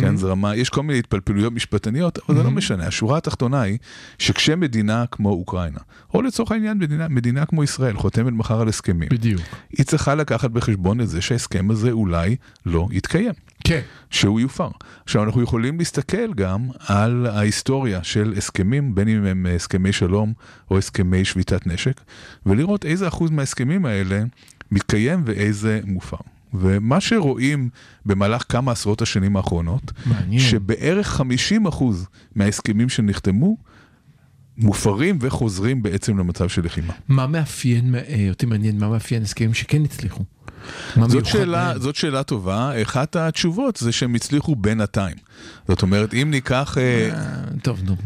כן, 0.00 0.16
זה 0.16 0.26
רמה, 0.26 0.56
יש 0.56 0.68
כל 0.68 0.82
מיני 0.82 0.98
התפלפלויות 0.98 1.52
משפטניות, 1.52 2.18
אבל 2.28 2.36
זה 2.36 2.42
לא 2.42 2.50
משנה. 2.50 2.86
השורה 2.86 3.18
התחתונה 3.18 3.60
היא 3.60 3.78
שכשמדינה 4.18 5.04
כמו 5.10 5.30
אוקראינה, 5.30 5.78
או 6.14 6.22
לצורך 6.22 6.52
העניין 6.52 6.78
מדינה, 6.78 7.08
מדינה 7.08 7.46
כמו 7.46 7.64
ישראל, 7.64 7.96
חותמת 7.96 8.32
מחר 8.32 8.60
על 8.60 8.68
הסכמים, 8.68 9.08
בדיוק. 9.10 9.42
היא 9.70 9.86
צריכה 9.86 10.14
לקחת 10.14 10.50
בחשבון 10.50 11.00
את 11.00 11.08
זה 11.08 11.20
שההסכם 11.22 11.70
הזה 11.70 11.90
אולי 11.90 12.36
לא 12.66 12.88
יתקיים. 12.90 13.32
כן. 13.66 13.80
שהוא 14.10 14.40
יופר. 14.40 14.68
עכשיו 15.04 15.22
אנחנו 15.22 15.42
יכולים 15.42 15.78
להסתכל 15.78 16.34
גם 16.34 16.68
על 16.86 17.26
ההיסטוריה 17.26 18.04
של 18.04 18.34
הסכמים, 18.36 18.94
בין 18.94 19.08
אם 19.08 19.24
הם 19.24 19.46
הסכמי 19.56 19.92
שלום 19.92 20.32
או 20.70 20.78
הסכמי 20.78 21.24
שביתת 21.24 21.66
נשק, 21.66 22.00
ולראות 22.46 22.84
איזה 22.84 23.08
אחוז 23.08 23.30
מההסכמים 23.30 23.86
האלה 23.86 24.22
מתקיים 24.70 25.22
ואיזה 25.26 25.80
מופר. 25.84 26.16
ומה 26.54 27.00
שרואים 27.00 27.68
במהלך 28.06 28.44
כמה 28.48 28.72
עשרות 28.72 29.02
השנים 29.02 29.36
האחרונות, 29.36 29.92
מעניין. 30.06 30.40
שבערך 30.40 31.20
50% 31.20 31.84
מההסכמים 32.34 32.88
שנחתמו 32.88 33.56
מופרים 34.58 35.18
וחוזרים 35.20 35.82
בעצם 35.82 36.18
למצב 36.18 36.48
של 36.48 36.64
לחימה. 36.64 36.92
מה 37.08 37.26
מאפיין, 37.26 37.94
אה, 37.94 38.26
אותי 38.28 38.46
מעניין, 38.46 38.78
מה 38.78 38.88
מאפיין 38.88 39.22
הסכמים 39.22 39.54
שכן 39.54 39.84
הצליחו? 39.84 40.24
זאת 41.08 41.26
שאלה, 41.26 41.68
בהם? 41.72 41.80
זאת 41.82 41.96
שאלה 41.96 42.22
טובה, 42.22 42.82
אחת 42.82 43.16
התשובות 43.16 43.76
זה 43.76 43.92
שהם 43.92 44.14
הצליחו 44.14 44.56
בינתיים. 44.56 45.16
זאת 45.68 45.82
אומרת, 45.82 46.14
אם 46.14 46.28
ניקח... 46.30 46.78
אה, 46.78 47.10
אה, 47.14 47.18
טוב, 47.62 47.80
נו. 47.84 47.96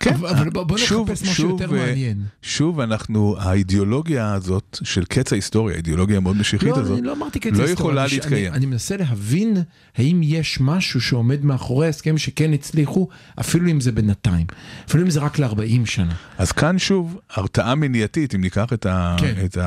כן, 0.00 0.14
אבל- 0.14 0.50
בוא 0.50 0.78
שוב- 0.78 1.10
נחפש 1.10 1.22
משהו 1.22 1.34
שוב, 1.34 1.60
יותר 1.60 1.74
אה, 1.76 1.86
מעניין. 1.86 2.22
שוב, 2.42 2.80
אנחנו, 2.80 3.36
האידיאולוגיה 3.38 4.32
הזאת 4.34 4.78
של 4.82 5.04
קץ 5.04 5.32
ההיסטוריה, 5.32 5.74
האידיאולוגיה 5.74 6.16
המאוד 6.16 6.36
משיחית 6.36 6.68
לא, 6.68 6.76
הזאת, 6.78 7.00
לא 7.02 7.12
אמרתי 7.12 7.38
קץ 7.38 7.52
לא 7.58 7.68
יכולה 7.68 8.06
להתקיים. 8.06 8.46
אני, 8.46 8.56
אני 8.56 8.66
מנסה 8.66 8.96
להבין 8.96 9.56
האם 9.96 10.20
יש 10.22 10.60
משהו 10.60 11.00
שעומד 11.00 11.44
מאחורי 11.44 11.86
ההסכם 11.86 12.18
שכן 12.18 12.52
הצליחו, 12.52 13.08
אפילו 13.40 13.70
אם 13.70 13.80
זה 13.80 13.92
בינתיים. 13.92 14.46
אפילו 14.88 15.02
אם 15.04 15.10
זה 15.10 15.20
רק 15.20 15.38
ל-40 15.38 15.60
שנה. 15.86 16.14
אז 16.38 16.52
כאן 16.52 16.78
שוב, 16.78 17.18
הרתעה 17.30 17.74
מניעתית, 17.74 18.34
אם 18.34 18.40
ניקח 18.40 18.72
את, 18.72 18.86
ה, 18.86 19.16
כן. 19.20 19.34
את 19.44 19.58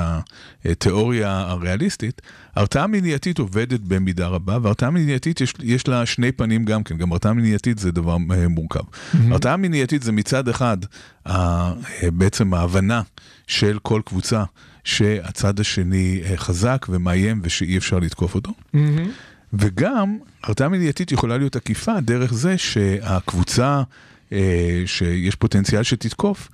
התיאוריה 0.65 1.39
הריאליסטית, 1.39 2.08
הרתעה 2.55 2.87
מניעתית 2.87 3.39
עובדת 3.39 3.79
במידה 3.79 4.27
רבה, 4.27 4.57
והרתעה 4.61 4.89
מניעתית 4.89 5.41
יש, 5.41 5.53
יש 5.63 5.87
לה 5.87 6.05
שני 6.05 6.31
פנים 6.31 6.65
גם 6.65 6.83
כן, 6.83 6.97
גם 6.97 7.11
הרתעה 7.11 7.33
מניעתית 7.33 7.79
זה 7.79 7.91
דבר 7.91 8.17
אה, 8.31 8.47
מורכב. 8.47 8.83
הרתעה 9.13 9.57
מניעתית 9.57 10.03
זה 10.03 10.11
מצד 10.11 10.47
אחד, 10.47 10.77
אה, 11.27 11.73
בעצם 12.13 12.53
ההבנה 12.53 13.01
של 13.47 13.79
כל 13.81 14.01
קבוצה 14.05 14.43
שהצד 14.83 15.59
השני 15.59 16.21
אה, 16.25 16.37
חזק 16.37 16.85
ומאיים 16.89 17.39
ושאי 17.43 17.77
אפשר 17.77 17.99
לתקוף 17.99 18.35
אותו. 18.35 18.51
וגם 19.53 20.17
הרתעה 20.43 20.69
מניעתית 20.69 21.11
יכולה 21.11 21.37
להיות 21.37 21.55
עקיפה 21.55 21.99
דרך 22.01 22.33
זה 22.33 22.57
שהקבוצה 22.57 23.83
שיש 24.85 25.35
פוטנציאל 25.35 25.83
שתתקוף, 25.83 26.49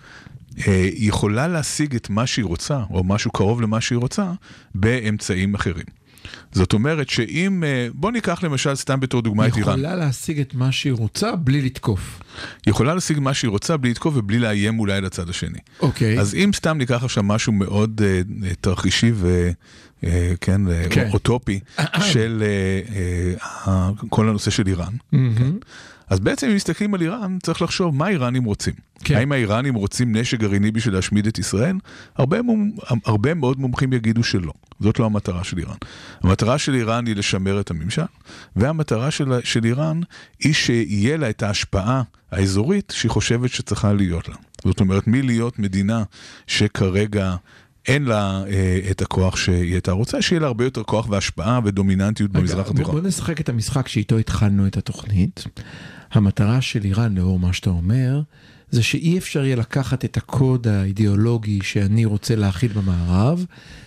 יכולה 0.96 1.48
להשיג 1.48 1.96
את 1.96 2.10
מה 2.10 2.28
שהיא 2.28 2.46
רוצה, 2.46 2.80
או 2.90 3.04
משהו 3.04 3.32
קרוב 3.32 3.62
למה 3.62 3.82
שהיא 3.82 3.98
רוצה, 3.98 4.32
באמצעים 4.76 5.56
אחרים. 5.56 5.86
זאת 6.52 6.74
אומרת 6.74 7.10
שאם, 7.10 7.64
אה, 7.64 7.88
בוא 7.94 8.12
ניקח 8.12 8.44
למשל 8.44 8.76
סתם 8.76 9.00
בתור 9.00 9.22
דוגמה 9.22 9.44
היא 9.44 9.52
את 9.52 9.58
איראן. 9.58 9.80
יכולה 9.80 9.96
להשיג 9.96 10.40
את 10.40 10.54
מה 10.54 10.72
שהיא 10.72 10.94
רוצה 10.94 11.36
בלי 11.36 11.62
לתקוף. 11.62 12.20
היא 12.66 12.72
יכולה 12.72 12.94
להשיג 12.94 13.20
מה 13.20 13.34
שהיא 13.34 13.50
רוצה 13.50 13.78
בלי 13.78 13.92
לתקוף 13.92 14.14
ובלי 14.18 14.40
לאיים 14.40 14.80
אולי 14.80 14.94
על 14.94 15.06
הצד 15.06 15.30
השני. 15.30 15.58
אוקיי. 15.80 16.20
אז 16.20 16.36
אם 16.36 16.52
סתם 16.56 16.78
ניקח 16.78 17.04
עכשיו 17.04 17.24
משהו 17.24 17.54
מאוד 17.54 18.02
אה, 18.04 18.22
אה, 18.48 18.56
תרחישי 18.62 19.12
ו... 19.14 19.50
אה, 20.04 20.34
כן, 20.42 20.68
אה, 20.72 20.84
כן. 20.90 21.10
אוטופי 21.14 21.60
של 22.12 22.44
אה, 22.46 22.96
אה, 22.96 23.34
ה- 23.72 23.92
כל 24.10 24.30
הנושא 24.30 24.52
של 24.52 24.68
איראן. 24.68 24.94
מהמם. 25.12 25.58
אז 26.10 26.20
בעצם 26.20 26.48
אם 26.50 26.56
מסתכלים 26.56 26.94
על 26.94 27.02
איראן, 27.02 27.38
צריך 27.44 27.62
לחשוב 27.62 27.96
מה 27.96 28.06
האיראנים 28.06 28.44
רוצים. 28.44 28.74
כן. 29.04 29.16
האם 29.16 29.32
האיראנים 29.32 29.76
רוצים 29.76 30.16
נשק 30.16 30.40
גרעיני 30.40 30.72
בשביל 30.72 30.94
להשמיד 30.94 31.28
את 31.28 31.40
ישראל? 31.40 31.76
הרבה, 32.16 32.42
מומ... 32.42 32.72
הרבה 33.06 33.34
מאוד 33.34 33.60
מומחים 33.60 33.94
יגידו 33.94 34.24
שלא. 34.24 34.54
זאת 34.80 35.00
לא 35.00 35.06
המטרה 35.06 35.44
של 35.44 35.58
איראן. 35.58 35.76
המטרה 36.22 36.58
של 36.58 36.74
איראן 36.74 37.08
היא 37.08 37.16
לשמר 37.16 37.60
את 37.60 37.72
הממשל, 37.72 38.02
והמטרה 38.56 39.12
של, 39.12 39.40
של 39.44 39.66
איראן 39.66 40.00
היא 40.40 40.54
שיהיה 40.54 41.18
לה 41.18 41.30
את 41.30 41.44
ההשפעה 41.44 42.02
האזורית 42.32 42.94
שהיא 42.96 43.12
חושבת 43.12 43.50
שצריכה 43.50 43.94
להיות 43.94 44.30
לה. 44.30 44.36
זאת 44.64 44.80
אומרת, 44.80 45.08
מלהיות 45.08 45.60
מדינה 45.60 46.04
שכרגע... 46.48 47.36
אין 47.88 48.06
לה 48.06 48.44
אה, 48.48 48.80
את 48.92 49.02
הכוח 49.02 49.36
שהיא 49.36 49.74
הייתה 49.74 49.92
רוצה, 49.92 50.22
שיהיה 50.22 50.40
לה 50.40 50.48
הרבה 50.48 50.64
יותר 50.64 50.84
כוח 50.84 51.10
והשפעה 51.10 51.60
ודומיננטיות 51.64 52.32
רגע, 52.32 52.40
במזרח 52.40 52.72
התיכון. 52.72 52.96
בוא 52.96 53.08
נשחק 53.08 53.42
את 53.42 53.50
המשחק 53.50 53.88
שאיתו 53.88 54.18
התחלנו 54.18 54.68
את 54.68 54.78
התוכנית. 54.78 55.44
המטרה 56.12 56.62
של 56.62 56.84
איראן, 56.84 57.16
לאור 57.18 57.40
מה 57.40 57.54
שאתה 57.54 57.70
אומר, 57.70 58.22
זה 58.72 58.84
שאי 58.84 59.18
אפשר 59.18 59.46
יהיה 59.46 59.56
לקחת 59.56 60.06
את 60.06 60.18
הקוד 60.18 60.68
האידיאולוגי 60.68 61.60
שאני 61.64 62.06
רוצה 62.06 62.36
להכיל 62.36 62.72
במערב, 62.74 63.46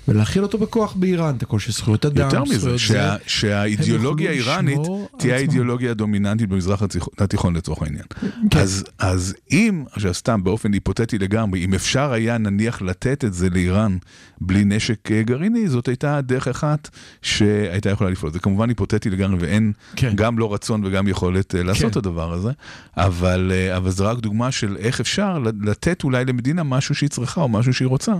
ולהכיל 0.09 0.43
אותו 0.43 0.59
בכוח 0.59 0.95
באיראן, 0.95 1.37
את 1.37 1.43
הכל 1.43 1.59
של 1.59 1.73
זכויות 1.73 2.07
אדם, 2.07 2.25
יותר 2.25 2.45
מזה, 2.45 2.79
שה, 2.79 2.93
זה. 2.93 3.19
שהאידיאולוגיה 3.27 4.31
האיראנית 4.31 4.81
תהיה. 5.19 5.37
האידיאולוגיה 5.37 5.91
הדומיננטית 5.91 6.49
במזרח 6.49 6.83
התיכון, 6.83 7.15
התיכון 7.19 7.57
לצורך 7.57 7.83
העניין. 7.83 8.05
כן. 8.51 8.59
אז, 8.59 8.85
אז 8.99 9.35
אם, 9.51 9.85
עכשיו 9.93 10.15
סתם 10.15 10.45
באופן 10.45 10.73
היפותטי 10.73 11.19
לגמרי, 11.19 11.65
אם 11.65 11.75
אפשר 11.75 12.13
היה 12.13 12.39
נניח 12.39 12.83
לתת 12.83 13.25
את 13.25 13.35
זה 13.35 13.51
לאיראן 13.51 13.97
בלי 14.41 14.65
נשק 14.65 15.13
אה, 15.13 15.23
גרעיני, 15.23 15.69
זאת 15.69 15.89
הייתה 15.89 16.21
דרך 16.21 16.49
אחת 16.49 16.89
שהייתה 17.23 17.91
יכולה 17.91 18.11
לפעול. 18.11 18.33
זה 18.33 18.39
כמובן 18.39 18.69
היפותטי 18.69 19.11
לגמרי 19.11 19.39
ואין 19.41 19.73
כן. 19.97 20.13
גם 20.15 20.39
לא 20.39 20.55
רצון 20.55 20.85
וגם 20.85 21.09
יכולת 21.09 21.55
אה, 21.55 21.63
לעשות 21.63 21.83
כן. 21.83 21.89
את 21.89 21.97
הדבר 21.97 22.33
הזה, 22.33 22.51
אבל, 22.97 23.53
אה, 23.55 23.77
אבל 23.77 23.91
זה 23.91 24.05
רק 24.05 24.19
דוגמה 24.19 24.51
של 24.51 24.68
איך 24.77 25.01
אפשר 25.01 25.39
לתת 25.63 26.05
אולי 26.05 26.25
למדינה 26.25 26.63
משהו 26.63 26.95
שהיא 26.95 27.11
צריכה 27.11 27.41
או 27.41 27.49
משהו 27.49 27.75
שהיא 27.75 27.89
רוצה, 27.89 28.13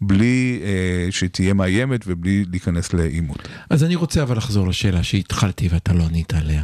בלי 0.00 0.60
אה, 0.64 1.08
שתהיה 1.10 1.54
מאיימת 1.54 2.04
ובלי 2.06 2.44
להיכנס 2.50 2.92
לעימות. 2.92 3.48
אז 3.70 3.84
אני 3.84 3.94
רוצה 3.94 4.22
אבל 4.22 4.36
לחזור 4.36 4.68
לשאלה 4.68 5.02
שהתחלתי 5.02 5.68
ואתה 5.68 5.92
לא 5.92 6.02
ענית 6.02 6.34
עליה. 6.34 6.62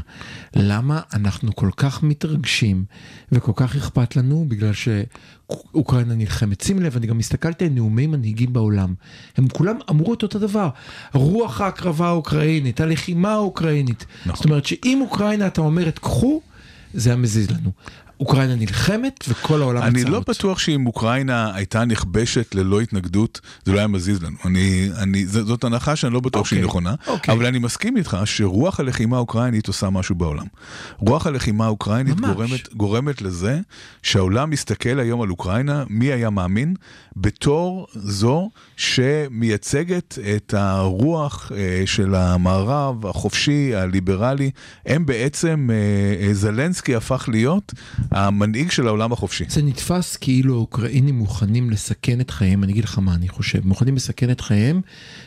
למה 0.57 1.01
אנחנו 1.15 1.57
כל 1.57 1.71
כך 1.77 2.03
מתרגשים 2.03 2.85
וכל 3.33 3.53
כך 3.57 3.77
אכפת 3.77 4.17
לנו 4.17 4.45
בגלל 4.49 4.73
שאוקראינה 4.73 6.15
נלחמת? 6.15 6.61
שים 6.61 6.83
לב, 6.83 6.97
אני 6.97 7.07
גם 7.07 7.19
הסתכלתי 7.19 7.65
על 7.65 7.71
נאומי 7.71 8.07
מנהיגים 8.07 8.53
בעולם. 8.53 8.95
הם 9.37 9.49
כולם 9.49 9.77
אמרו 9.91 10.15
את 10.15 10.23
אותו 10.23 10.39
דבר. 10.39 10.69
רוח 11.15 11.61
ההקרבה 11.61 12.07
האוקראינית, 12.07 12.81
הלחימה 12.81 13.33
האוקראינית. 13.33 14.07
נכון. 14.27 14.37
זאת 14.37 14.45
אומרת 14.45 14.67
שאם 14.67 14.99
אוקראינה 15.01 15.47
אתה 15.47 15.61
אומרת 15.61 15.99
קחו, 15.99 16.41
זה 16.95 17.11
היה 17.11 17.17
מזיז 17.17 17.51
לנו. 17.51 17.73
אוקראינה 18.23 18.55
נלחמת 18.55 19.25
וכל 19.29 19.63
העולם 19.63 19.83
אני 19.83 20.01
עצר 20.01 20.11
לא. 20.11 20.21
בטוח 20.21 20.59
שאם 20.59 20.87
אוקראינה 20.87 21.55
הייתה 21.55 21.85
נכבשת 21.85 22.55
ללא 22.55 22.81
התנגדות, 22.81 23.41
זה 23.65 23.73
לא 23.73 23.79
היה 23.79 23.87
מזיז 23.87 24.23
לנו. 24.23 24.37
אני, 24.45 24.91
אני, 24.99 25.27
זאת 25.27 25.65
הנחה 25.65 25.97
שאני 25.97 26.15
לא 26.15 26.21
בטוח 26.21 26.47
שהיא 26.47 26.57
אוקיי, 26.57 26.69
נכונה, 26.69 26.95
אוקיי. 27.07 27.35
אבל 27.35 27.47
אני 27.47 27.59
מסכים 27.59 27.97
איתך 27.97 28.17
שרוח 28.25 28.81
הלחימה 28.81 29.17
האוקראינית 29.17 29.69
עושה 29.69 29.91
משהו 29.91 30.15
בעולם. 30.15 30.47
רוח 30.99 31.27
הלחימה 31.27 31.65
האוקראינית. 31.65 32.21
גורמת, 32.21 32.75
גורמת 32.75 33.23
לזה 33.23 33.61
שהעולם 34.03 34.51
מסתכל 34.51 34.99
היום 34.99 35.23
על 35.23 35.31
אוקראינה, 35.31 35.85
מי 35.89 36.13
היה 36.13 36.31
מאמין, 36.31 36.75
בתור 37.17 37.87
זו 37.95 38.51
שמייצגת 38.77 40.19
את 40.37 40.55
הרוח 40.55 41.53
אה, 41.55 41.83
של 41.87 42.15
המערב 42.15 43.07
החופשי, 43.07 43.75
הליברלי. 43.75 44.51
הם 44.87 45.07
בעצם, 45.07 45.69
אה, 45.73 46.27
אה, 46.27 46.35
זלנסקי 46.35 46.95
הפך 46.95 47.29
להיות 47.29 47.73
המנהיג 48.15 48.71
של 48.71 48.87
העולם 48.87 49.13
החופשי. 49.13 49.45
זה 49.49 49.63
נתפס 49.63 50.17
כאילו 50.17 50.55
האוקראינים 50.55 51.19
מוכנים 51.19 51.71
לסכן 51.71 52.21
את 52.21 52.31
חייהם, 52.31 52.65
אני 52.65 52.73
אגיד 52.73 52.85
לך 52.85 52.99
מה 52.99 53.15
אני 53.15 53.29
חושב, 53.29 53.67
מוכנים 53.67 53.97
לסכן 53.97 54.31
את 54.31 54.41
חייהם 54.41 54.81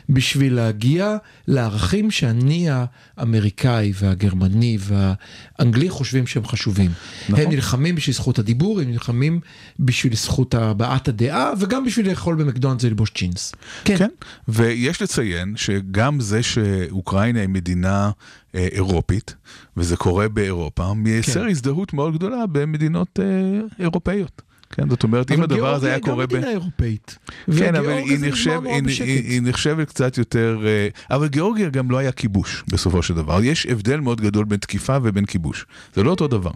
בשביל 0.08 0.54
להגיע 0.54 1.16
לערכים 1.48 2.10
שאני 2.10 2.68
האמריקאי 3.16 3.92
והגרמני 3.94 4.78
והאנגלי 4.80 5.90
חושבים 5.90 6.26
שהם 6.26 6.44
חשובים. 6.44 6.90
נכון. 7.28 7.44
הם 7.44 7.50
נלחמים 7.50 7.94
בשביל 7.94 8.14
זכות 8.14 8.38
הדיבור, 8.38 8.80
הם 8.80 8.90
נלחמים 8.90 9.40
בשביל 9.80 10.14
זכות 10.14 10.54
הבעת 10.54 11.08
הדעה 11.08 11.52
וגם 11.58 11.84
בשביל 11.84 12.10
לאכול 12.10 12.34
במקדונלדס 12.34 12.84
וללבוש 12.84 13.12
ג'ינס. 13.14 13.54
כן. 13.84 13.96
כן, 13.96 14.08
ויש 14.48 15.02
לציין 15.02 15.54
שגם 15.56 16.20
זה 16.20 16.42
שאוקראינה 16.42 17.40
היא 17.40 17.48
מדינה 17.48 18.10
אירופית, 18.56 19.34
וזה 19.76 19.96
קורה 19.96 20.28
באירופה, 20.28 20.94
מייצר 20.94 21.42
כן. 21.42 21.48
הזדהות 21.48 21.92
מאוד 21.92 22.14
גדולה 22.14 22.46
במדינות 22.46 23.20
אה, 23.20 23.60
אירופאיות. 23.78 24.42
כן, 24.76 24.90
זאת 24.90 25.02
אומרת, 25.02 25.30
אם 25.32 25.36
אבל 25.42 25.44
הדבר 25.44 25.74
הזה 25.74 25.86
היה 25.88 25.98
גיאורגיה 25.98 26.26
קורה... 26.26 26.38
היא 26.38 26.46
גם 26.46 26.48
מדינה 26.48 26.60
אירופאית. 26.60 27.18
כן, 27.58 27.74
אבל 27.74 27.88
היא, 27.90 28.18
נחשב, 28.20 28.60
היא. 28.64 28.82
היא, 29.04 29.30
היא 29.30 29.40
נחשבת 29.42 29.88
קצת 29.88 30.18
יותר... 30.18 30.58
אה, 30.66 31.16
אבל 31.16 31.26
גיאורגיה 31.28 31.68
גם 31.68 31.90
לא 31.90 31.98
היה 31.98 32.12
כיבוש, 32.12 32.64
בסופו 32.72 33.02
של 33.02 33.14
דבר. 33.14 33.44
יש 33.44 33.66
הבדל 33.66 34.00
מאוד 34.00 34.20
גדול 34.20 34.44
בין 34.44 34.58
תקיפה 34.58 34.96
ובין 35.02 35.24
כיבוש. 35.26 35.66
זה 35.94 36.02
לא 36.02 36.10
אותו 36.10 36.28
דבר. 36.28 36.50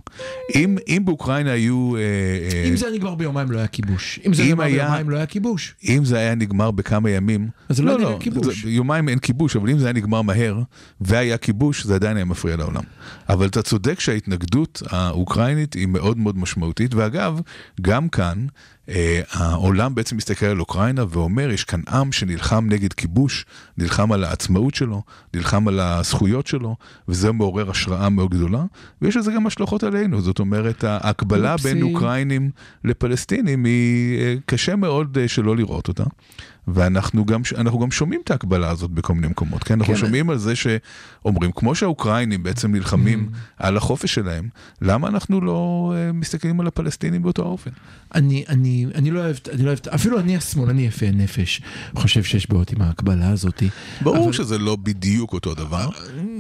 אם, 0.54 0.76
אם 0.88 1.02
באוקראינה 1.04 1.50
היו... 1.52 1.96
אה, 1.96 2.00
אה, 2.00 2.68
אם 2.68 2.76
זה 2.76 2.86
היה 2.86 2.94
נגמר 2.96 3.14
ביומיים 3.14 3.50
לא 3.50 3.58
היה 3.58 3.66
כיבוש. 3.66 4.20
אם 4.26 4.34
זה 4.34 4.42
אם 4.42 4.48
נגמר 4.48 4.64
היה- 4.64 4.84
ביומיים 4.84 5.10
לא 5.10 5.16
היה 5.16 5.26
כיבוש. 5.26 5.74
אם 5.88 6.04
זה 6.04 6.18
היה 6.18 6.34
נגמר 6.34 6.70
בכמה 6.70 7.10
ימים, 7.10 7.48
אז 7.68 7.76
זה 7.76 7.82
לא 7.82 7.98
היה 8.08 8.18
כיבוש. 8.18 8.62
זה, 8.64 8.70
יומיים 8.70 9.08
אין 9.08 9.18
כיבוש, 9.18 9.56
אבל 9.56 9.70
אם 9.70 9.78
זה 9.78 9.86
היה 9.86 9.92
נגמר 9.92 10.22
מהר, 10.22 10.58
והיה 11.00 11.38
כיבוש, 11.38 11.84
זה 11.86 11.94
עדיין 11.94 12.16
היה 12.16 12.24
מפריע 12.24 12.56
לעולם. 12.56 12.82
אבל 13.28 13.46
אתה 13.46 13.62
צודק 13.62 14.00
שההתנגדות 14.00 14.82
האוקראינית 14.90 15.74
היא 15.74 15.86
מאוד 15.86 16.18
מאוד 16.18 16.38
משמעותית, 16.38 16.94
ואגב, 16.94 17.40
גם 17.80 18.08
כאן, 18.12 18.46
אה, 18.48 18.48
העולם 19.30 19.95
בעצם 19.95 20.16
מסתכל 20.16 20.47
על 20.47 20.61
אוקראינה 20.61 21.05
ואומר, 21.09 21.51
יש 21.51 21.64
כאן 21.64 21.80
עם 21.88 22.12
שנלחם 22.12 22.66
נגד 22.68 22.93
כיבוש, 22.93 23.47
נלחם 23.78 24.12
על 24.12 24.24
העצמאות 24.24 24.74
שלו, 24.74 25.03
נלחם 25.34 25.68
על 25.68 25.80
הזכויות 25.80 26.47
שלו, 26.47 26.76
וזה 27.09 27.32
מעורר 27.32 27.70
השראה 27.70 28.09
מאוד 28.09 28.30
גדולה, 28.30 28.64
ויש 29.03 29.16
לזה 29.16 29.32
גם 29.32 29.47
השלכות 29.47 29.82
עלינו, 29.82 30.20
זאת 30.20 30.38
אומרת, 30.38 30.84
ההקבלה 30.84 31.53
אופסי. 31.53 31.74
בין 31.74 31.82
אוקראינים 31.82 32.51
לפלסטינים 32.84 33.64
היא 33.64 34.18
אה, 34.20 34.34
קשה 34.47 34.76
מאוד 34.76 35.18
אה, 35.18 35.28
שלא 35.28 35.57
לראות 35.57 35.88
אותה. 35.88 36.05
ואנחנו 36.68 37.24
גם, 37.26 37.41
אנחנו 37.57 37.78
גם 37.78 37.91
שומעים 37.91 38.20
את 38.24 38.30
ההקבלה 38.30 38.70
הזאת 38.70 38.91
בכל 38.91 39.14
מיני 39.14 39.26
מקומות, 39.26 39.64
כן? 39.64 39.74
אנחנו 39.74 39.95
כן. 39.95 40.01
שומעים 40.01 40.30
על 40.30 40.38
זה 40.38 40.53
שאומרים, 40.57 41.53
כמו 41.53 41.74
שהאוקראינים 41.74 42.43
בעצם 42.43 42.72
נלחמים 42.72 43.28
על 43.59 43.76
החופש 43.76 44.14
שלהם, 44.14 44.49
למה 44.82 45.09
אנחנו 45.09 45.41
לא 45.41 45.93
אה, 45.97 46.12
מסתכלים 46.12 46.61
על 46.61 46.66
הפלסטינים 46.66 47.22
באותו 47.22 47.43
האופן? 47.43 47.70
אני, 48.14 48.45
אני 48.49 48.79
אני, 48.84 48.94
אני 48.94 49.10
לא 49.10 49.20
אוהב, 49.20 49.36
אני 49.52 49.62
לא 49.62 49.66
אוהב, 49.68 49.78
אפילו 49.94 50.20
אני 50.20 50.36
השמאלני 50.36 50.82
יפה 50.82 51.06
נפש, 51.10 51.60
חושב 51.96 52.22
שיש 52.22 52.50
בעיות 52.50 52.70
עם 52.72 52.82
ההקבלה 52.82 53.30
הזאת. 53.30 53.62
ברור 54.00 54.24
אבל- 54.24 54.32
שזה 54.32 54.58
לא 54.58 54.76
בדיוק 54.76 55.32
אותו 55.32 55.54
דבר, 55.54 55.88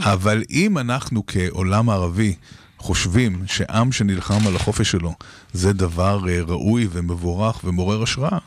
אבל 0.00 0.42
אם 0.50 0.78
אנחנו 0.78 1.22
כעולם 1.26 1.90
הערבי 1.90 2.34
חושבים 2.78 3.42
שעם 3.46 3.92
שנלחם 3.92 4.46
על 4.46 4.56
החופש 4.56 4.90
שלו 4.90 5.14
זה 5.52 5.72
דבר 5.72 6.28
אה, 6.28 6.40
ראוי 6.42 6.88
ומבורך 6.92 7.64
ומעורר 7.64 8.02
השראה, 8.02 8.38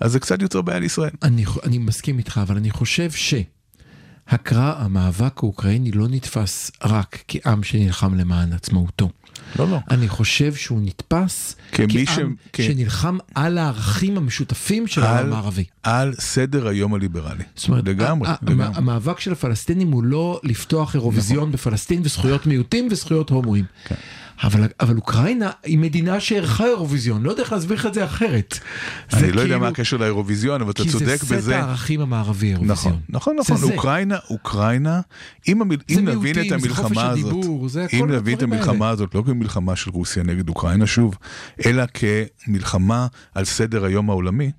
אז 0.00 0.12
זה 0.12 0.20
קצת 0.20 0.42
יוצר 0.42 0.62
בעיה 0.62 0.78
לישראל. 0.78 1.10
אני, 1.22 1.44
אני 1.64 1.78
מסכים 1.78 2.18
איתך, 2.18 2.40
אבל 2.42 2.56
אני 2.56 2.70
חושב 2.70 3.10
שהקרב, 3.10 4.74
המאבק 4.78 5.32
האוקראיני 5.42 5.92
לא 5.92 6.08
נתפס 6.08 6.70
רק 6.84 7.24
כעם 7.28 7.62
שנלחם 7.62 8.14
למען 8.14 8.52
עצמאותו. 8.52 9.10
לא, 9.58 9.68
לא. 9.68 9.78
אני 9.90 10.08
חושב 10.08 10.54
שהוא 10.54 10.80
נתפס 10.82 11.56
כעם 11.72 11.88
ש- 11.90 12.18
כ- 12.52 12.60
שנלחם 12.62 13.18
על 13.34 13.58
הערכים 13.58 14.16
המשותפים 14.16 14.86
של 14.86 15.02
העולם 15.02 15.32
הערבי. 15.32 15.64
על 15.82 16.14
סדר 16.18 16.68
היום 16.68 16.94
הליברלי. 16.94 17.44
זאת 17.56 17.68
אומרת, 17.68 17.84
לגמרי, 17.88 18.28
לגמרי. 18.42 18.66
המאבק 18.74 19.20
של 19.20 19.32
הפלסטינים 19.32 19.92
הוא 19.92 20.04
לא 20.04 20.40
לפתוח 20.44 20.94
אירוויזיון 20.94 21.52
בפלסטין 21.52 22.00
וזכויות 22.04 22.46
מיעוטים 22.46 22.88
וזכויות 22.90 23.30
הומואים. 23.30 23.64
כן. 23.84 23.94
אבל, 24.42 24.68
אבל 24.80 24.96
אוקראינה 24.96 25.50
היא 25.64 25.78
מדינה 25.78 26.20
שערכה 26.20 26.64
אירוויזיון, 26.66 27.22
לא 27.22 27.30
יודע 27.30 27.42
איך 27.42 27.52
להסביר 27.52 27.76
לך 27.76 27.86
את 27.86 27.94
זה 27.94 28.04
אחרת. 28.04 28.58
אני 29.12 29.20
זה 29.20 29.26
לא 29.26 29.40
יודע 29.40 29.42
כאילו- 29.42 29.60
מה 29.60 29.68
הקשר 29.68 29.96
לאירוויזיון, 29.96 30.60
אבל 30.60 30.70
אתה 30.70 30.82
כי 30.82 30.88
צודק 30.88 31.06
זה 31.06 31.16
סט 31.18 31.32
בזה. 31.32 31.58
הערכים 31.58 32.00
המערבי 32.00 32.46
אירוויזיון. 32.46 32.70
נכון, 32.72 33.00
נכון, 33.08 33.36
זה 33.36 33.52
נכון, 33.54 33.68
זה. 33.68 33.74
אוקראינה, 33.74 34.16
אוקראינה, 34.30 35.00
אם, 35.48 35.62
המל... 35.62 35.76
זה 35.88 36.00
אם 36.00 36.08
נבין 36.08 36.18
מיעוטים, 36.20 36.54
את 36.54 36.60
זה 36.60 36.68
חופש 36.68 36.78
המלחמה 36.78 37.10
הזאת, 37.10 37.32
הדיבור, 37.32 37.68
זה 37.68 37.86
אם 37.92 38.10
נבין 38.10 38.36
את 38.36 38.42
המלחמה 38.42 38.72
האלה. 38.84 38.88
הזאת 38.90 39.14
לא 39.14 39.22
כמלחמה 39.26 39.76
של 39.76 39.90
רוסיה 39.90 40.22
נגד 40.22 40.48
אוקראינה 40.48 40.86
שוב, 40.86 41.14
אלא 41.66 41.84
כמלחמה 42.46 43.06
על 43.34 43.44
סדר 43.44 43.84
היום 43.84 44.10
העולמי, 44.10 44.50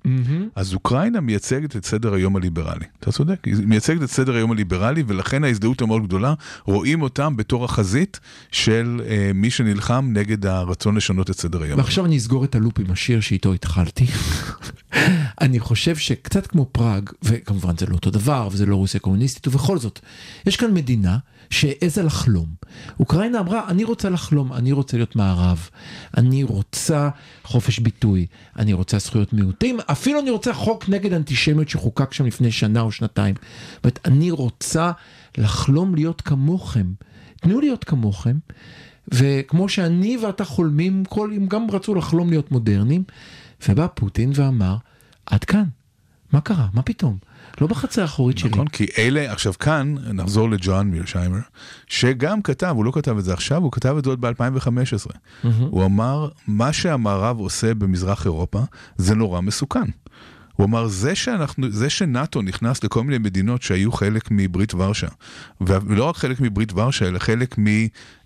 אז 0.56 0.74
אוקראינה 0.74 1.20
מייצגת 1.20 1.76
את 1.76 1.84
סדר 1.84 2.14
היום 2.14 2.36
הליברלי. 2.36 2.84
אתה 3.00 3.12
צודק, 3.12 3.36
היא 3.46 3.54
מייצגת 3.66 4.02
את 4.02 4.10
סדר 4.10 4.34
היום 4.36 4.52
הליברלי, 4.52 5.02
ולכן 5.06 5.44
ההזדהות 5.44 5.82
המאוד 5.82 6.02
גדולה, 6.06 6.34
רואים 6.64 7.02
אותם 7.02 7.36
בתור 7.36 7.64
החזית 7.64 8.20
של 8.52 9.00
אה, 9.08 9.30
מי 9.34 9.50
שנלחם 9.68 10.10
נגד 10.12 10.46
הרצון 10.46 10.96
לשנות 10.96 11.30
את 11.30 11.40
סדר 11.40 11.62
היום. 11.62 11.78
ועכשיו 11.78 12.04
אני 12.04 12.16
אסגור 12.16 12.44
את 12.44 12.54
הלופ 12.54 12.78
עם 12.78 12.90
השיר 12.90 13.20
שאיתו 13.20 13.52
התחלתי. 13.52 14.06
אני 15.40 15.60
חושב 15.60 15.96
שקצת 15.96 16.46
כמו 16.46 16.66
פראג, 16.72 17.10
וכמובן 17.22 17.76
זה 17.76 17.86
לא 17.86 17.94
אותו 17.94 18.10
דבר, 18.10 18.48
וזה 18.52 18.66
לא 18.66 18.76
רוסיה 18.76 19.00
קומוניסטית, 19.00 19.48
ובכל 19.48 19.78
זאת, 19.78 20.00
יש 20.46 20.56
כאן 20.56 20.74
מדינה 20.74 21.18
שהעזה 21.50 22.02
לחלום. 22.02 22.46
אוקראינה 23.00 23.40
אמרה, 23.40 23.68
אני 23.68 23.84
רוצה 23.84 24.10
לחלום, 24.10 24.52
אני 24.52 24.72
רוצה 24.72 24.96
להיות 24.96 25.16
מערב, 25.16 25.68
אני 26.16 26.42
רוצה 26.42 27.08
חופש 27.44 27.78
ביטוי, 27.78 28.26
אני 28.58 28.72
רוצה 28.72 28.98
זכויות 28.98 29.32
מיעוטים, 29.32 29.78
אפילו 29.86 30.20
אני 30.20 30.30
רוצה 30.30 30.52
חוק 30.52 30.88
נגד 30.88 31.12
אנטישמיות 31.12 31.68
שחוקק 31.68 32.12
שם 32.12 32.26
לפני 32.26 32.50
שנה 32.50 32.80
או 32.80 32.92
שנתיים. 32.92 33.34
זאת 33.74 33.84
אומרת, 33.84 33.98
אני 34.04 34.30
רוצה 34.30 34.90
לחלום 35.38 35.94
להיות 35.94 36.20
כמוכם. 36.20 36.86
תנו 37.40 37.60
להיות 37.60 37.84
כמוכם. 37.84 38.36
וכמו 39.14 39.68
שאני 39.68 40.18
ואתה 40.22 40.44
חולמים, 40.44 41.04
כל, 41.04 41.30
הם 41.36 41.46
גם 41.46 41.66
רצו 41.70 41.94
לחלום 41.94 42.30
להיות 42.30 42.50
מודרניים, 42.50 43.02
ובא 43.68 43.86
פוטין 43.94 44.32
ואמר, 44.34 44.76
עד 45.26 45.44
כאן, 45.44 45.64
מה 46.32 46.40
קרה? 46.40 46.66
מה 46.72 46.82
פתאום? 46.82 47.16
לא 47.60 47.66
בחצר 47.66 48.02
האחורית 48.02 48.38
שלי. 48.38 48.50
נכון, 48.50 48.68
כי 48.68 48.86
אלה, 48.98 49.32
עכשיו 49.32 49.52
כאן, 49.58 49.94
נחזור 50.12 50.50
לג'ון 50.50 50.90
מירשיימר, 50.90 51.38
שגם 51.86 52.42
כתב, 52.42 52.72
הוא 52.76 52.84
לא 52.84 52.92
כתב 52.94 53.18
את 53.18 53.24
זה 53.24 53.32
עכשיו, 53.32 53.62
הוא 53.62 53.72
כתב 53.72 53.94
את 53.98 54.04
זה 54.04 54.10
עוד 54.10 54.20
ב-2015. 54.20 55.48
הוא 55.70 55.84
אמר, 55.84 56.28
מה 56.46 56.72
שהמערב 56.72 57.38
עושה 57.38 57.74
במזרח 57.74 58.24
אירופה, 58.24 58.60
זה 58.96 59.14
נורא 59.14 59.40
מסוכן. 59.40 59.84
הוא 60.58 60.66
אמר, 60.66 60.86
זה, 60.88 61.14
שאנחנו, 61.14 61.70
זה 61.70 61.90
שנאט"ו 61.90 62.42
נכנס 62.42 62.84
לכל 62.84 63.04
מיני 63.04 63.18
מדינות 63.18 63.62
שהיו 63.62 63.92
חלק 63.92 64.28
מברית 64.30 64.74
ורשה, 64.74 65.06
ולא 65.60 66.04
רק 66.04 66.16
חלק 66.16 66.40
מברית 66.40 66.72
ורשה, 66.72 67.08
אלא 67.08 67.18
חלק 67.18 67.54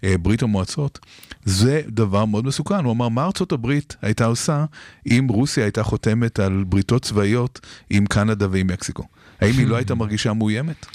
מברית 0.03 0.43
המועצות, 0.43 0.99
זה 1.45 1.80
דבר 1.89 2.24
מאוד 2.24 2.47
מסוכן. 2.47 2.85
הוא 2.85 2.93
אמר, 2.93 3.09
מה 3.09 3.24
ארצות 3.24 3.53
הברית 3.53 3.97
הייתה 4.03 4.24
עושה 4.24 4.64
אם 5.07 5.26
רוסיה 5.30 5.64
הייתה 5.64 5.83
חותמת 5.83 6.39
על 6.41 6.64
בריתות 6.68 7.03
צבאיות 7.03 7.61
עם 7.91 8.07
קנדה 8.07 8.47
ועם 8.51 8.66
מקסיקו? 8.66 9.05
האם 9.41 9.59
היא 9.59 9.66
לא 9.66 9.76
הייתה 9.76 9.95
מרגישה 9.95 10.33
מאוימת? 10.33 10.87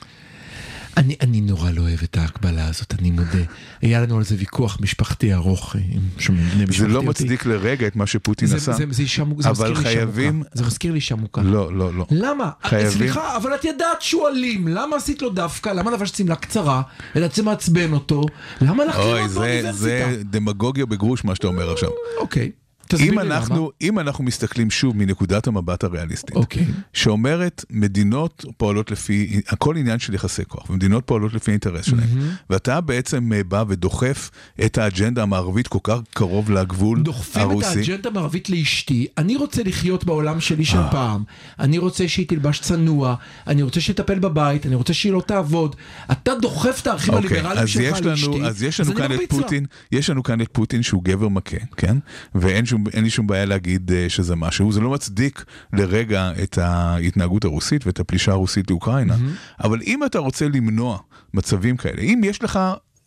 אני, 0.97 1.15
אני 1.21 1.41
נורא 1.41 1.71
לא 1.71 1.81
אוהב 1.81 1.99
את 2.03 2.17
ההקבלה 2.17 2.67
הזאת, 2.67 2.93
אני 2.99 3.11
מודה. 3.11 3.39
היה 3.81 4.01
לנו 4.01 4.17
על 4.17 4.23
זה 4.23 4.35
ויכוח 4.39 4.77
משפחתי 4.81 5.33
ארוך 5.33 5.75
עם 5.75 6.01
שומעים 6.19 6.45
בני 6.49 6.63
משפחתי. 6.65 6.81
זה 6.81 6.87
לא 6.87 6.97
אותי. 6.97 7.09
מצדיק 7.09 7.45
לרגע 7.45 7.87
את 7.87 7.95
מה 7.95 8.07
שפוטין 8.07 8.47
זה, 8.47 8.55
עשה. 8.55 8.71
זה, 8.73 8.83
זה, 8.91 9.01
אישה 9.01 9.23
מוכ- 9.23 9.41
זה 9.41 9.49
אבל 9.49 9.75
חייבים-. 9.75 10.43
זה 10.53 10.63
מזכיר 10.65 10.91
לי 10.91 10.95
אישה 10.95 11.15
מוכה. 11.15 11.41
לא, 11.41 11.73
לא, 11.77 11.93
לא. 11.93 12.05
למה? 12.11 12.49
חייבים- 12.63 12.91
סליחה, 12.97 13.37
אבל 13.37 13.55
את 13.55 13.65
ידעת 13.65 14.01
שהוא 14.01 14.27
אלים, 14.27 14.67
למה 14.67 14.95
עשית 14.95 15.21
לו 15.21 15.29
דווקא? 15.29 15.69
למה 15.69 15.91
לבשת 15.91 16.15
שמלה 16.15 16.35
קצרה? 16.35 16.81
ידעת 17.15 17.33
שזה 17.33 17.43
מעצבן 17.43 17.93
אותו? 17.93 18.21
למה 18.61 18.83
הלכת 18.83 18.99
אוי, 18.99 19.13
ללמוד 19.13 19.29
זה, 19.29 19.39
באוניברסיטה? 19.39 19.77
זה 20.17 20.23
דמגוגיה 20.23 20.85
בגרוש 20.85 21.25
מה 21.25 21.35
שאתה 21.35 21.47
אומר 21.47 21.71
עכשיו. 21.73 21.89
אוקיי, 22.19 22.51
תסביר 22.51 22.66
אם 22.93 22.99
לי 22.99 23.09
למה. 23.11 23.21
אנחנו, 23.21 23.71
אם 23.81 23.99
אנחנו 23.99 24.23
מסתכלים 24.23 24.69
שוב 24.69 24.97
מנקודת 24.97 25.47
המבט 25.47 25.83
הריאליסטית, 25.83 26.35
אוקיי. 26.35 26.65
שאומרת 26.93 27.65
מדינות 27.69 28.45
פועלות 28.57 28.91
לפי, 28.91 29.41
הכל 29.47 29.77
עניין 29.77 29.99
של 29.99 30.13
יחסי 30.13 30.45
כוח, 30.47 30.69
ומדינות 30.69 31.03
פועלות 31.07 31.33
לפי 31.33 31.51
האינטרס 31.51 31.85
שלהם, 31.85 32.07
ואתה 32.49 32.81
בעצם 32.81 33.33
אה, 33.33 33.43
בא 33.43 33.63
ודוחף 33.67 34.29
את 34.65 34.77
האג'נדה 34.77 35.23
המערבית 35.23 35.67
כל 35.67 35.79
כך 35.83 35.99
קרוב 36.13 36.51
לגבול 36.51 37.01
דוחפים 37.01 37.41
את 37.41 37.47
הרוסי. 37.47 37.79
האג'נדה 37.79 38.09
המערבית 38.09 38.49
לאשתי, 38.49 39.07
אני 39.17 39.35
רוצה 39.35 39.63
לחיות 39.63 40.05
בעולם 40.05 40.39
שלי 40.39 40.65
של 40.65 40.81
פעם, 40.91 41.23
אני 41.59 41.77
רוצה 41.77 42.07
שהיא 42.07 42.27
תלבש 42.27 42.59
צנוע, 42.59 43.15
אני 43.47 43.61
רוצה 43.61 43.81
שתטפל 43.81 44.19
בבית, 44.19 44.65
אני 44.65 44.75
רוצה 44.75 44.93
שהיא 44.93 45.11
לא 45.11 45.23
תעבוד. 45.27 45.75
אתה 46.11 46.31
דוחף 46.41 46.79
את 46.81 46.87
הערכים 46.87 47.13
אוקיי, 47.13 47.39
הליברליים 47.39 47.67
שלך 47.67 48.05
לאשתי, 48.05 48.43
אז 48.43 48.63
יש 48.63 48.79
לנו 48.79 48.95
כאן 48.95 49.05
את 49.05 49.09
מרביץ 49.09 49.33
לה. 49.33 49.39
פוטין, 49.39 49.65
יש 49.91 50.09
לנו 50.09 50.23
כאן 50.23 50.41
את 50.41 50.47
פוטין 50.51 50.83
שהוא 50.83 51.03
גבר 51.03 51.27
מכה, 51.27 51.57
כן? 51.77 51.97
ואין 52.35 52.65
שום, 52.65 52.76
אין 52.93 53.03
לי 53.03 53.09
שום 53.09 53.27
בעיה 53.27 53.45
להגיד 53.45 53.91
אה, 53.91 54.05
שזה 54.09 54.35
משהו, 54.35 54.71
זה 54.71 54.79
לא 54.81 54.89
מצדיק 54.89 55.45
לרגע 55.73 56.31
את 56.43 56.57
ההתנהגות 56.57 57.45
הרוסית 57.45 57.85
ואת 57.87 57.99
הפלישה 57.99 58.31
הרוסית 58.31 58.69
לאוקראינה, 58.69 59.15
אבל 59.63 59.79
אם 59.87 60.03
אתה 60.05 60.19
רוצה 60.19 60.47
למנוע 60.47 60.97
מצבים 61.33 61.77
כאלה, 61.77 62.01
אם 62.01 62.21
יש 62.23 62.43
לך... 62.43 62.59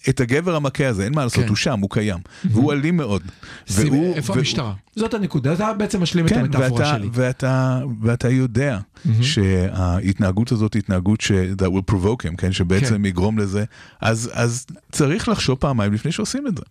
את 0.08 0.20
הגבר 0.20 0.56
המכה 0.56 0.86
הזה, 0.88 1.04
אין 1.04 1.14
מה 1.14 1.24
לעשות, 1.24 1.42
כן. 1.42 1.48
הוא 1.48 1.56
שם, 1.56 1.80
הוא 1.80 1.90
קיים, 1.90 2.18
והוא 2.44 2.72
אלים 2.72 2.96
מאוד. 2.96 3.22
והוא- 3.70 4.14
איפה 4.16 4.32
והוא- 4.32 4.38
המשטרה? 4.40 4.72
זאת 4.96 5.14
הנקודה, 5.14 5.52
אתה 5.52 5.72
בעצם 5.72 6.02
משלים 6.02 6.26
את 6.26 6.30
כן, 6.30 6.38
המטאפורה 6.40 6.70
ואתה, 6.86 6.98
שלי. 6.98 7.08
ואתה, 7.12 7.80
ואתה 8.02 8.28
יודע 8.28 8.78
שההתנהגות 9.22 10.52
הזאת 10.52 10.74
היא 10.74 10.80
התנהגות 10.80 11.20
ש... 11.20 11.32
that 11.32 11.64
will 11.66 11.92
provoke 11.94 12.26
him, 12.26 12.36
כן? 12.38 12.52
שבעצם 12.52 12.94
כן. 12.94 13.04
יגרום 13.04 13.38
לזה, 13.38 13.64
אז, 14.00 14.30
אז 14.32 14.66
צריך 14.92 15.28
לחשוב 15.28 15.58
פעמיים 15.58 15.92
לפני 15.92 16.12
שעושים 16.12 16.46
את 16.46 16.56
זה. 16.56 16.62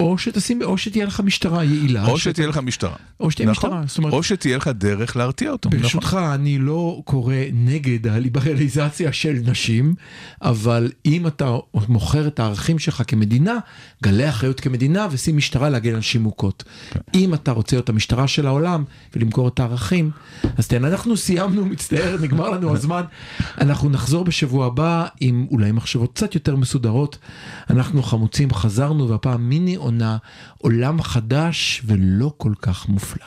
או 0.00 0.18
שתשים, 0.18 0.62
או 0.62 0.78
שתהיה 0.78 1.06
לך 1.06 1.20
משטרה 1.20 1.64
יעילה. 1.64 2.06
או 2.06 2.18
שאתה- 2.18 2.30
שתהיה 2.30 2.46
לך 2.48 2.58
משטרה. 2.58 2.96
או 3.20 3.30
שתהיה 3.30 3.50
נכון? 3.50 3.70
משטרה, 3.70 3.84
זאת 3.86 3.98
אומרת- 3.98 4.12
או 4.12 4.22
שתהיה 4.22 4.56
לך 4.56 4.68
דרך 4.68 5.16
להרתיע 5.16 5.50
אותו. 5.50 5.68
נכון? 5.68 5.80
ברשותך, 5.82 6.18
אני 6.34 6.58
לא 6.58 7.00
קורא 7.04 7.34
נגד 7.52 8.06
הליברליזציה 8.06 9.12
של 9.12 9.38
נשים, 9.44 9.94
אבל 10.42 10.90
אם 11.06 11.26
אתה 11.26 11.56
מוכר 11.88 12.26
את 12.26 12.40
הערכים 12.40 12.78
שלך 12.78 13.02
כמדינה, 13.06 13.54
גלה 14.02 14.28
אחריות 14.28 14.60
כמדינה 14.60 15.06
ושים 15.10 15.36
משטרה 15.36 15.70
להגן 15.70 15.92
על 15.92 15.98
נשים 15.98 16.22
מוכות. 16.22 16.64
כן. 16.90 17.00
אם 17.14 17.34
אתה 17.34 17.52
רוצה 17.52 17.76
להיות 17.76 17.88
המשטרה 17.88 18.28
של 18.28 18.46
העולם 18.46 18.84
ולמכור 19.16 19.48
את 19.48 19.60
הערכים, 19.60 20.10
אז 20.58 20.68
תן, 20.68 20.84
אנחנו 20.84 21.16
סיימנו, 21.16 21.64
מצטער, 21.66 22.16
נגמר 22.22 22.50
לנו 22.50 22.74
הזמן. 22.74 23.02
אנחנו 23.60 23.90
נחזור 23.90 24.24
בשבוע 24.24 24.66
הבא 24.66 25.06
עם 25.20 25.46
אולי 25.50 25.72
מחשבות 25.72 26.12
קצת 26.14 26.34
יותר 26.34 26.56
מסודרות. 26.56 27.18
אנחנו 27.70 28.02
חמוצים, 28.02 28.50
חזרנו, 28.54 29.08
והפעם 29.08 29.48
מיני 29.48 29.76
עונה, 29.84 30.16
עולם 30.58 31.02
חדש 31.02 31.82
ולא 31.86 32.32
כל 32.36 32.52
כך 32.62 32.88
מופלא. 32.88 33.26